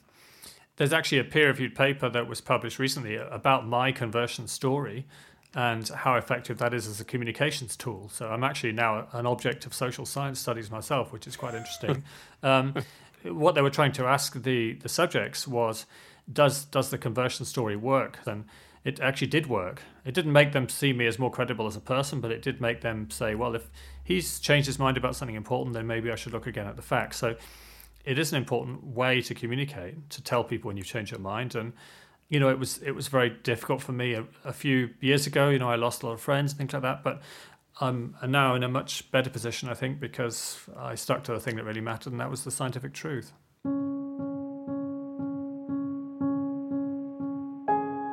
there's 0.83 0.93
actually 0.93 1.19
a 1.19 1.25
peer 1.25 1.47
reviewed 1.47 1.77
paper 1.77 2.09
that 2.09 2.27
was 2.27 2.41
published 2.41 2.81
recently 2.81 3.15
about 3.15 3.65
my 3.65 3.93
conversion 3.93 4.49
story 4.49 5.07
and 5.55 5.89
how 5.91 6.17
effective 6.17 6.59
that 6.59 6.75
is 6.75 6.89
as 6.89 7.01
a 7.01 7.05
communications 7.05 7.77
tool. 7.77 8.09
So 8.13 8.27
I'm 8.29 8.43
actually 8.43 8.73
now 8.73 9.07
an 9.13 9.25
object 9.25 9.65
of 9.65 9.75
social 9.75 10.05
science 10.05 10.41
studies 10.41 10.73
myself, 10.73 11.13
which 11.13 11.29
is 11.29 11.37
quite 11.37 11.55
interesting. 11.55 12.03
um, 12.43 12.75
what 13.23 13.55
they 13.55 13.63
were 13.63 13.71
trying 13.71 13.93
to 13.93 14.07
ask 14.07 14.43
the, 14.43 14.73
the 14.73 14.89
subjects 14.89 15.47
was 15.47 15.87
does, 16.33 16.65
does 16.65 16.91
the 16.91 16.99
conversion 16.99 17.47
story 17.47 17.77
work? 17.77 18.19
And 18.27 18.47
it 18.83 18.99
actually 18.99 19.29
did 19.29 19.47
work. 19.47 19.83
It 20.05 20.15
didn't 20.15 20.33
make 20.33 20.51
them 20.51 20.69
see 20.69 20.93
me 20.93 21.07
as 21.07 21.17
more 21.17 21.31
credible 21.31 21.69
as 21.69 21.77
a 21.77 21.81
person, 21.81 22.21
but 22.21 22.33
it 22.33 22.43
did 22.43 22.61
make 22.61 22.81
them 22.81 23.09
say, 23.09 23.37
well, 23.37 23.55
if 23.55 23.71
he's 24.03 24.41
changed 24.41 24.67
his 24.67 24.81
mind 24.81 24.97
about 24.97 25.15
something 25.15 25.37
important, 25.37 25.75
then 25.75 25.87
maybe 25.87 26.11
I 26.11 26.17
should 26.17 26.33
look 26.33 26.49
again 26.49 26.67
at 26.67 26.75
the 26.75 26.83
facts. 26.83 27.19
So 27.19 27.37
it 28.05 28.19
is 28.19 28.33
an 28.33 28.39
important 28.39 28.85
way 28.85 29.21
to 29.23 29.35
communicate, 29.35 30.11
to 30.11 30.23
tell 30.23 30.45
people 30.45 30.69
when 30.69 30.77
you 30.77 30.83
change 30.83 31.11
your 31.11 31.21
mind. 31.21 31.55
And 31.55 31.73
you 32.29 32.41
know, 32.41 32.49
it 32.49 32.59
was 32.59 32.79
it 32.79 32.93
was 32.93 33.09
very 33.09 33.31
difficult 33.31 33.83
for 33.83 33.93
me 33.93 34.15
a, 34.15 34.25
a, 34.45 34.53
few 34.53 34.91
years 35.01 35.27
ago. 35.27 35.51
You 35.51 35.59
know, 35.59 35.71
I 35.71 35.77
lost 35.77 36.03
a 36.03 36.07
lot 36.07 36.13
of 36.13 36.21
friends 36.21 36.53
and 36.53 36.59
things 36.59 36.73
like 36.73 36.83
that. 36.83 37.05
But 37.05 37.21
I'm 37.81 38.17
now 38.27 38.55
in 38.55 38.63
a 38.63 38.69
much 38.69 39.11
better 39.11 39.31
position, 39.31 39.69
I 39.69 39.75
think, 39.75 40.01
because 40.01 40.59
I 40.77 40.95
stuck 40.95 41.25
to 41.25 41.33
the 41.33 41.41
thing 41.41 41.57
that 41.57 41.65
really 41.65 41.81
mattered, 41.81 42.13
and 42.13 42.21
that 42.21 42.31
was 42.31 42.45
the 42.45 42.51
scientific 42.51 42.93
truth. 42.93 43.33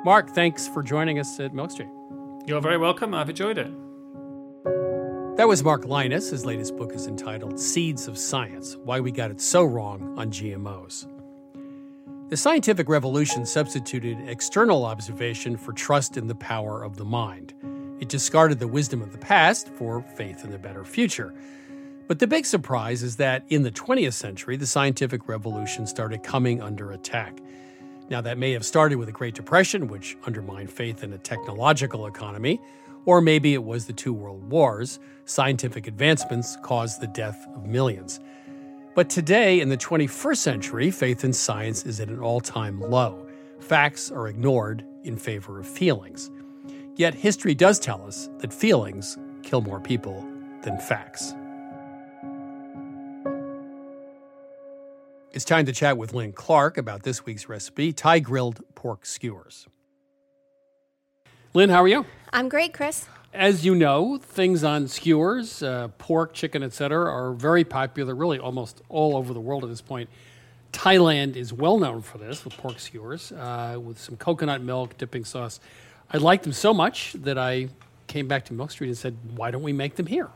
Mark, 0.05 0.29
thanks 0.29 0.67
for 0.67 0.81
joining 0.81 1.19
us 1.19 1.39
at 1.39 1.53
Milk 1.53 1.71
Street. 1.71 1.89
You're 2.45 2.61
very 2.61 2.77
welcome. 2.77 3.13
I've 3.13 3.29
enjoyed 3.29 3.57
it. 3.57 3.71
That 5.39 5.47
was 5.47 5.63
Mark 5.63 5.83
Lynas. 5.83 6.31
His 6.31 6.45
latest 6.45 6.75
book 6.75 6.91
is 6.93 7.07
entitled 7.07 7.57
Seeds 7.57 8.09
of 8.09 8.17
Science 8.17 8.75
Why 8.83 8.99
We 8.99 9.09
Got 9.09 9.31
It 9.31 9.39
So 9.39 9.63
Wrong 9.63 10.19
on 10.19 10.31
GMOs. 10.31 11.07
The 12.27 12.35
scientific 12.35 12.89
revolution 12.89 13.45
substituted 13.45 14.17
external 14.27 14.83
observation 14.83 15.55
for 15.55 15.71
trust 15.71 16.17
in 16.17 16.27
the 16.27 16.35
power 16.35 16.83
of 16.83 16.97
the 16.97 17.05
mind. 17.05 17.53
It 18.01 18.09
discarded 18.09 18.59
the 18.59 18.67
wisdom 18.67 19.01
of 19.01 19.13
the 19.13 19.17
past 19.17 19.69
for 19.69 20.01
faith 20.01 20.43
in 20.43 20.51
a 20.51 20.57
better 20.57 20.83
future. 20.83 21.33
But 22.09 22.19
the 22.19 22.27
big 22.27 22.45
surprise 22.45 23.01
is 23.01 23.15
that 23.15 23.45
in 23.47 23.63
the 23.63 23.71
20th 23.71 24.15
century, 24.15 24.57
the 24.57 24.67
scientific 24.67 25.29
revolution 25.29 25.87
started 25.87 26.21
coming 26.21 26.61
under 26.61 26.91
attack. 26.91 27.39
Now, 28.09 28.19
that 28.19 28.37
may 28.37 28.51
have 28.51 28.65
started 28.65 28.97
with 28.97 29.07
the 29.07 29.13
Great 29.13 29.35
Depression, 29.35 29.87
which 29.87 30.17
undermined 30.25 30.69
faith 30.69 31.01
in 31.01 31.13
a 31.13 31.17
technological 31.17 32.07
economy, 32.07 32.59
or 33.05 33.21
maybe 33.21 33.53
it 33.53 33.63
was 33.63 33.85
the 33.85 33.93
two 33.93 34.13
world 34.13 34.49
wars. 34.49 34.99
Scientific 35.25 35.87
advancements 35.87 36.57
caused 36.63 37.01
the 37.01 37.07
death 37.07 37.47
of 37.55 37.65
millions. 37.65 38.19
But 38.95 39.09
today, 39.09 39.61
in 39.61 39.69
the 39.69 39.77
21st 39.77 40.37
century, 40.37 40.91
faith 40.91 41.23
in 41.23 41.31
science 41.31 41.85
is 41.85 41.99
at 41.99 42.09
an 42.09 42.19
all 42.19 42.41
time 42.41 42.81
low. 42.81 43.25
Facts 43.59 44.11
are 44.11 44.27
ignored 44.27 44.83
in 45.03 45.17
favor 45.17 45.59
of 45.59 45.67
feelings. 45.67 46.29
Yet, 46.95 47.13
history 47.13 47.55
does 47.55 47.79
tell 47.79 48.05
us 48.05 48.29
that 48.39 48.53
feelings 48.53 49.17
kill 49.43 49.61
more 49.61 49.79
people 49.79 50.27
than 50.63 50.77
facts. 50.77 51.33
It's 55.31 55.45
time 55.45 55.65
to 55.67 55.71
chat 55.71 55.95
with 55.97 56.13
Lynn 56.13 56.33
Clark 56.33 56.77
about 56.77 57.03
this 57.03 57.25
week's 57.25 57.47
recipe 57.47 57.93
Thai 57.93 58.19
grilled 58.19 58.61
pork 58.75 59.05
skewers. 59.05 59.67
Lynn, 61.53 61.69
how 61.69 61.83
are 61.83 61.87
you? 61.87 62.05
I'm 62.31 62.49
great, 62.49 62.73
Chris. 62.73 63.05
As 63.33 63.65
you 63.65 63.75
know, 63.75 64.17
things 64.17 64.63
on 64.63 64.87
skewers, 64.87 65.61
uh, 65.61 65.89
pork, 65.99 66.33
chicken, 66.33 66.63
etc., 66.63 67.11
are 67.11 67.31
very 67.33 67.63
popular, 67.63 68.15
really 68.15 68.39
almost 68.39 68.81
all 68.89 69.15
over 69.15 69.33
the 69.33 69.39
world 69.39 69.63
at 69.63 69.69
this 69.69 69.81
point. 69.81 70.09
Thailand 70.73 71.35
is 71.35 71.51
well 71.53 71.77
known 71.79 72.01
for 72.01 72.17
this 72.17 72.43
with 72.43 72.55
pork 72.57 72.79
skewers, 72.79 73.31
uh, 73.31 73.79
with 73.81 73.99
some 73.99 74.17
coconut 74.17 74.61
milk 74.61 74.97
dipping 74.97 75.25
sauce. 75.25 75.59
I 76.11 76.17
liked 76.17 76.43
them 76.43 76.53
so 76.53 76.73
much 76.73 77.13
that 77.13 77.37
I 77.37 77.69
came 78.07 78.27
back 78.27 78.45
to 78.45 78.53
Milk 78.53 78.71
Street 78.71 78.87
and 78.87 78.97
said, 78.97 79.15
"Why 79.35 79.51
don't 79.51 79.63
we 79.63 79.73
make 79.73 79.95
them 79.95 80.07
here?" 80.07 80.29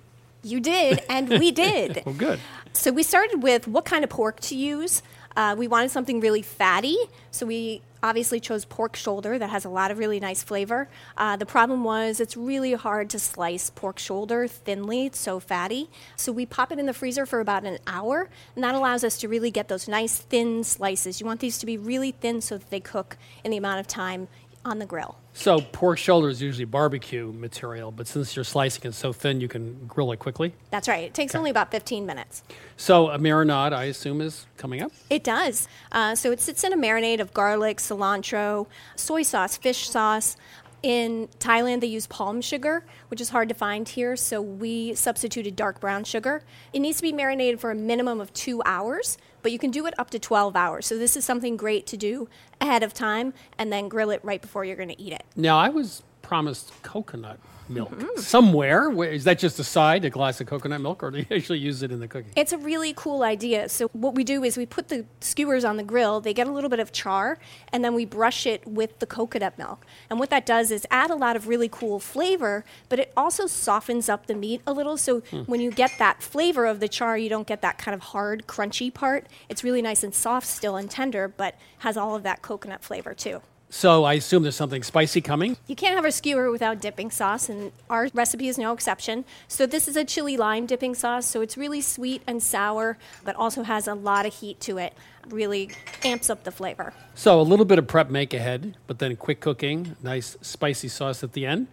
You 0.43 0.59
did, 0.59 1.01
and 1.09 1.29
we 1.29 1.51
did. 1.65 2.03
well, 2.05 2.15
good. 2.15 2.39
So 2.73 2.91
we 2.91 3.01
started 3.03 3.41
with 3.41 3.67
what 3.67 3.85
kind 3.85 4.03
of 4.03 4.09
pork 4.09 4.39
to 4.41 4.55
use. 4.55 5.01
Uh, 5.35 5.55
we 5.57 5.67
wanted 5.67 5.91
something 5.91 6.19
really 6.19 6.41
fatty, 6.41 6.97
so 7.31 7.45
we 7.45 7.81
obviously 8.03 8.39
chose 8.39 8.65
pork 8.65 8.95
shoulder 8.95 9.39
that 9.39 9.49
has 9.49 9.65
a 9.65 9.69
lot 9.69 9.89
of 9.89 9.97
really 9.97 10.19
nice 10.19 10.43
flavor. 10.43 10.89
Uh, 11.17 11.37
the 11.37 11.45
problem 11.45 11.83
was 11.83 12.19
it's 12.19 12.35
really 12.35 12.73
hard 12.73 13.09
to 13.09 13.17
slice 13.17 13.69
pork 13.69 13.97
shoulder 13.97 14.47
thinly, 14.47 15.05
it's 15.05 15.19
so 15.19 15.39
fatty. 15.39 15.89
So 16.17 16.31
we 16.31 16.45
pop 16.45 16.71
it 16.71 16.79
in 16.79 16.85
the 16.85 16.93
freezer 16.93 17.25
for 17.25 17.39
about 17.39 17.63
an 17.63 17.79
hour, 17.87 18.29
and 18.55 18.63
that 18.63 18.75
allows 18.75 19.03
us 19.03 19.17
to 19.19 19.27
really 19.27 19.51
get 19.51 19.69
those 19.69 19.87
nice 19.87 20.17
thin 20.17 20.63
slices. 20.63 21.19
You 21.19 21.25
want 21.25 21.39
these 21.39 21.57
to 21.59 21.65
be 21.65 21.77
really 21.77 22.11
thin 22.11 22.41
so 22.41 22.57
that 22.57 22.69
they 22.69 22.81
cook 22.81 23.17
in 23.43 23.51
the 23.51 23.57
amount 23.57 23.79
of 23.79 23.87
time 23.87 24.27
on 24.65 24.79
the 24.79 24.85
grill. 24.85 25.17
So 25.33 25.59
pork 25.59 25.97
shoulder 25.97 26.29
is 26.29 26.41
usually 26.41 26.65
barbecue 26.65 27.31
material, 27.33 27.91
but 27.91 28.07
since 28.07 28.35
you're 28.35 28.45
slicing 28.45 28.83
it 28.85 28.93
so 28.93 29.11
thin, 29.11 29.41
you 29.41 29.47
can 29.47 29.85
grill 29.87 30.11
it 30.11 30.19
quickly. 30.19 30.53
That's 30.69 30.87
right. 30.87 31.03
It 31.03 31.15
takes 31.15 31.33
okay. 31.33 31.39
only 31.39 31.49
about 31.49 31.71
15 31.71 32.05
minutes. 32.05 32.43
So 32.77 33.09
a 33.09 33.17
marinade, 33.17 33.73
I 33.73 33.85
assume, 33.85 34.21
is 34.21 34.45
coming 34.57 34.81
up. 34.83 34.91
It 35.09 35.23
does. 35.23 35.67
Uh, 35.91 36.13
so 36.13 36.31
it 36.31 36.39
sits 36.39 36.63
in 36.63 36.71
a 36.71 36.77
marinade 36.77 37.19
of 37.19 37.33
garlic, 37.33 37.77
cilantro, 37.79 38.67
soy 38.95 39.23
sauce, 39.23 39.57
fish 39.57 39.89
sauce. 39.89 40.37
In 40.83 41.29
Thailand, 41.39 41.79
they 41.79 41.87
use 41.87 42.07
palm 42.07 42.41
sugar, 42.41 42.83
which 43.07 43.21
is 43.21 43.29
hard 43.29 43.47
to 43.49 43.55
find 43.55 43.87
here, 43.87 44.17
so 44.17 44.41
we 44.41 44.93
substituted 44.93 45.55
dark 45.55 45.79
brown 45.79 46.03
sugar. 46.03 46.43
It 46.73 46.79
needs 46.79 46.97
to 46.97 47.03
be 47.03 47.13
marinated 47.13 47.61
for 47.61 47.71
a 47.71 47.75
minimum 47.75 48.19
of 48.19 48.33
two 48.33 48.61
hours 48.65 49.17
but 49.43 49.51
you 49.51 49.59
can 49.59 49.69
do 49.69 49.85
it 49.85 49.93
up 49.99 50.09
to 50.09 50.19
12 50.19 50.55
hours. 50.55 50.87
So 50.87 50.97
this 50.97 51.15
is 51.15 51.23
something 51.23 51.55
great 51.55 51.85
to 51.87 51.97
do 51.97 52.27
ahead 52.59 52.81
of 52.81 52.93
time 52.93 53.33
and 53.59 53.71
then 53.71 53.87
grill 53.89 54.09
it 54.09 54.21
right 54.23 54.41
before 54.41 54.65
you're 54.65 54.77
going 54.77 54.89
to 54.89 55.01
eat 55.01 55.13
it. 55.13 55.23
Now, 55.35 55.59
I 55.59 55.69
was 55.69 56.01
promised 56.21 56.71
coconut 56.81 57.39
milk 57.69 57.91
mm-hmm. 57.91 58.19
somewhere. 58.19 58.91
Is 59.03 59.23
that 59.23 59.39
just 59.39 59.59
a 59.59 59.63
side, 59.63 60.05
a 60.05 60.09
glass 60.09 60.41
of 60.41 60.47
coconut 60.47 60.81
milk, 60.81 61.03
or 61.03 61.11
do 61.11 61.19
you 61.19 61.25
actually 61.31 61.59
use 61.59 61.83
it 61.83 61.91
in 61.91 61.99
the 61.99 62.07
cooking? 62.07 62.31
It's 62.35 62.53
a 62.53 62.57
really 62.57 62.93
cool 62.95 63.23
idea. 63.23 63.69
So 63.69 63.87
what 63.93 64.15
we 64.15 64.23
do 64.23 64.43
is 64.43 64.57
we 64.57 64.65
put 64.65 64.89
the 64.89 65.05
skewers 65.19 65.63
on 65.63 65.77
the 65.77 65.83
grill. 65.83 66.21
They 66.21 66.33
get 66.33 66.47
a 66.47 66.51
little 66.51 66.69
bit 66.69 66.79
of 66.79 66.91
char, 66.91 67.37
and 67.71 67.83
then 67.83 67.93
we 67.93 68.05
brush 68.05 68.45
it 68.45 68.65
with 68.67 68.99
the 68.99 69.05
coconut 69.05 69.57
milk. 69.57 69.85
And 70.09 70.19
what 70.19 70.29
that 70.29 70.45
does 70.45 70.71
is 70.71 70.85
add 70.91 71.09
a 71.09 71.15
lot 71.15 71.35
of 71.35 71.47
really 71.47 71.69
cool 71.69 71.99
flavor, 71.99 72.65
but 72.89 72.99
it 72.99 73.11
also 73.15 73.47
softens 73.47 74.09
up 74.09 74.27
the 74.27 74.35
meat 74.35 74.61
a 74.65 74.73
little. 74.73 74.97
So 74.97 75.21
hmm. 75.21 75.41
when 75.41 75.61
you 75.61 75.71
get 75.71 75.91
that 75.99 76.21
flavor 76.21 76.65
of 76.65 76.79
the 76.79 76.87
char, 76.87 77.17
you 77.17 77.29
don't 77.29 77.47
get 77.47 77.61
that 77.61 77.77
kind 77.77 77.95
of 77.95 78.01
hard, 78.01 78.47
crunchy 78.47 78.93
part. 78.93 79.27
It's 79.49 79.63
really 79.63 79.81
nice 79.81 80.03
and 80.03 80.13
soft 80.13 80.47
still 80.47 80.75
and 80.75 80.89
tender, 80.89 81.27
but 81.27 81.55
has 81.79 81.97
all 81.97 82.15
of 82.15 82.23
that 82.23 82.41
coconut 82.41 82.83
flavor 82.83 83.13
too. 83.13 83.41
So 83.73 84.03
I 84.03 84.13
assume 84.13 84.43
there's 84.43 84.55
something 84.55 84.83
spicy 84.83 85.19
coming. 85.19 85.57
You 85.65 85.75
can't 85.75 85.95
have 85.95 86.05
a 86.05 86.11
skewer 86.11 86.51
without 86.51 86.79
dipping 86.79 87.09
sauce, 87.09 87.49
and 87.49 87.71
our 87.89 88.07
recipe 88.13 88.47
is 88.47 88.59
no 88.59 88.71
exception. 88.71 89.25
So 89.47 89.65
this 89.65 89.87
is 89.87 89.97
a 89.97 90.05
chili 90.05 90.37
lime 90.37 90.67
dipping 90.67 90.93
sauce, 90.93 91.25
so 91.25 91.41
it's 91.41 91.57
really 91.57 91.81
sweet 91.81 92.21
and 92.27 92.41
sour, 92.41 92.99
but 93.25 93.35
also 93.35 93.63
has 93.63 93.87
a 93.87 93.95
lot 93.95 94.27
of 94.27 94.35
heat 94.35 94.59
to 94.61 94.77
it. 94.77 94.93
Really 95.27 95.71
amps 96.05 96.29
up 96.29 96.43
the 96.43 96.51
flavor. 96.51 96.93
So 97.15 97.41
a 97.41 97.41
little 97.41 97.65
bit 97.65 97.79
of 97.79 97.87
prep 97.87 98.11
make 98.11 98.35
ahead, 98.35 98.77
but 98.85 98.99
then 98.99 99.15
quick 99.15 99.39
cooking, 99.39 99.95
nice 100.03 100.37
spicy 100.41 100.87
sauce 100.87 101.23
at 101.23 101.33
the 101.33 101.47
end. 101.47 101.65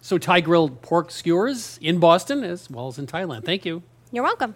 So 0.00 0.18
Thai 0.18 0.42
grilled 0.42 0.80
pork 0.80 1.10
skewers 1.10 1.76
in 1.82 1.98
Boston 1.98 2.44
as 2.44 2.70
well 2.70 2.86
as 2.86 3.00
in 3.00 3.08
Thailand. 3.08 3.44
Thank 3.44 3.64
you. 3.64 3.82
You're 4.12 4.22
welcome. 4.22 4.54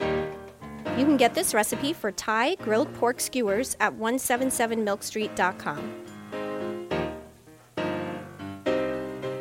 You 0.00 1.04
can 1.04 1.18
get 1.18 1.34
this 1.34 1.52
recipe 1.52 1.92
for 1.92 2.10
Thai 2.10 2.54
grilled 2.54 2.92
pork 2.94 3.20
skewers 3.20 3.76
at 3.80 3.98
177milkstreet.com. 3.98 6.01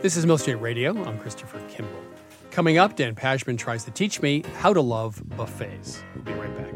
This 0.01 0.17
is 0.17 0.25
Milk 0.25 0.39
Street 0.39 0.55
Radio. 0.55 0.99
I'm 1.03 1.19
Christopher 1.19 1.61
Kimball. 1.69 2.01
Coming 2.49 2.79
up, 2.79 2.95
Dan 2.95 3.13
Pashman 3.13 3.55
tries 3.55 3.83
to 3.83 3.91
teach 3.91 4.19
me 4.19 4.43
how 4.57 4.73
to 4.73 4.81
love 4.81 5.21
buffets. 5.37 6.01
We'll 6.15 6.23
be 6.23 6.33
right 6.33 6.57
back. 6.57 6.73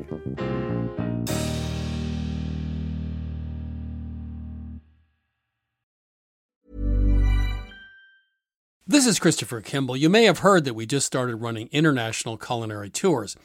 This 8.85 9.07
is 9.07 9.17
Christopher 9.17 9.59
Kimball. 9.59 9.97
You 9.97 10.09
may 10.09 10.25
have 10.25 10.39
heard 10.39 10.63
that 10.65 10.75
we 10.75 10.85
just 10.85 11.07
started 11.07 11.37
running 11.37 11.67
international 11.71 12.37
culinary 12.37 12.91
tours. 12.91 13.35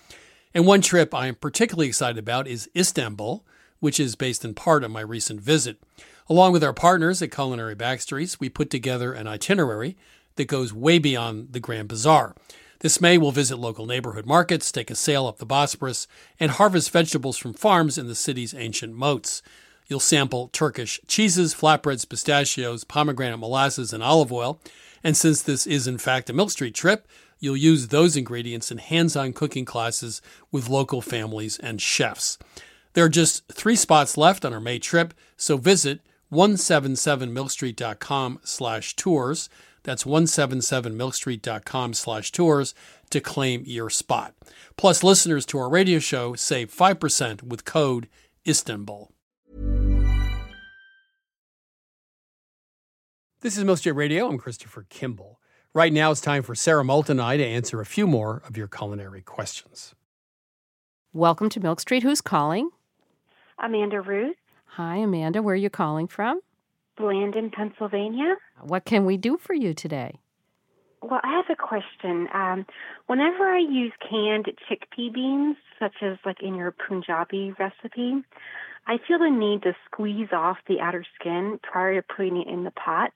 And 0.52 0.66
one 0.66 0.82
trip 0.82 1.14
I 1.14 1.26
am 1.26 1.36
particularly 1.36 1.88
excited 1.88 2.18
about 2.18 2.46
is 2.46 2.68
Istanbul, 2.76 3.46
which 3.78 3.98
is 3.98 4.14
based 4.14 4.44
in 4.44 4.52
part 4.52 4.84
on 4.84 4.90
my 4.90 5.00
recent 5.00 5.40
visit. 5.40 5.78
Along 6.30 6.52
with 6.52 6.62
our 6.62 6.72
partners 6.72 7.20
at 7.22 7.32
Culinary 7.32 7.74
Backstreets, 7.74 8.38
we 8.38 8.48
put 8.48 8.70
together 8.70 9.12
an 9.12 9.26
itinerary 9.26 9.96
that 10.36 10.44
goes 10.44 10.72
way 10.72 11.00
beyond 11.00 11.52
the 11.52 11.58
Grand 11.58 11.88
Bazaar. 11.88 12.36
This 12.78 13.00
May, 13.00 13.18
we'll 13.18 13.32
visit 13.32 13.58
local 13.58 13.84
neighborhood 13.84 14.26
markets, 14.26 14.70
take 14.70 14.92
a 14.92 14.94
sail 14.94 15.26
up 15.26 15.38
the 15.38 15.46
Bosporus, 15.46 16.06
and 16.38 16.52
harvest 16.52 16.92
vegetables 16.92 17.36
from 17.36 17.52
farms 17.52 17.98
in 17.98 18.06
the 18.06 18.14
city's 18.14 18.54
ancient 18.54 18.94
moats. 18.94 19.42
You'll 19.88 19.98
sample 19.98 20.46
Turkish 20.52 21.00
cheeses, 21.08 21.52
flatbreads, 21.52 22.08
pistachios, 22.08 22.84
pomegranate 22.84 23.40
molasses, 23.40 23.92
and 23.92 24.00
olive 24.00 24.32
oil. 24.32 24.60
And 25.02 25.16
since 25.16 25.42
this 25.42 25.66
is 25.66 25.88
in 25.88 25.98
fact 25.98 26.30
a 26.30 26.32
Milk 26.32 26.52
Street 26.52 26.76
trip, 26.76 27.08
you'll 27.40 27.56
use 27.56 27.88
those 27.88 28.16
ingredients 28.16 28.70
in 28.70 28.78
hands 28.78 29.16
on 29.16 29.32
cooking 29.32 29.64
classes 29.64 30.22
with 30.52 30.68
local 30.68 31.02
families 31.02 31.58
and 31.58 31.82
chefs. 31.82 32.38
There 32.92 33.04
are 33.04 33.08
just 33.08 33.48
three 33.48 33.76
spots 33.76 34.16
left 34.16 34.44
on 34.44 34.52
our 34.52 34.60
May 34.60 34.78
trip, 34.78 35.12
so 35.36 35.56
visit 35.56 36.00
177milkstreet.com 36.32 38.40
slash 38.44 38.96
tours. 38.96 39.48
That's 39.82 40.04
177milkstreet.com 40.04 41.94
slash 41.94 42.32
tours 42.32 42.74
to 43.10 43.20
claim 43.20 43.62
your 43.66 43.90
spot. 43.90 44.34
Plus, 44.76 45.02
listeners 45.02 45.46
to 45.46 45.58
our 45.58 45.70
radio 45.70 45.98
show 45.98 46.34
save 46.34 46.74
5% 46.74 47.42
with 47.42 47.64
code 47.64 48.08
Istanbul. 48.46 49.10
This 53.42 53.56
is 53.56 53.64
Milk 53.64 53.78
Street 53.78 53.92
Radio. 53.92 54.28
I'm 54.28 54.36
Christopher 54.36 54.84
Kimball. 54.90 55.40
Right 55.72 55.94
now, 55.94 56.10
it's 56.10 56.20
time 56.20 56.42
for 56.42 56.54
Sara 56.54 56.84
Moulton 56.84 57.18
and 57.18 57.26
I 57.26 57.38
to 57.38 57.44
answer 57.46 57.80
a 57.80 57.86
few 57.86 58.06
more 58.06 58.42
of 58.46 58.54
your 58.56 58.68
culinary 58.68 59.22
questions. 59.22 59.94
Welcome 61.14 61.48
to 61.50 61.60
Milk 61.60 61.80
Street. 61.80 62.02
Who's 62.02 62.20
calling? 62.20 62.70
Amanda 63.58 64.00
Ruth, 64.00 64.36
Hi, 64.74 64.98
Amanda. 64.98 65.42
Where 65.42 65.54
are 65.54 65.56
you 65.56 65.68
calling 65.68 66.06
from? 66.06 66.40
Blandon, 66.98 67.52
Pennsylvania. 67.52 68.36
What 68.60 68.84
can 68.84 69.04
we 69.04 69.16
do 69.16 69.36
for 69.36 69.52
you 69.52 69.74
today? 69.74 70.20
Well, 71.02 71.20
I 71.24 71.32
have 71.32 71.46
a 71.50 71.56
question. 71.56 72.28
Um, 72.32 72.66
whenever 73.06 73.48
I 73.48 73.58
use 73.58 73.92
canned 74.08 74.46
chickpea 74.70 75.12
beans, 75.12 75.56
such 75.80 75.94
as 76.02 76.18
like 76.24 76.40
in 76.40 76.54
your 76.54 76.70
Punjabi 76.70 77.52
recipe, 77.58 78.22
I 78.86 78.98
feel 79.08 79.18
the 79.18 79.30
need 79.30 79.62
to 79.62 79.74
squeeze 79.86 80.28
off 80.32 80.58
the 80.68 80.80
outer 80.80 81.04
skin 81.18 81.58
prior 81.62 82.00
to 82.00 82.06
putting 82.16 82.40
it 82.40 82.46
in 82.46 82.62
the 82.62 82.70
pot 82.70 83.12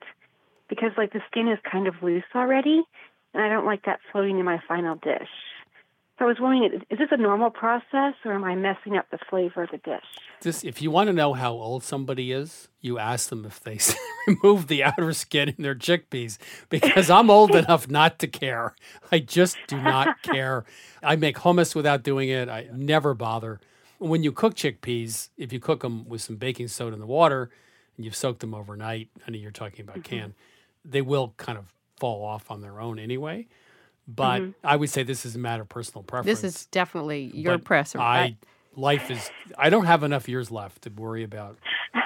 because 0.69 0.91
like 0.97 1.13
the 1.13 1.21
skin 1.31 1.47
is 1.47 1.59
kind 1.71 1.87
of 1.87 1.95
loose 2.03 2.25
already, 2.35 2.83
and 3.33 3.43
I 3.43 3.49
don't 3.49 3.67
like 3.67 3.85
that 3.85 4.01
floating 4.11 4.41
in 4.41 4.45
my 4.45 4.61
final 4.67 4.97
dish. 4.97 5.29
So 6.19 6.27
I 6.27 6.29
was 6.29 6.37
wondering, 6.39 6.81
is 6.91 6.99
this 6.99 7.09
a 7.11 7.17
normal 7.17 7.51
process, 7.51 8.15
or 8.25 8.33
am 8.35 8.45
I 8.45 8.55
messing 8.55 8.97
up 8.97 9.11
the 9.11 9.19
flavor 9.29 9.65
of 9.65 9.71
the 9.71 9.79
dish? 9.79 10.05
This, 10.43 10.63
if 10.63 10.81
you 10.81 10.93
want 10.93 11.09
to 11.09 11.13
know 11.13 11.33
how 11.33 11.53
old 11.53 11.83
somebody 11.83 12.31
is, 12.31 12.69
you 12.81 13.01
ask 13.01 13.31
them 13.31 13.45
if 13.45 13.59
they 13.59 13.81
remove 14.29 14.69
the 14.69 14.85
outer 14.85 15.13
skin 15.13 15.49
in 15.49 15.63
their 15.65 15.75
chickpeas, 15.75 16.39
because 16.69 17.11
I'm 17.11 17.31
old 17.31 17.51
enough 17.57 17.91
not 17.91 18.21
to 18.21 18.29
care. 18.29 18.77
I 19.11 19.19
just 19.19 19.57
do 19.67 19.81
not 19.81 20.17
care. 20.23 20.65
I 21.03 21.17
make 21.17 21.39
hummus 21.39 21.75
without 21.75 22.05
doing 22.05 22.29
it. 22.29 22.49
I 22.49 22.69
never 22.73 23.15
bother. 23.15 23.61
When 23.99 24.23
you 24.23 24.31
cook 24.31 24.55
chickpeas, 24.55 25.31
if 25.37 25.53
you 25.53 25.59
cook 25.59 25.81
them 25.81 26.09
with 26.09 26.21
some 26.21 26.37
baking 26.37 26.69
soda 26.69 26.95
in 26.95 27.01
the 27.01 27.07
water 27.07 27.51
and 27.97 28.05
you've 28.05 28.15
soaked 28.17 28.39
them 28.39 28.55
overnight, 28.55 29.09
I 29.27 29.33
know 29.33 29.39
you're 29.39 29.51
talking 29.51 29.81
about 29.81 29.97
Mm-hmm. 29.97 30.17
can, 30.17 30.35
they 30.85 31.03
will 31.03 31.35
kind 31.39 31.59
of 31.59 31.73
fall 31.97 32.25
off 32.25 32.53
on 32.53 32.61
their 32.61 32.81
own 32.81 33.01
anyway. 33.01 33.49
But 34.07 34.43
Mhm. 34.43 34.55
I 34.63 34.77
would 34.77 34.91
say 34.91 35.03
this 35.03 35.25
is 35.25 35.35
a 35.35 35.39
matter 35.39 35.63
of 35.63 35.69
personal 35.69 36.03
preference. 36.03 36.41
This 36.43 36.55
is 36.57 36.67
definitely 36.67 37.31
your 37.35 37.57
But 37.59 37.65
press. 37.65 37.97
I 37.97 38.37
life 38.77 39.11
is. 39.11 39.31
I 39.57 39.71
don't 39.71 39.87
have 39.87 40.03
enough 40.03 40.29
years 40.29 40.51
left 40.51 40.83
to 40.83 40.91
worry 40.91 41.23
about 41.23 41.57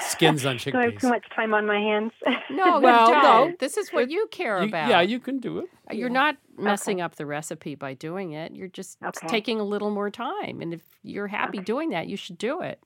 skins 0.01 0.47
on 0.47 0.57
Do 0.65 0.77
I 0.79 0.85
have 0.91 0.99
too 1.01 1.09
much 1.09 1.25
time 1.35 1.55
on 1.55 1.67
my 1.67 1.79
hands? 1.81 2.13
No, 2.51 2.79
Well, 2.81 3.11
no. 3.13 3.21
don't. 3.23 3.59
This 3.59 3.77
is 3.77 3.93
what 3.93 4.11
you 4.11 4.29
care 4.31 4.61
You- 4.63 4.69
about. 4.69 4.89
yeah, 4.91 5.01
you 5.01 5.19
can 5.19 5.39
do 5.39 5.59
it. 5.59 5.71
You're 5.91 6.09
not 6.11 6.37
messing 6.57 7.01
up 7.01 7.17
the 7.17 7.25
recipe 7.27 7.75
by 7.75 7.95
doing 7.95 8.33
it. 8.33 8.53
You're 8.55 8.69
just 8.69 8.99
Okay. 9.03 9.27
taking 9.27 9.59
a 9.59 9.65
little 9.65 9.91
more 9.91 10.11
time. 10.11 10.61
And 10.61 10.75
if 10.75 10.83
you're 11.03 11.29
happy 11.29 11.59
doing 11.59 11.91
that, 11.91 12.07
you 12.07 12.17
should 12.17 12.39
do 12.39 12.61
it. 12.61 12.81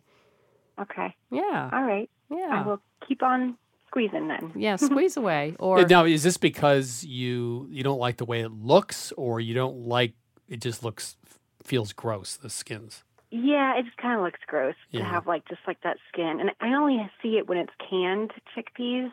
Okay. 0.80 1.14
Yeah. 1.30 1.68
All 1.72 1.82
right. 1.82 2.08
Yeah. 2.30 2.62
I 2.62 2.66
will 2.66 2.80
keep 3.06 3.22
on 3.22 3.58
squeezing 3.92 4.28
then. 4.28 4.52
Yeah, 4.54 4.76
squeeze 4.88 5.16
away. 5.16 5.54
Or 5.58 5.86
now, 5.86 6.04
is 6.04 6.22
this 6.22 6.36
because 6.36 7.04
you 7.04 7.68
you 7.70 7.82
don't 7.82 7.98
like 7.98 8.16
the 8.16 8.24
way 8.24 8.40
it 8.40 8.50
looks, 8.50 9.12
or 9.12 9.38
you 9.38 9.54
don't 9.54 9.86
like 9.86 10.14
it? 10.48 10.60
Just 10.60 10.82
looks 10.82 11.16
feels 11.62 11.92
gross. 11.92 12.36
The 12.36 12.50
skins. 12.50 13.04
Yeah, 13.30 13.78
it 13.78 13.84
just 13.84 13.96
kind 13.96 14.18
of 14.18 14.24
looks 14.24 14.40
gross 14.46 14.74
to 14.92 15.02
have 15.02 15.26
like 15.26 15.46
just 15.48 15.60
like 15.66 15.80
that 15.82 15.96
skin, 16.08 16.38
and 16.40 16.50
I 16.60 16.74
only 16.74 16.98
see 17.22 17.36
it 17.38 17.48
when 17.48 17.58
it's 17.58 17.72
canned 17.88 18.32
chickpeas. 18.56 19.10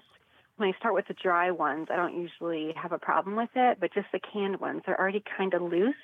When 0.57 0.67
I 0.67 0.77
start 0.77 0.93
with 0.93 1.07
the 1.07 1.13
dry 1.13 1.51
ones, 1.51 1.87
I 1.89 1.95
don't 1.95 2.21
usually 2.21 2.73
have 2.75 2.91
a 2.91 2.99
problem 2.99 3.37
with 3.37 3.49
it, 3.55 3.77
but 3.79 3.93
just 3.93 4.07
the 4.11 4.19
canned 4.19 4.59
ones, 4.59 4.81
they're 4.85 4.99
already 4.99 5.23
kind 5.37 5.53
of 5.53 5.61
loose, 5.61 5.95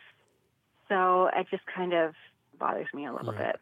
so 0.88 1.30
it 1.36 1.48
just 1.52 1.64
kind 1.66 1.94
of 1.94 2.14
bothers 2.58 2.88
me 2.94 3.06
a 3.06 3.12
little 3.12 3.34
bit. 3.34 3.60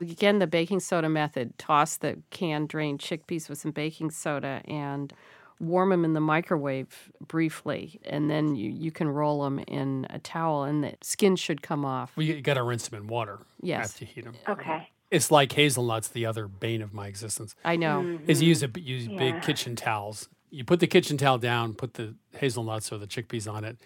Again, 0.00 0.38
the 0.38 0.46
baking 0.46 0.80
soda 0.80 1.08
method 1.08 1.56
toss 1.58 1.96
the 1.96 2.18
canned 2.30 2.68
drained 2.68 2.98
chickpeas 3.00 3.48
with 3.48 3.58
some 3.58 3.70
baking 3.70 4.10
soda 4.10 4.62
and 4.66 5.12
warm 5.60 5.90
them 5.90 6.04
in 6.04 6.12
the 6.14 6.20
microwave 6.20 7.12
briefly. 7.26 8.00
And 8.04 8.28
then 8.30 8.56
you, 8.56 8.70
you 8.70 8.90
can 8.90 9.08
roll 9.08 9.42
them 9.44 9.58
in 9.60 10.06
a 10.10 10.18
towel, 10.18 10.64
and 10.64 10.82
the 10.82 10.94
skin 11.02 11.36
should 11.36 11.62
come 11.62 11.84
off. 11.84 12.12
Well, 12.16 12.26
you 12.26 12.40
got 12.40 12.54
to 12.54 12.62
rinse 12.62 12.88
them 12.88 13.00
in 13.02 13.06
water. 13.06 13.38
Yes. 13.62 13.90
After 13.92 14.04
you 14.04 14.10
heat 14.14 14.24
them. 14.24 14.34
Okay. 14.48 14.88
It's 15.10 15.30
like 15.30 15.52
hazelnuts, 15.52 16.08
the 16.08 16.26
other 16.26 16.48
bane 16.48 16.82
of 16.82 16.92
my 16.92 17.06
existence. 17.06 17.54
I 17.64 17.76
know. 17.76 18.02
Mm-hmm. 18.02 18.28
Is 18.30 18.42
you 18.42 18.48
use 18.48 18.62
a 18.64 18.70
use 18.74 19.06
Yeah. 19.06 19.18
big 19.18 19.42
kitchen 19.42 19.76
towels. 19.76 20.28
You 20.50 20.64
put 20.64 20.80
the 20.80 20.86
kitchen 20.88 21.16
towel 21.16 21.38
down, 21.38 21.74
put 21.74 21.94
the 21.94 22.14
hazelnuts 22.36 22.90
or 22.90 22.98
the 22.98 23.06
chickpeas 23.06 23.50
on 23.52 23.64
it, 23.64 23.76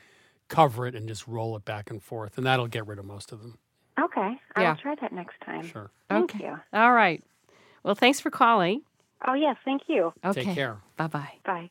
cover 0.48 0.86
it, 0.86 0.94
and 0.94 1.06
just 1.06 1.26
roll 1.28 1.54
it 1.56 1.64
back 1.66 1.90
and 1.90 2.02
forth, 2.02 2.38
and 2.38 2.46
that'll 2.46 2.66
get 2.66 2.86
rid 2.86 2.98
of 2.98 3.04
most 3.04 3.30
of 3.32 3.42
them. 3.42 3.58
Okay, 4.00 4.38
I 4.47 4.47
Yeah. 4.62 4.70
will 4.70 4.80
try 4.80 4.94
that 5.00 5.12
next 5.12 5.40
time. 5.44 5.66
Sure. 5.66 5.90
Thank 6.08 6.34
okay. 6.34 6.44
you. 6.44 6.58
All 6.72 6.92
right. 6.92 7.22
Well, 7.82 7.94
thanks 7.94 8.20
for 8.20 8.30
calling. 8.30 8.82
Oh 9.26 9.34
yes, 9.34 9.56
thank 9.64 9.82
you. 9.88 10.12
Okay. 10.24 10.44
Take 10.44 10.54
care. 10.54 10.78
Bye 10.96 11.06
bye. 11.08 11.32
Bye. 11.44 11.70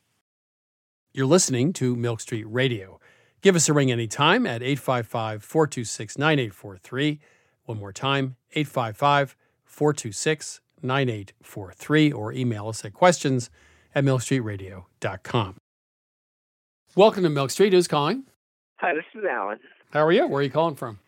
You're 1.12 1.26
listening 1.26 1.72
to 1.74 1.96
Milk 1.96 2.20
Street 2.20 2.44
Radio. 2.44 3.00
Give 3.40 3.56
us 3.56 3.68
a 3.68 3.72
ring 3.72 3.90
anytime 3.90 4.46
at 4.46 4.62
855 4.62 5.42
426 5.42 6.18
9843. 6.18 7.20
One 7.64 7.78
more 7.78 7.92
time, 7.92 8.36
855 8.52 9.36
426 9.64 10.60
9843, 10.82 12.12
or 12.12 12.32
email 12.32 12.68
us 12.68 12.84
at 12.84 12.92
questions 12.92 13.50
at 13.94 14.04
milkstreetradio.com. 14.04 15.56
Welcome 16.94 17.22
to 17.22 17.28
Milk 17.30 17.50
Street. 17.50 17.72
Who's 17.72 17.88
calling? 17.88 18.24
Hi, 18.76 18.94
this 18.94 19.04
is 19.14 19.24
Alan. 19.28 19.58
How 19.90 20.04
are 20.04 20.12
you? 20.12 20.26
Where 20.26 20.40
are 20.40 20.42
you 20.42 20.50
calling 20.50 20.74
from? 20.76 20.98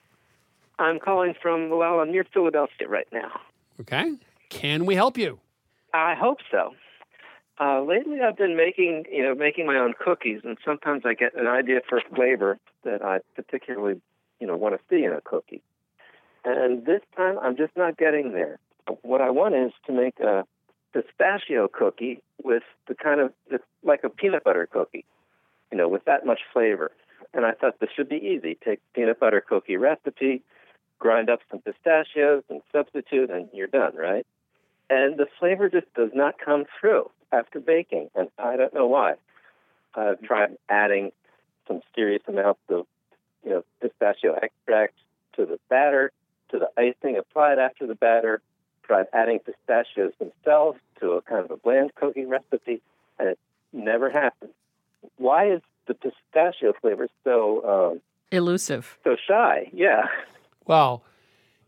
I'm 0.81 0.99
calling 0.99 1.35
from, 1.41 1.69
well, 1.71 2.01
I'm 2.01 2.11
near 2.11 2.25
Philadelphia 2.25 2.89
right 2.89 3.07
now. 3.13 3.41
Okay. 3.81 4.15
Can 4.49 4.87
we 4.87 4.95
help 4.95 5.19
you? 5.19 5.39
I 5.93 6.15
hope 6.15 6.39
so. 6.51 6.75
Uh, 7.61 7.83
lately, 7.83 8.21
I've 8.21 8.39
been 8.39 8.57
making, 8.57 9.05
you 9.13 9.23
know, 9.23 9.35
making 9.35 9.67
my 9.67 9.77
own 9.77 9.93
cookies, 10.03 10.41
and 10.45 10.57
sometimes 10.65 11.03
I 11.05 11.13
get 11.13 11.35
an 11.35 11.47
idea 11.47 11.81
for 11.87 11.99
a 11.99 12.15
flavor 12.15 12.59
that 12.85 13.05
I 13.05 13.19
particularly, 13.37 14.01
you 14.41 14.47
know, 14.47 14.57
want 14.57 14.75
to 14.75 14.81
see 14.89 15.05
in 15.05 15.13
a 15.13 15.21
cookie. 15.21 15.63
And 16.45 16.87
this 16.87 17.03
time, 17.15 17.39
I'm 17.43 17.57
just 17.57 17.77
not 17.77 17.99
getting 17.99 18.33
there. 18.33 18.59
What 19.03 19.21
I 19.21 19.29
want 19.29 19.55
is 19.55 19.73
to 19.87 19.93
make 19.93 20.19
a 20.21 20.45
pistachio 20.95 21.69
cookie 21.69 22.23
with 22.43 22.63
the 22.89 22.95
kind 22.95 23.21
of 23.21 23.33
it's 23.51 23.63
like 23.83 24.05
a 24.05 24.09
peanut 24.09 24.43
butter 24.43 24.67
cookie, 24.67 25.05
you 25.71 25.77
know, 25.77 25.87
with 25.87 26.05
that 26.07 26.25
much 26.25 26.41
flavor. 26.53 26.91
And 27.35 27.45
I 27.45 27.53
thought 27.53 27.79
this 27.79 27.91
should 27.95 28.09
be 28.09 28.17
easy. 28.17 28.57
Take 28.65 28.81
peanut 28.95 29.21
butter 29.21 29.43
cookie 29.47 29.77
recipe, 29.77 30.43
grind 31.01 31.29
up 31.29 31.41
some 31.51 31.61
pistachios 31.61 32.45
and 32.49 32.61
substitute, 32.71 33.31
and 33.31 33.49
you're 33.53 33.67
done, 33.67 33.97
right? 33.97 34.25
And 34.89 35.17
the 35.17 35.27
flavor 35.39 35.69
just 35.69 35.93
does 35.95 36.11
not 36.15 36.37
come 36.39 36.67
through 36.79 37.11
after 37.33 37.59
baking, 37.59 38.11
and 38.15 38.29
I 38.39 38.57
don't 38.57 38.73
know 38.75 38.87
why. 38.87 39.15
I've 39.95 40.21
tried 40.23 40.57
adding 40.69 41.11
some 41.67 41.81
serious 41.97 42.23
amounts 42.29 42.61
of, 42.69 42.87
you 43.45 43.51
know, 43.51 43.65
pistachio 43.81 44.35
extract 44.41 44.95
to 45.35 45.47
the 45.47 45.59
batter, 45.69 46.13
to 46.51 46.59
the 46.59 46.69
icing 46.77 47.17
applied 47.17 47.59
after 47.59 47.87
the 47.87 47.95
batter. 47.97 48.41
Tried 48.83 49.07
adding 49.13 49.39
pistachios 49.39 50.13
themselves 50.19 50.81
to 50.99 51.13
a 51.13 51.23
kind 51.23 51.45
of 51.45 51.51
a 51.53 51.57
bland 51.57 51.95
cookie 51.95 52.25
recipe, 52.25 52.83
and 53.21 53.29
it 53.29 53.39
never 53.73 54.11
happened. 54.11 54.51
Why 55.17 55.53
is 55.53 55.61
the 55.87 55.95
pistachio 55.95 56.73
flavor 56.81 57.09
so 57.23 57.93
um, 57.93 58.01
Elusive. 58.33 58.99
so 59.05 59.17
shy? 59.29 59.71
Yeah. 59.73 60.07
Well, 60.71 61.03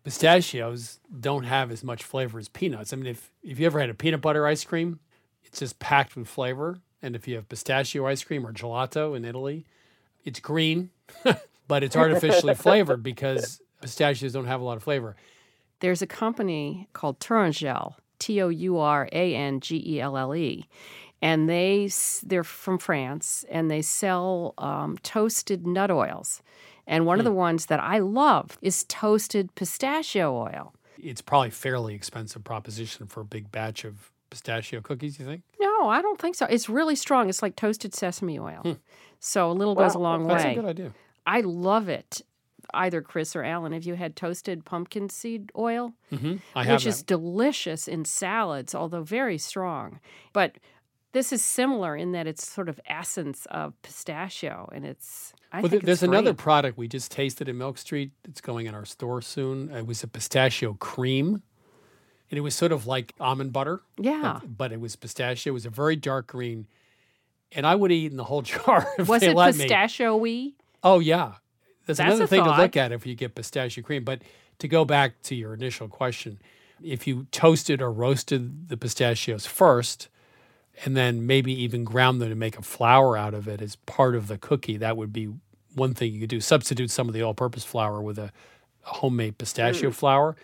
pistachios 0.04 1.00
don't 1.18 1.42
have 1.42 1.72
as 1.72 1.82
much 1.82 2.04
flavor 2.04 2.38
as 2.38 2.48
peanuts. 2.48 2.92
I 2.92 2.96
mean, 2.96 3.06
if, 3.06 3.32
if 3.42 3.58
you 3.58 3.66
ever 3.66 3.80
had 3.80 3.90
a 3.90 3.94
peanut 3.94 4.20
butter 4.20 4.46
ice 4.46 4.62
cream, 4.62 5.00
it's 5.42 5.58
just 5.58 5.80
packed 5.80 6.14
with 6.14 6.28
flavor. 6.28 6.78
And 7.02 7.16
if 7.16 7.26
you 7.26 7.34
have 7.34 7.48
pistachio 7.48 8.06
ice 8.06 8.22
cream 8.22 8.46
or 8.46 8.52
gelato 8.52 9.16
in 9.16 9.24
Italy, 9.24 9.66
it's 10.24 10.38
green, 10.38 10.90
but 11.66 11.82
it's 11.82 11.96
artificially 11.96 12.54
flavored 12.68 13.02
because 13.02 13.60
pistachios 13.80 14.34
don't 14.34 14.46
have 14.46 14.60
a 14.60 14.64
lot 14.64 14.76
of 14.76 14.84
flavor. 14.84 15.16
There's 15.80 16.00
a 16.00 16.06
company 16.06 16.88
called 16.92 17.18
Tourangelle, 17.18 17.94
T 18.20 18.40
O 18.40 18.50
U 18.50 18.78
R 18.78 19.08
A 19.10 19.34
N 19.34 19.58
G 19.58 19.82
E 19.84 20.00
L 20.00 20.16
L 20.16 20.32
E, 20.32 20.68
and 21.20 21.48
they 21.48 21.90
they're 22.22 22.44
from 22.44 22.78
France 22.78 23.44
and 23.50 23.68
they 23.68 23.82
sell 23.82 24.54
um, 24.58 24.96
toasted 25.02 25.66
nut 25.66 25.90
oils. 25.90 26.40
And 26.86 27.06
one 27.06 27.18
of 27.18 27.24
the 27.24 27.32
ones 27.32 27.66
that 27.66 27.80
I 27.80 27.98
love 27.98 28.58
is 28.60 28.84
toasted 28.84 29.54
pistachio 29.54 30.36
oil. 30.36 30.74
It's 30.98 31.22
probably 31.22 31.50
fairly 31.50 31.94
expensive 31.94 32.44
proposition 32.44 33.06
for 33.06 33.20
a 33.20 33.24
big 33.24 33.50
batch 33.52 33.84
of 33.84 34.10
pistachio 34.30 34.80
cookies, 34.80 35.18
you 35.18 35.26
think? 35.26 35.42
No, 35.60 35.88
I 35.88 36.02
don't 36.02 36.20
think 36.20 36.34
so. 36.34 36.46
It's 36.46 36.68
really 36.68 36.96
strong. 36.96 37.28
It's 37.28 37.42
like 37.42 37.54
toasted 37.56 37.94
sesame 37.94 38.38
oil. 38.38 38.78
So 39.20 39.50
a 39.50 39.52
little 39.52 39.74
goes 39.74 39.94
a 39.94 39.98
long 39.98 40.26
That's 40.26 40.44
way. 40.44 40.54
That's 40.54 40.58
a 40.58 40.60
good 40.62 40.70
idea. 40.70 40.92
I 41.26 41.40
love 41.42 41.88
it. 41.88 42.22
Either 42.74 43.02
Chris 43.02 43.36
or 43.36 43.42
Alan, 43.42 43.72
have 43.72 43.84
you 43.84 43.94
had 43.94 44.16
toasted 44.16 44.64
pumpkin 44.64 45.10
seed 45.10 45.52
oil? 45.56 45.92
Mm-hmm. 46.12 46.36
I 46.54 46.64
have 46.64 46.76
which 46.76 46.86
is 46.86 47.02
delicious 47.02 47.86
in 47.86 48.04
salads, 48.04 48.74
although 48.74 49.02
very 49.02 49.36
strong. 49.36 50.00
But 50.32 50.56
this 51.12 51.32
is 51.32 51.44
similar 51.44 51.94
in 51.94 52.12
that 52.12 52.26
it's 52.26 52.46
sort 52.46 52.68
of 52.68 52.80
essence 52.86 53.46
of 53.50 53.80
pistachio, 53.82 54.68
and 54.72 54.84
it's. 54.84 55.32
I 55.52 55.60
well, 55.60 55.70
think 55.70 55.84
there's 55.84 56.02
another 56.02 56.32
product 56.32 56.78
we 56.78 56.88
just 56.88 57.12
tasted 57.12 57.48
in 57.48 57.58
Milk 57.58 57.76
Street. 57.76 58.12
It's 58.24 58.40
going 58.40 58.66
in 58.66 58.74
our 58.74 58.86
store 58.86 59.20
soon. 59.20 59.72
Uh, 59.72 59.78
it 59.78 59.86
was 59.86 60.02
a 60.02 60.08
pistachio 60.08 60.74
cream, 60.74 61.42
and 62.30 62.38
it 62.38 62.40
was 62.40 62.54
sort 62.54 62.72
of 62.72 62.86
like 62.86 63.12
almond 63.20 63.52
butter. 63.52 63.82
Yeah. 63.98 64.40
but, 64.40 64.56
but 64.56 64.72
it 64.72 64.80
was 64.80 64.96
pistachio. 64.96 65.52
It 65.52 65.54
was 65.54 65.66
a 65.66 65.70
very 65.70 65.96
dark 65.96 66.28
green, 66.28 66.66
and 67.52 67.66
I 67.66 67.74
would 67.74 67.90
have 67.90 67.98
eaten 67.98 68.16
the 68.16 68.24
whole 68.24 68.42
jar 68.42 68.88
if 68.98 69.08
Was 69.08 69.20
they 69.20 69.28
it 69.30 69.36
let 69.36 69.54
me. 69.54 69.64
pistachio-y? 69.64 70.52
Oh 70.82 70.98
yeah, 70.98 71.34
that's, 71.86 71.98
That's 71.98 72.14
another 72.14 72.26
thing 72.26 72.44
to 72.44 72.56
look 72.56 72.76
at 72.76 72.92
if 72.92 73.06
you 73.06 73.14
get 73.14 73.34
pistachio 73.34 73.84
cream. 73.84 74.04
But 74.04 74.22
to 74.58 74.68
go 74.68 74.84
back 74.84 75.20
to 75.24 75.34
your 75.34 75.52
initial 75.52 75.88
question, 75.88 76.40
if 76.82 77.06
you 77.06 77.26
toasted 77.30 77.82
or 77.82 77.92
roasted 77.92 78.68
the 78.68 78.76
pistachios 78.76 79.46
first, 79.46 80.08
and 80.84 80.96
then 80.96 81.26
maybe 81.26 81.52
even 81.52 81.84
ground 81.84 82.20
them 82.20 82.28
to 82.28 82.34
make 82.34 82.58
a 82.58 82.62
flour 82.62 83.16
out 83.16 83.34
of 83.34 83.46
it 83.48 83.62
as 83.62 83.76
part 83.76 84.14
of 84.14 84.28
the 84.28 84.38
cookie, 84.38 84.76
that 84.78 84.96
would 84.96 85.12
be 85.12 85.32
one 85.74 85.94
thing 85.94 86.12
you 86.12 86.20
could 86.20 86.28
do. 86.30 86.40
Substitute 86.40 86.90
some 86.90 87.08
of 87.08 87.14
the 87.14 87.22
all-purpose 87.22 87.64
flour 87.64 88.00
with 88.02 88.18
a, 88.18 88.32
a 88.86 88.88
homemade 88.94 89.38
pistachio 89.38 89.90
Mm. 89.90 89.94
flour. 89.94 90.36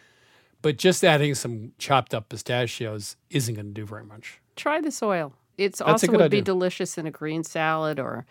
But 0.61 0.77
just 0.77 1.05
adding 1.05 1.35
some 1.35 1.73
chopped 1.79 2.15
up 2.15 2.29
pistachios 2.29 3.17
isn't 3.31 3.55
going 3.55 3.67
to 3.69 3.73
do 3.73 3.87
very 3.87 4.05
much. 4.05 4.41
Try 4.57 4.81
this 4.81 5.03
oil. 5.03 5.33
It's 5.57 5.79
That's 5.79 5.89
a 5.89 5.93
also 5.93 6.07
good 6.09 6.21
would 6.21 6.31
be 6.31 6.41
delicious 6.41 6.99
in 6.99 7.07
a 7.07 7.11
green 7.13 7.45
salad 7.45 8.01
or, 8.01 8.27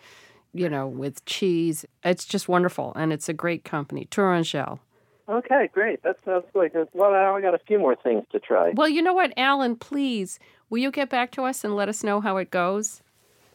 you 0.52 0.68
know, 0.68 0.86
with 0.86 1.24
cheese. 1.24 1.86
It's 2.04 2.24
just 2.26 2.48
wonderful, 2.48 2.92
and 2.96 3.12
it's 3.14 3.28
a 3.28 3.32
great 3.32 3.64
company, 3.64 4.06
Tourangelle. 4.10 4.78
Okay, 5.28 5.68
great. 5.72 6.02
That 6.02 6.16
sounds 6.24 6.44
good. 6.54 6.70
well. 6.94 7.12
Now 7.12 7.36
I 7.36 7.40
got 7.42 7.54
a 7.54 7.58
few 7.58 7.78
more 7.78 7.94
things 7.96 8.24
to 8.32 8.38
try. 8.40 8.72
Well, 8.74 8.88
you 8.88 9.02
know 9.02 9.12
what, 9.12 9.32
Alan? 9.36 9.76
Please, 9.76 10.38
will 10.70 10.78
you 10.78 10.90
get 10.90 11.08
back 11.08 11.30
to 11.32 11.42
us 11.42 11.64
and 11.64 11.74
let 11.76 11.88
us 11.88 12.02
know 12.04 12.20
how 12.20 12.36
it 12.36 12.50
goes? 12.50 13.02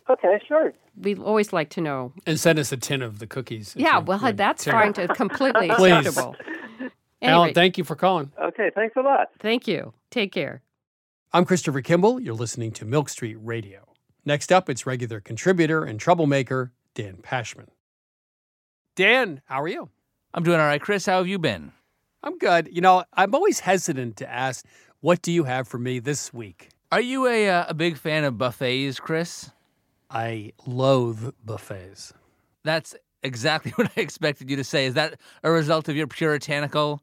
Okay, 0.10 0.42
sure. 0.48 0.74
We 1.00 1.16
always 1.16 1.54
like 1.54 1.70
to 1.72 1.82
know. 1.82 2.12
And 2.26 2.40
send 2.40 2.60
us 2.60 2.72
a 2.72 2.78
tin 2.78 3.02
of 3.02 3.20
the 3.20 3.28
cookies. 3.28 3.74
Yeah, 3.78 4.00
well, 4.00 4.20
that's 4.34 4.64
Tin. 4.66 4.74
fine. 4.74 4.94
To, 4.94 5.08
completely 5.08 5.70
Please. 5.76 5.92
acceptable. 6.08 6.36
Alan, 7.22 7.54
thank 7.54 7.78
you 7.78 7.84
for 7.86 7.96
calling. 7.96 8.32
Okay, 8.42 8.70
thanks 8.76 8.96
a 8.98 9.02
lot. 9.02 9.30
thank 9.40 9.68
you. 9.68 9.94
Take 10.12 10.34
care. 10.34 10.62
I'm 11.32 11.46
Christopher 11.46 11.82
Kimball. 11.82 12.20
You're 12.20 12.36
listening 12.36 12.72
to 12.74 12.86
Milk 12.86 13.10
Street 13.10 13.38
Radio. 13.42 13.88
Next 14.26 14.52
up, 14.52 14.70
it's 14.70 14.86
regular 14.86 15.20
contributor 15.22 15.84
and 15.84 16.00
troublemaker, 16.00 16.74
Dan 16.96 17.18
Pashman. 17.24 17.68
Dan, 18.96 19.42
how 19.46 19.62
are 19.62 19.68
you? 19.68 19.90
I'm 20.34 20.44
doing 20.44 20.60
all 20.60 20.66
right, 20.66 20.82
Chris. 20.82 21.06
How 21.06 21.18
have 21.18 21.28
you 21.28 21.40
been? 21.40 21.72
I'm 22.24 22.38
good. 22.38 22.70
You 22.72 22.82
know, 22.82 23.04
I'm 23.14 23.34
always 23.34 23.62
hesitant 23.62 24.18
to 24.18 24.30
ask, 24.30 24.66
what 25.00 25.22
do 25.22 25.32
you 25.32 25.46
have 25.46 25.68
for 25.68 25.78
me 25.78 26.00
this 26.00 26.34
week? 26.34 26.70
Are 26.94 27.02
you 27.02 27.26
a 27.28 27.50
uh, 27.50 27.66
a 27.70 27.74
big 27.74 27.98
fan 27.98 28.24
of 28.24 28.38
buffets, 28.38 29.00
Chris? 29.00 29.50
I 30.12 30.54
loathe 30.68 31.34
buffets. 31.44 32.14
That's 32.64 32.94
exactly 33.24 33.72
what 33.78 33.90
I 33.98 34.02
expected 34.02 34.48
you 34.48 34.58
to 34.58 34.64
say. 34.64 34.86
Is 34.86 34.94
that 34.94 35.20
a 35.42 35.50
result 35.50 35.90
of 35.90 35.96
your 35.96 36.06
puritanical 36.06 37.02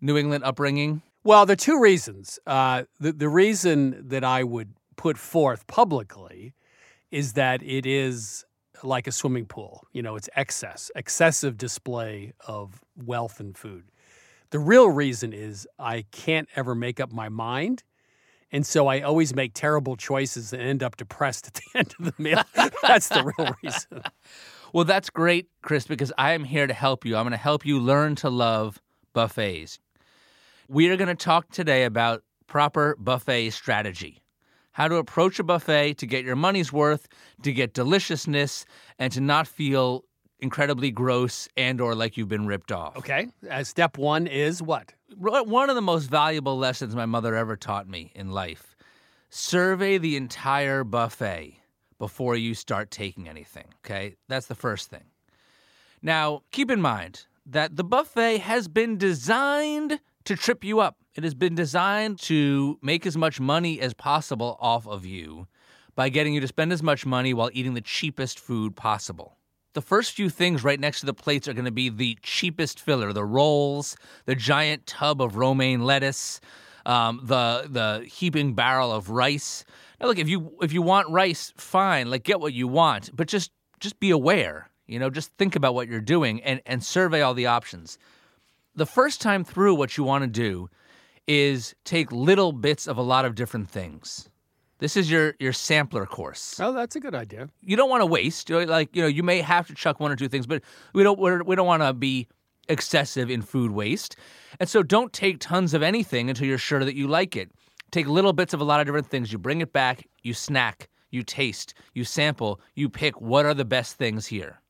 New 0.00 0.16
England 0.16 0.44
upbringing? 0.44 1.02
Well, 1.24 1.44
there 1.44 1.54
are 1.54 1.56
two 1.56 1.80
reasons. 1.80 2.38
Uh, 2.46 2.84
the, 3.00 3.10
the 3.10 3.28
reason 3.28 4.10
that 4.10 4.22
I 4.22 4.44
would 4.44 4.74
put 4.94 5.18
forth 5.18 5.66
publicly 5.66 6.52
is 7.10 7.32
that 7.32 7.64
it 7.64 7.84
is 7.84 8.44
like 8.84 9.08
a 9.08 9.12
swimming 9.12 9.46
pool. 9.46 9.88
You 9.90 10.02
know, 10.02 10.14
it's 10.14 10.28
excess, 10.36 10.88
excessive 10.94 11.58
display 11.58 12.32
of 12.46 12.80
wealth 12.96 13.40
and 13.40 13.58
food. 13.58 13.86
The 14.50 14.60
real 14.60 14.88
reason 14.88 15.32
is 15.32 15.66
I 15.80 16.04
can't 16.12 16.48
ever 16.54 16.76
make 16.76 17.00
up 17.00 17.10
my 17.10 17.28
mind. 17.28 17.82
And 18.52 18.66
so 18.66 18.86
I 18.86 19.00
always 19.00 19.34
make 19.34 19.54
terrible 19.54 19.96
choices 19.96 20.52
and 20.52 20.62
end 20.62 20.82
up 20.82 20.96
depressed 20.96 21.46
at 21.48 21.54
the 21.54 21.62
end 21.78 21.94
of 21.98 22.04
the 22.04 22.22
meal. 22.22 22.42
That's 22.82 23.08
the 23.08 23.32
real 23.36 23.54
reason. 23.62 24.02
Well, 24.72 24.84
that's 24.84 25.10
great, 25.10 25.48
Chris, 25.62 25.86
because 25.86 26.12
I 26.18 26.32
am 26.32 26.44
here 26.44 26.66
to 26.66 26.74
help 26.74 27.04
you. 27.04 27.16
I'm 27.16 27.24
going 27.24 27.32
to 27.32 27.36
help 27.36 27.64
you 27.64 27.78
learn 27.78 28.14
to 28.16 28.30
love 28.30 28.80
buffets. 29.14 29.78
We 30.68 30.88
are 30.88 30.96
going 30.96 31.08
to 31.08 31.14
talk 31.14 31.50
today 31.50 31.84
about 31.84 32.22
proper 32.46 32.96
buffet 32.98 33.50
strategy. 33.50 34.22
How 34.72 34.88
to 34.88 34.96
approach 34.96 35.38
a 35.38 35.44
buffet 35.44 35.94
to 35.98 36.06
get 36.06 36.24
your 36.24 36.36
money's 36.36 36.72
worth, 36.72 37.06
to 37.42 37.52
get 37.52 37.74
deliciousness, 37.74 38.64
and 38.98 39.12
to 39.12 39.20
not 39.20 39.46
feel 39.46 40.04
incredibly 40.42 40.90
gross 40.90 41.48
and 41.56 41.80
or 41.80 41.94
like 41.94 42.16
you've 42.16 42.28
been 42.28 42.46
ripped 42.46 42.72
off. 42.72 42.96
Okay. 42.98 43.28
Uh, 43.48 43.62
step 43.62 43.96
one 43.96 44.26
is 44.26 44.60
what? 44.60 44.92
One 45.16 45.70
of 45.70 45.76
the 45.76 45.82
most 45.82 46.06
valuable 46.06 46.58
lessons 46.58 46.94
my 46.96 47.06
mother 47.06 47.36
ever 47.36 47.56
taught 47.56 47.88
me 47.88 48.12
in 48.14 48.30
life. 48.32 48.74
Survey 49.30 49.96
the 49.96 50.16
entire 50.16 50.84
buffet 50.84 51.58
before 51.98 52.36
you 52.36 52.54
start 52.54 52.90
taking 52.90 53.28
anything, 53.28 53.66
okay? 53.84 54.16
That's 54.28 54.46
the 54.46 54.54
first 54.54 54.90
thing. 54.90 55.04
Now, 56.02 56.42
keep 56.50 56.70
in 56.70 56.82
mind 56.82 57.26
that 57.46 57.76
the 57.76 57.84
buffet 57.84 58.38
has 58.38 58.66
been 58.66 58.98
designed 58.98 60.00
to 60.24 60.36
trip 60.36 60.64
you 60.64 60.80
up. 60.80 60.96
It 61.14 61.24
has 61.24 61.34
been 61.34 61.54
designed 61.54 62.18
to 62.20 62.78
make 62.82 63.06
as 63.06 63.16
much 63.16 63.38
money 63.38 63.80
as 63.80 63.94
possible 63.94 64.56
off 64.60 64.86
of 64.88 65.06
you 65.06 65.46
by 65.94 66.08
getting 66.08 66.34
you 66.34 66.40
to 66.40 66.48
spend 66.48 66.72
as 66.72 66.82
much 66.82 67.06
money 67.06 67.32
while 67.34 67.50
eating 67.52 67.74
the 67.74 67.80
cheapest 67.80 68.40
food 68.40 68.74
possible. 68.74 69.36
The 69.74 69.82
first 69.82 70.12
few 70.12 70.28
things 70.28 70.62
right 70.62 70.78
next 70.78 71.00
to 71.00 71.06
the 71.06 71.14
plates 71.14 71.48
are 71.48 71.54
going 71.54 71.64
to 71.64 71.70
be 71.70 71.88
the 71.88 72.18
cheapest 72.22 72.78
filler, 72.78 73.12
the 73.12 73.24
rolls, 73.24 73.96
the 74.26 74.34
giant 74.34 74.86
tub 74.86 75.22
of 75.22 75.36
romaine 75.36 75.84
lettuce, 75.84 76.40
um, 76.84 77.20
the 77.22 77.66
the 77.70 78.06
heaping 78.06 78.54
barrel 78.54 78.92
of 78.92 79.08
rice. 79.08 79.64
Now, 80.00 80.08
look, 80.08 80.18
if 80.18 80.28
you 80.28 80.52
if 80.60 80.72
you 80.72 80.82
want 80.82 81.08
rice, 81.08 81.52
fine, 81.56 82.10
like 82.10 82.24
get 82.24 82.40
what 82.40 82.52
you 82.52 82.68
want, 82.68 83.14
but 83.16 83.28
just 83.28 83.50
just 83.80 83.98
be 83.98 84.10
aware. 84.10 84.68
You 84.86 84.98
know, 84.98 85.08
just 85.08 85.32
think 85.38 85.56
about 85.56 85.74
what 85.74 85.88
you're 85.88 86.00
doing 86.00 86.42
and 86.42 86.60
and 86.66 86.84
survey 86.84 87.22
all 87.22 87.34
the 87.34 87.46
options. 87.46 87.98
The 88.74 88.86
first 88.86 89.20
time 89.20 89.44
through, 89.44 89.74
what 89.74 89.96
you 89.96 90.04
want 90.04 90.22
to 90.22 90.28
do 90.28 90.68
is 91.26 91.74
take 91.84 92.10
little 92.10 92.52
bits 92.52 92.86
of 92.86 92.98
a 92.98 93.02
lot 93.02 93.24
of 93.24 93.34
different 93.34 93.70
things. 93.70 94.28
This 94.82 94.96
is 94.96 95.08
your 95.08 95.34
your 95.38 95.52
sampler 95.52 96.04
course. 96.06 96.58
Oh, 96.58 96.72
that's 96.72 96.96
a 96.96 97.00
good 97.00 97.14
idea. 97.14 97.48
You 97.60 97.76
don't 97.76 97.88
want 97.88 98.00
to 98.00 98.06
waste. 98.06 98.50
Like 98.50 98.96
you 98.96 99.02
know, 99.02 99.06
you 99.06 99.22
may 99.22 99.40
have 99.40 99.68
to 99.68 99.74
chuck 99.76 100.00
one 100.00 100.10
or 100.10 100.16
two 100.16 100.26
things, 100.26 100.44
but 100.44 100.60
we 100.92 101.04
don't 101.04 101.20
we're, 101.20 101.44
we 101.44 101.54
don't 101.54 101.68
want 101.68 101.84
to 101.84 101.92
be 101.92 102.26
excessive 102.68 103.30
in 103.30 103.42
food 103.42 103.70
waste. 103.70 104.16
And 104.58 104.68
so, 104.68 104.82
don't 104.82 105.12
take 105.12 105.38
tons 105.38 105.72
of 105.72 105.84
anything 105.84 106.28
until 106.28 106.48
you're 106.48 106.58
sure 106.58 106.84
that 106.84 106.96
you 106.96 107.06
like 107.06 107.36
it. 107.36 107.52
take 107.92 108.08
little 108.08 108.32
bits 108.32 108.54
of 108.54 108.60
a 108.60 108.64
lot 108.64 108.80
of 108.80 108.86
different 108.86 109.06
things, 109.06 109.30
you 109.30 109.38
bring 109.38 109.60
it 109.60 109.72
back, 109.72 110.08
you 110.24 110.34
snack, 110.34 110.88
you 111.10 111.22
taste, 111.22 111.74
you 111.94 112.02
sample, 112.02 112.60
you 112.74 112.88
pick 112.88 113.20
what 113.20 113.46
are 113.46 113.54
the 113.54 113.64
best 113.64 113.94
things 113.98 114.26
here. 114.26 114.60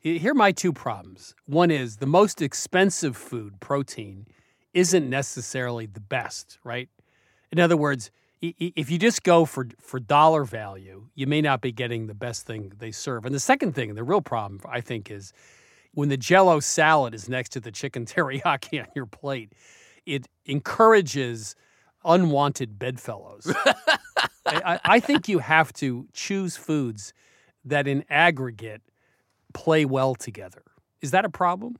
Here 0.00 0.32
are 0.32 0.34
my 0.34 0.52
two 0.52 0.74
problems. 0.74 1.34
One 1.46 1.70
is 1.70 1.96
the 1.96 2.06
most 2.06 2.42
expensive 2.42 3.16
food, 3.16 3.58
protein, 3.60 4.26
isn't 4.74 5.08
necessarily 5.08 5.86
the 5.86 6.00
best, 6.00 6.58
right? 6.62 6.90
In 7.50 7.58
other 7.58 7.76
words, 7.76 8.10
if 8.42 8.90
you 8.90 8.98
just 8.98 9.22
go 9.22 9.44
for 9.44 9.68
for 9.80 10.00
dollar 10.00 10.44
value, 10.44 11.06
you 11.14 11.26
may 11.26 11.40
not 11.40 11.60
be 11.60 11.72
getting 11.72 12.08
the 12.08 12.14
best 12.14 12.44
thing 12.44 12.72
they 12.78 12.90
serve. 12.90 13.24
And 13.24 13.34
the 13.34 13.40
second 13.40 13.74
thing, 13.74 13.94
the 13.94 14.04
real 14.04 14.20
problem 14.20 14.60
I 14.68 14.80
think 14.80 15.10
is 15.10 15.32
when 15.94 16.08
the 16.08 16.16
Jello 16.16 16.58
salad 16.60 17.14
is 17.14 17.28
next 17.28 17.50
to 17.50 17.60
the 17.60 17.70
chicken 17.70 18.04
teriyaki 18.06 18.80
on 18.80 18.88
your 18.94 19.06
plate, 19.06 19.52
it 20.06 20.26
encourages 20.44 21.54
unwanted 22.04 22.78
bedfellows. 22.78 23.52
I, 24.44 24.80
I 24.84 25.00
think 25.00 25.28
you 25.28 25.38
have 25.38 25.72
to 25.74 26.08
choose 26.12 26.56
foods 26.56 27.12
that, 27.64 27.86
in 27.86 28.04
aggregate, 28.10 28.82
play 29.54 29.84
well 29.84 30.16
together. 30.16 30.64
Is 31.00 31.12
that 31.12 31.24
a 31.24 31.30
problem? 31.30 31.76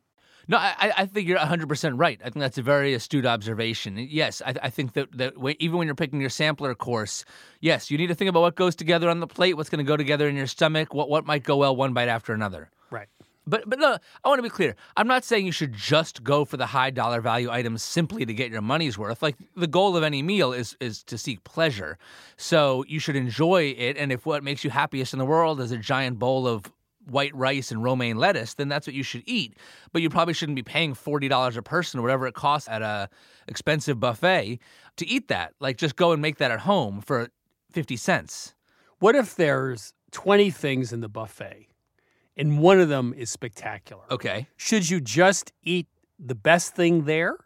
No, 0.48 0.58
I, 0.58 0.92
I 0.98 1.06
think 1.06 1.28
you're 1.28 1.38
100% 1.38 1.98
right. 1.98 2.20
I 2.20 2.24
think 2.24 2.40
that's 2.40 2.58
a 2.58 2.62
very 2.62 2.94
astute 2.94 3.26
observation. 3.26 3.96
Yes, 3.96 4.42
I, 4.44 4.54
I 4.62 4.70
think 4.70 4.94
that, 4.94 5.16
that 5.16 5.34
even 5.60 5.78
when 5.78 5.86
you're 5.86 5.94
picking 5.94 6.20
your 6.20 6.30
sampler 6.30 6.74
course, 6.74 7.24
yes, 7.60 7.90
you 7.90 7.98
need 7.98 8.08
to 8.08 8.14
think 8.14 8.28
about 8.28 8.40
what 8.40 8.56
goes 8.56 8.74
together 8.74 9.08
on 9.08 9.20
the 9.20 9.26
plate, 9.26 9.56
what's 9.56 9.70
going 9.70 9.84
to 9.84 9.88
go 9.88 9.96
together 9.96 10.28
in 10.28 10.36
your 10.36 10.46
stomach, 10.46 10.94
what, 10.94 11.08
what 11.08 11.26
might 11.26 11.44
go 11.44 11.56
well 11.56 11.76
one 11.76 11.92
bite 11.92 12.08
after 12.08 12.32
another. 12.32 12.70
Right. 12.90 13.08
But 13.46 13.68
but 13.68 13.78
no, 13.78 13.98
I 14.24 14.28
want 14.28 14.38
to 14.38 14.42
be 14.42 14.48
clear. 14.48 14.76
I'm 14.96 15.08
not 15.08 15.24
saying 15.24 15.46
you 15.46 15.52
should 15.52 15.72
just 15.72 16.22
go 16.22 16.44
for 16.44 16.56
the 16.56 16.66
high 16.66 16.90
dollar 16.90 17.20
value 17.20 17.50
items 17.50 17.82
simply 17.82 18.24
to 18.24 18.32
get 18.32 18.52
your 18.52 18.62
money's 18.62 18.96
worth. 18.96 19.20
Like 19.20 19.36
the 19.56 19.66
goal 19.66 19.96
of 19.96 20.04
any 20.04 20.22
meal 20.22 20.52
is 20.52 20.76
is 20.80 21.02
to 21.04 21.18
seek 21.18 21.42
pleasure. 21.42 21.98
So 22.36 22.84
you 22.86 23.00
should 23.00 23.16
enjoy 23.16 23.74
it 23.76 23.96
and 23.96 24.12
if 24.12 24.26
what 24.26 24.44
makes 24.44 24.62
you 24.62 24.70
happiest 24.70 25.12
in 25.12 25.18
the 25.18 25.24
world 25.24 25.60
is 25.60 25.72
a 25.72 25.76
giant 25.76 26.20
bowl 26.20 26.46
of 26.46 26.70
white 27.06 27.34
rice 27.34 27.70
and 27.70 27.82
romaine 27.82 28.16
lettuce, 28.16 28.54
then 28.54 28.68
that's 28.68 28.86
what 28.86 28.94
you 28.94 29.02
should 29.02 29.22
eat. 29.26 29.56
But 29.92 30.02
you 30.02 30.10
probably 30.10 30.34
shouldn't 30.34 30.56
be 30.56 30.62
paying 30.62 30.94
forty 30.94 31.28
dollars 31.28 31.56
a 31.56 31.62
person 31.62 32.00
or 32.00 32.02
whatever 32.02 32.26
it 32.26 32.34
costs 32.34 32.68
at 32.68 32.82
a 32.82 33.08
expensive 33.48 33.98
buffet 33.98 34.58
to 34.96 35.06
eat 35.06 35.28
that. 35.28 35.54
Like 35.60 35.76
just 35.76 35.96
go 35.96 36.12
and 36.12 36.22
make 36.22 36.38
that 36.38 36.50
at 36.50 36.60
home 36.60 37.00
for 37.00 37.28
fifty 37.70 37.96
cents. 37.96 38.54
What 38.98 39.14
if 39.14 39.34
there's 39.34 39.94
twenty 40.12 40.50
things 40.50 40.92
in 40.92 41.00
the 41.00 41.08
buffet, 41.08 41.68
and 42.36 42.58
one 42.60 42.78
of 42.78 42.88
them 42.88 43.14
is 43.16 43.30
spectacular? 43.30 44.04
Okay. 44.10 44.46
Should 44.56 44.88
you 44.88 45.00
just 45.00 45.52
eat 45.62 45.88
the 46.18 46.36
best 46.36 46.76
thing 46.76 47.04
there, 47.04 47.36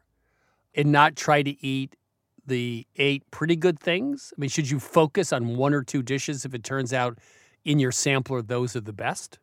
and 0.75 0.93
not 0.93 1.17
try 1.17 1.43
to 1.43 1.65
eat 1.65 1.97
the 2.45 2.87
eight 2.97 3.29
pretty 3.31 3.57
good 3.57 3.81
things? 3.81 4.35
I 4.37 4.41
mean, 4.41 4.51
should 4.51 4.71
you 4.71 4.79
focus 4.79 5.33
on 5.33 5.57
one 5.57 5.73
or 5.73 5.83
two 5.83 6.03
dishes 6.03 6.45
if 6.45 6.55
it 6.55 6.63
turns 6.63 6.93
out 6.93 7.19
in 7.65 7.79
your 7.79 7.91
sampler 7.91 8.43
those 8.43 8.77
are 8.77 8.81
the 8.81 8.93
best? 8.93 9.39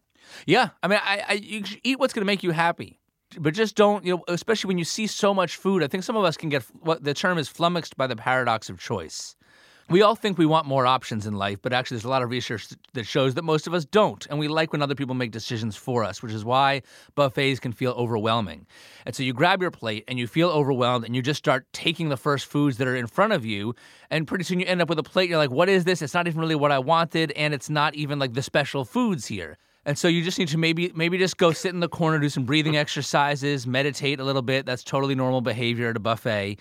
Yeah, 0.45 0.69
I 0.81 0.87
mean, 0.87 0.99
I, 1.01 1.23
I 1.27 1.33
you 1.33 1.63
eat 1.83 1.99
what's 1.99 2.13
going 2.13 2.21
to 2.21 2.25
make 2.25 2.43
you 2.43 2.51
happy, 2.51 2.99
but 3.39 3.53
just 3.53 3.75
don't. 3.75 4.05
You 4.05 4.17
know, 4.17 4.23
especially 4.27 4.67
when 4.67 4.77
you 4.77 4.85
see 4.85 5.07
so 5.07 5.33
much 5.33 5.55
food. 5.55 5.83
I 5.83 5.87
think 5.87 6.03
some 6.03 6.15
of 6.15 6.23
us 6.23 6.37
can 6.37 6.49
get 6.49 6.63
what 6.81 7.03
the 7.03 7.13
term 7.13 7.37
is 7.37 7.47
flummoxed 7.47 7.97
by 7.97 8.07
the 8.07 8.15
paradox 8.15 8.69
of 8.69 8.79
choice. 8.79 9.35
We 9.89 10.01
all 10.01 10.15
think 10.15 10.37
we 10.37 10.45
want 10.45 10.65
more 10.65 10.85
options 10.85 11.27
in 11.27 11.33
life, 11.33 11.59
but 11.61 11.73
actually, 11.73 11.97
there's 11.97 12.05
a 12.05 12.09
lot 12.09 12.23
of 12.23 12.29
research 12.29 12.69
that 12.93 13.05
shows 13.05 13.33
that 13.33 13.43
most 13.43 13.67
of 13.67 13.73
us 13.73 13.83
don't. 13.83 14.25
And 14.29 14.39
we 14.39 14.47
like 14.47 14.71
when 14.71 14.81
other 14.81 14.95
people 14.95 15.13
make 15.13 15.31
decisions 15.31 15.75
for 15.75 16.05
us, 16.05 16.23
which 16.23 16.31
is 16.31 16.45
why 16.45 16.83
buffets 17.15 17.59
can 17.59 17.73
feel 17.73 17.91
overwhelming. 17.91 18.65
And 19.05 19.13
so 19.13 19.23
you 19.23 19.33
grab 19.33 19.61
your 19.61 19.71
plate 19.71 20.05
and 20.07 20.17
you 20.17 20.25
feel 20.25 20.49
overwhelmed 20.49 21.03
and 21.05 21.15
you 21.15 21.21
just 21.21 21.37
start 21.37 21.67
taking 21.73 22.07
the 22.07 22.17
first 22.17 22.45
foods 22.45 22.77
that 22.77 22.87
are 22.87 22.95
in 22.95 23.07
front 23.07 23.33
of 23.33 23.45
you. 23.45 23.75
And 24.09 24.25
pretty 24.25 24.45
soon 24.45 24.61
you 24.61 24.65
end 24.65 24.81
up 24.81 24.87
with 24.87 24.99
a 24.99 25.03
plate. 25.03 25.29
You're 25.29 25.37
like, 25.37 25.51
what 25.51 25.67
is 25.67 25.83
this? 25.83 26.01
It's 26.01 26.13
not 26.13 26.27
even 26.27 26.39
really 26.39 26.55
what 26.55 26.71
I 26.71 26.79
wanted. 26.79 27.31
And 27.33 27.53
it's 27.53 27.69
not 27.69 27.93
even 27.93 28.19
like 28.19 28.33
the 28.33 28.41
special 28.41 28.85
foods 28.85 29.27
here. 29.27 29.57
And 29.85 29.97
so 29.97 30.07
you 30.07 30.23
just 30.23 30.39
need 30.39 30.47
to 30.49 30.57
maybe 30.57 30.91
maybe 30.95 31.17
just 31.17 31.37
go 31.37 31.51
sit 31.51 31.73
in 31.73 31.79
the 31.79 31.89
corner, 31.89 32.19
do 32.19 32.29
some 32.29 32.45
breathing 32.45 32.77
exercises, 32.77 33.67
meditate 33.67 34.19
a 34.19 34.23
little 34.23 34.41
bit. 34.41 34.65
That's 34.65 34.83
totally 34.83 35.15
normal 35.15 35.41
behavior 35.41 35.89
at 35.89 35.97
a 35.97 35.99
buffet. 35.99 36.57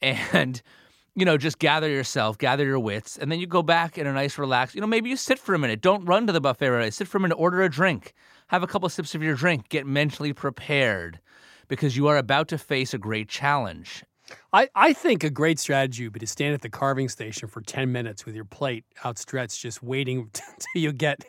And 0.00 0.60
you 1.14 1.26
know, 1.26 1.36
just 1.36 1.58
gather 1.58 1.88
yourself, 1.88 2.38
gather 2.38 2.64
your 2.64 2.78
wits, 2.78 3.18
and 3.18 3.30
then 3.30 3.38
you 3.38 3.46
go 3.46 3.62
back 3.62 3.98
in 3.98 4.06
a 4.06 4.12
nice, 4.12 4.38
relaxed. 4.38 4.74
You 4.74 4.80
know, 4.80 4.86
maybe 4.86 5.10
you 5.10 5.16
sit 5.16 5.38
for 5.38 5.54
a 5.54 5.58
minute. 5.58 5.82
Don't 5.82 6.04
run 6.06 6.26
to 6.26 6.32
the 6.32 6.40
buffet 6.40 6.70
right 6.70 6.78
away. 6.78 6.90
Sit 6.90 7.08
for 7.08 7.18
a 7.18 7.20
minute, 7.20 7.34
order 7.34 7.62
a 7.62 7.68
drink, 7.68 8.14
have 8.48 8.62
a 8.62 8.66
couple 8.66 8.86
of 8.86 8.92
sips 8.92 9.14
of 9.14 9.22
your 9.22 9.34
drink, 9.34 9.68
get 9.68 9.86
mentally 9.86 10.32
prepared, 10.32 11.20
because 11.68 11.96
you 11.96 12.08
are 12.08 12.16
about 12.16 12.48
to 12.48 12.58
face 12.58 12.94
a 12.94 12.98
great 12.98 13.28
challenge. 13.28 14.04
I, 14.52 14.68
I 14.74 14.92
think 14.92 15.24
a 15.24 15.30
great 15.30 15.58
strategy 15.58 16.04
would 16.04 16.12
be 16.12 16.20
to 16.20 16.26
stand 16.26 16.54
at 16.54 16.62
the 16.62 16.68
carving 16.68 17.08
station 17.08 17.48
for 17.48 17.60
10 17.60 17.90
minutes 17.90 18.26
with 18.26 18.34
your 18.34 18.44
plate 18.44 18.84
outstretched, 19.04 19.60
just 19.60 19.82
waiting 19.82 20.18
until 20.34 20.82
you 20.82 20.92
get 20.92 21.24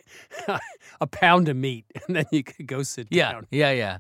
a 1.02 1.08
pound 1.08 1.50
of 1.50 1.56
meat, 1.56 1.86
and 2.08 2.16
then 2.16 2.26
you 2.32 2.44
could 2.44 2.68
go 2.68 2.84
sit 2.84 3.08
yeah, 3.10 3.32
down. 3.32 3.48
Yeah, 3.52 3.72
yeah, 3.72 3.74
yeah. 3.74 3.98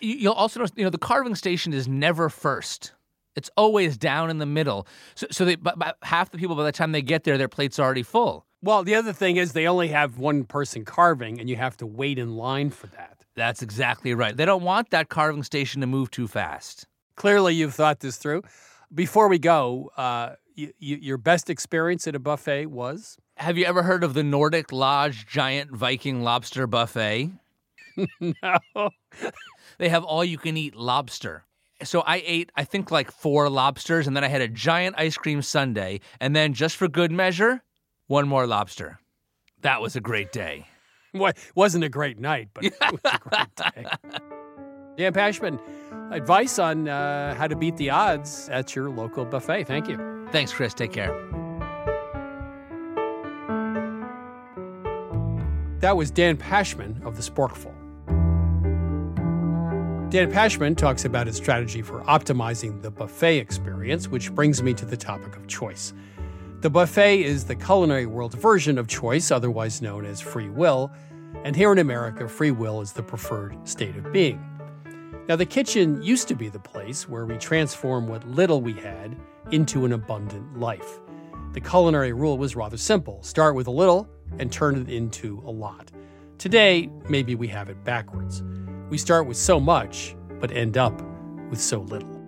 You'll 0.00 0.32
also 0.32 0.60
notice, 0.60 0.72
you 0.76 0.84
know, 0.84 0.90
the 0.90 0.98
carving 0.98 1.36
station 1.36 1.72
is 1.72 1.86
never 1.86 2.28
first. 2.28 2.92
It's 3.36 3.50
always 3.56 3.96
down 3.96 4.30
in 4.30 4.38
the 4.38 4.46
middle. 4.46 4.86
So, 5.14 5.26
so 5.30 5.44
they, 5.44 5.54
but, 5.54 5.78
but 5.78 5.96
half 6.02 6.30
the 6.30 6.38
people, 6.38 6.56
by 6.56 6.64
the 6.64 6.72
time 6.72 6.92
they 6.92 7.02
get 7.02 7.24
there, 7.24 7.38
their 7.38 7.48
plate's 7.48 7.78
already 7.78 8.02
full. 8.02 8.46
Well, 8.62 8.84
the 8.84 8.94
other 8.94 9.12
thing 9.12 9.36
is 9.36 9.52
they 9.52 9.66
only 9.66 9.88
have 9.88 10.18
one 10.18 10.44
person 10.44 10.84
carving, 10.84 11.40
and 11.40 11.48
you 11.48 11.56
have 11.56 11.76
to 11.78 11.86
wait 11.86 12.18
in 12.18 12.36
line 12.36 12.70
for 12.70 12.86
that. 12.88 13.24
That's 13.34 13.62
exactly 13.62 14.14
right. 14.14 14.36
They 14.36 14.44
don't 14.44 14.62
want 14.62 14.90
that 14.90 15.08
carving 15.08 15.42
station 15.42 15.80
to 15.80 15.86
move 15.86 16.10
too 16.10 16.28
fast. 16.28 16.86
Clearly, 17.16 17.54
you've 17.54 17.74
thought 17.74 18.00
this 18.00 18.16
through. 18.16 18.42
Before 18.94 19.28
we 19.28 19.38
go, 19.38 19.90
uh, 19.96 20.34
you, 20.54 20.72
you, 20.78 20.96
your 20.96 21.18
best 21.18 21.48
experience 21.48 22.06
at 22.06 22.14
a 22.14 22.18
buffet 22.18 22.66
was? 22.66 23.16
Have 23.36 23.56
you 23.56 23.64
ever 23.64 23.82
heard 23.82 24.04
of 24.04 24.14
the 24.14 24.22
Nordic 24.22 24.70
Lodge 24.72 25.26
Giant 25.26 25.70
Viking 25.70 26.22
Lobster 26.22 26.66
Buffet? 26.66 27.30
no. 28.20 28.90
they 29.78 29.88
have 29.88 30.04
all 30.04 30.24
you 30.24 30.38
can 30.38 30.56
eat 30.56 30.74
lobster 30.74 31.44
so 31.84 32.00
I 32.02 32.22
ate, 32.24 32.50
I 32.56 32.64
think, 32.64 32.90
like 32.90 33.10
four 33.10 33.48
lobsters, 33.48 34.06
and 34.06 34.16
then 34.16 34.24
I 34.24 34.28
had 34.28 34.40
a 34.40 34.48
giant 34.48 34.96
ice 34.98 35.16
cream 35.16 35.42
sundae, 35.42 35.98
and 36.20 36.34
then 36.34 36.54
just 36.54 36.76
for 36.76 36.88
good 36.88 37.12
measure, 37.12 37.62
one 38.06 38.28
more 38.28 38.46
lobster. 38.46 39.00
That 39.60 39.80
was 39.80 39.96
a 39.96 40.00
great 40.00 40.32
day. 40.32 40.66
What 41.12 41.36
wasn't 41.54 41.84
a 41.84 41.88
great 41.88 42.18
night, 42.18 42.48
but 42.54 42.64
it 42.64 42.74
was 42.80 43.00
a 43.04 43.18
great 43.18 43.54
day. 43.56 44.38
Dan 44.96 45.12
Pashman, 45.12 45.58
advice 46.12 46.58
on 46.58 46.88
uh, 46.88 47.34
how 47.34 47.46
to 47.46 47.56
beat 47.56 47.76
the 47.76 47.90
odds 47.90 48.48
at 48.50 48.76
your 48.76 48.90
local 48.90 49.24
buffet. 49.24 49.64
Thank 49.64 49.88
you. 49.88 50.28
Thanks, 50.30 50.52
Chris. 50.52 50.74
Take 50.74 50.92
care. 50.92 51.12
That 55.80 55.96
was 55.96 56.10
Dan 56.10 56.36
Pashman 56.36 57.04
of 57.04 57.16
the 57.16 57.22
Sporkful. 57.22 57.72
Dan 60.10 60.30
Pashman 60.30 60.76
talks 60.76 61.06
about 61.06 61.26
his 61.26 61.36
strategy 61.36 61.80
for 61.80 62.02
optimizing 62.02 62.82
the 62.82 62.90
buffet 62.90 63.38
experience, 63.38 64.08
which 64.08 64.30
brings 64.32 64.62
me 64.62 64.74
to 64.74 64.84
the 64.84 64.96
topic 64.96 65.34
of 65.36 65.46
choice. 65.46 65.94
The 66.60 66.68
buffet 66.68 67.22
is 67.22 67.46
the 67.46 67.56
culinary 67.56 68.06
world's 68.06 68.34
version 68.34 68.76
of 68.78 68.86
choice, 68.86 69.30
otherwise 69.30 69.80
known 69.80 70.04
as 70.04 70.20
free 70.20 70.50
will, 70.50 70.92
and 71.44 71.56
here 71.56 71.72
in 71.72 71.78
America, 71.78 72.28
free 72.28 72.50
will 72.50 72.82
is 72.82 72.92
the 72.92 73.02
preferred 73.02 73.56
state 73.66 73.96
of 73.96 74.12
being. 74.12 74.51
Now, 75.28 75.36
the 75.36 75.46
kitchen 75.46 76.02
used 76.02 76.26
to 76.28 76.34
be 76.34 76.48
the 76.48 76.58
place 76.58 77.08
where 77.08 77.24
we 77.24 77.38
transform 77.38 78.08
what 78.08 78.26
little 78.28 78.60
we 78.60 78.72
had 78.72 79.16
into 79.50 79.84
an 79.84 79.92
abundant 79.92 80.58
life. 80.58 81.00
The 81.52 81.60
culinary 81.60 82.12
rule 82.12 82.38
was 82.38 82.56
rather 82.56 82.76
simple 82.76 83.22
start 83.22 83.54
with 83.54 83.66
a 83.66 83.70
little 83.70 84.08
and 84.38 84.50
turn 84.50 84.76
it 84.76 84.88
into 84.88 85.42
a 85.46 85.50
lot. 85.50 85.92
Today, 86.38 86.90
maybe 87.08 87.34
we 87.34 87.46
have 87.48 87.68
it 87.68 87.84
backwards. 87.84 88.42
We 88.90 88.98
start 88.98 89.26
with 89.26 89.36
so 89.36 89.60
much, 89.60 90.16
but 90.40 90.50
end 90.50 90.76
up 90.76 91.00
with 91.50 91.60
so 91.60 91.80
little. 91.82 92.20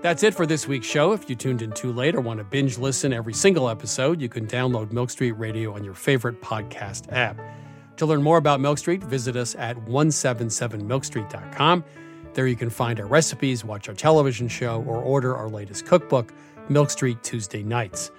That's 0.00 0.22
it 0.22 0.34
for 0.34 0.46
this 0.46 0.66
week's 0.66 0.86
show. 0.86 1.12
If 1.12 1.28
you 1.28 1.36
tuned 1.36 1.62
in 1.62 1.70
too 1.72 1.92
late 1.92 2.16
or 2.16 2.20
want 2.20 2.38
to 2.38 2.44
binge 2.44 2.78
listen 2.78 3.12
every 3.12 3.34
single 3.34 3.68
episode, 3.68 4.20
you 4.20 4.28
can 4.28 4.46
download 4.46 4.90
Milk 4.90 5.10
Street 5.10 5.32
Radio 5.32 5.74
on 5.74 5.84
your 5.84 5.94
favorite 5.94 6.40
podcast 6.40 7.12
app. 7.12 7.38
To 7.96 8.06
learn 8.06 8.22
more 8.22 8.38
about 8.38 8.60
Milk 8.60 8.78
Street, 8.78 9.02
visit 9.02 9.36
us 9.36 9.54
at 9.54 9.76
177milkstreet.com. 9.76 11.84
There 12.34 12.46
you 12.46 12.56
can 12.56 12.70
find 12.70 12.98
our 12.98 13.06
recipes, 13.06 13.64
watch 13.64 13.88
our 13.88 13.94
television 13.94 14.48
show, 14.48 14.82
or 14.86 14.96
order 14.96 15.36
our 15.36 15.48
latest 15.48 15.86
cookbook, 15.86 16.32
Milk 16.68 16.90
Street 16.90 17.22
Tuesday 17.22 17.62
Nights. 17.62 18.10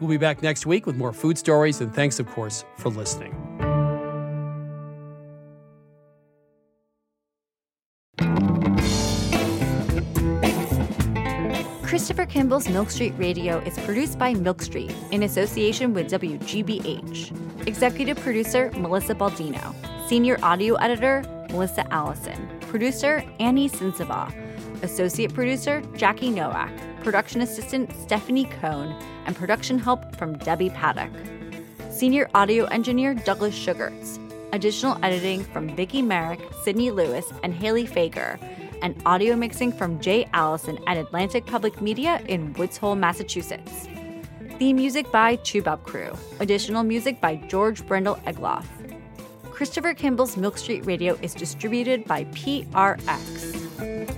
We'll 0.00 0.08
be 0.08 0.16
back 0.16 0.42
next 0.42 0.64
week 0.64 0.86
with 0.86 0.96
more 0.96 1.12
food 1.12 1.36
stories, 1.36 1.80
and 1.80 1.94
thanks, 1.94 2.18
of 2.18 2.26
course, 2.28 2.64
for 2.76 2.88
listening. 2.88 3.34
Christopher 11.98 12.26
Kimball's 12.26 12.68
Milk 12.68 12.90
Street 12.90 13.12
Radio 13.18 13.58
is 13.62 13.76
produced 13.80 14.20
by 14.20 14.32
Milk 14.32 14.62
Street 14.62 14.94
in 15.10 15.24
association 15.24 15.92
with 15.94 16.08
WGBH. 16.08 17.66
Executive 17.66 18.16
producer 18.20 18.70
Melissa 18.76 19.16
Baldino. 19.16 19.74
Senior 20.08 20.38
audio 20.44 20.76
editor 20.76 21.24
Melissa 21.50 21.92
Allison. 21.92 22.48
Producer, 22.60 23.24
Annie 23.40 23.68
Sensabaugh. 23.68 24.32
Associate 24.84 25.34
producer, 25.34 25.82
Jackie 25.96 26.30
Nowak. 26.30 26.70
Production 27.02 27.40
assistant, 27.40 27.92
Stephanie 28.00 28.48
Cohn. 28.60 28.94
And 29.26 29.34
production 29.34 29.76
help 29.76 30.14
from 30.14 30.38
Debbie 30.38 30.70
Paddock. 30.70 31.10
Senior 31.90 32.30
audio 32.32 32.66
engineer, 32.66 33.12
Douglas 33.12 33.56
Sugarts. 33.56 34.20
Additional 34.52 34.96
editing 35.04 35.42
from 35.42 35.68
Viki 35.70 36.06
Merrick, 36.06 36.38
Sydney 36.62 36.92
Lewis, 36.92 37.32
and 37.42 37.52
Haley 37.52 37.88
Fager. 37.88 38.38
And 38.82 39.00
audio 39.04 39.36
mixing 39.36 39.72
from 39.72 40.00
Jay 40.00 40.28
Allison 40.32 40.78
at 40.86 40.96
Atlantic 40.96 41.46
Public 41.46 41.80
Media 41.80 42.22
in 42.28 42.52
Woods 42.54 42.76
Hole, 42.76 42.94
Massachusetts. 42.96 43.88
Theme 44.58 44.76
music 44.76 45.10
by 45.12 45.36
Toubab 45.36 45.82
Krewe. 45.82 46.16
Additional 46.40 46.82
music 46.82 47.20
by 47.20 47.36
George 47.48 47.82
Brandl 47.86 48.22
Egloff. 48.24 48.64
Christopher 49.50 49.94
Kimball's 49.94 50.36
Milk 50.36 50.58
Street 50.58 50.86
Radio 50.86 51.18
is 51.22 51.34
distributed 51.34 52.04
by 52.04 52.24
PRX. 52.26 54.17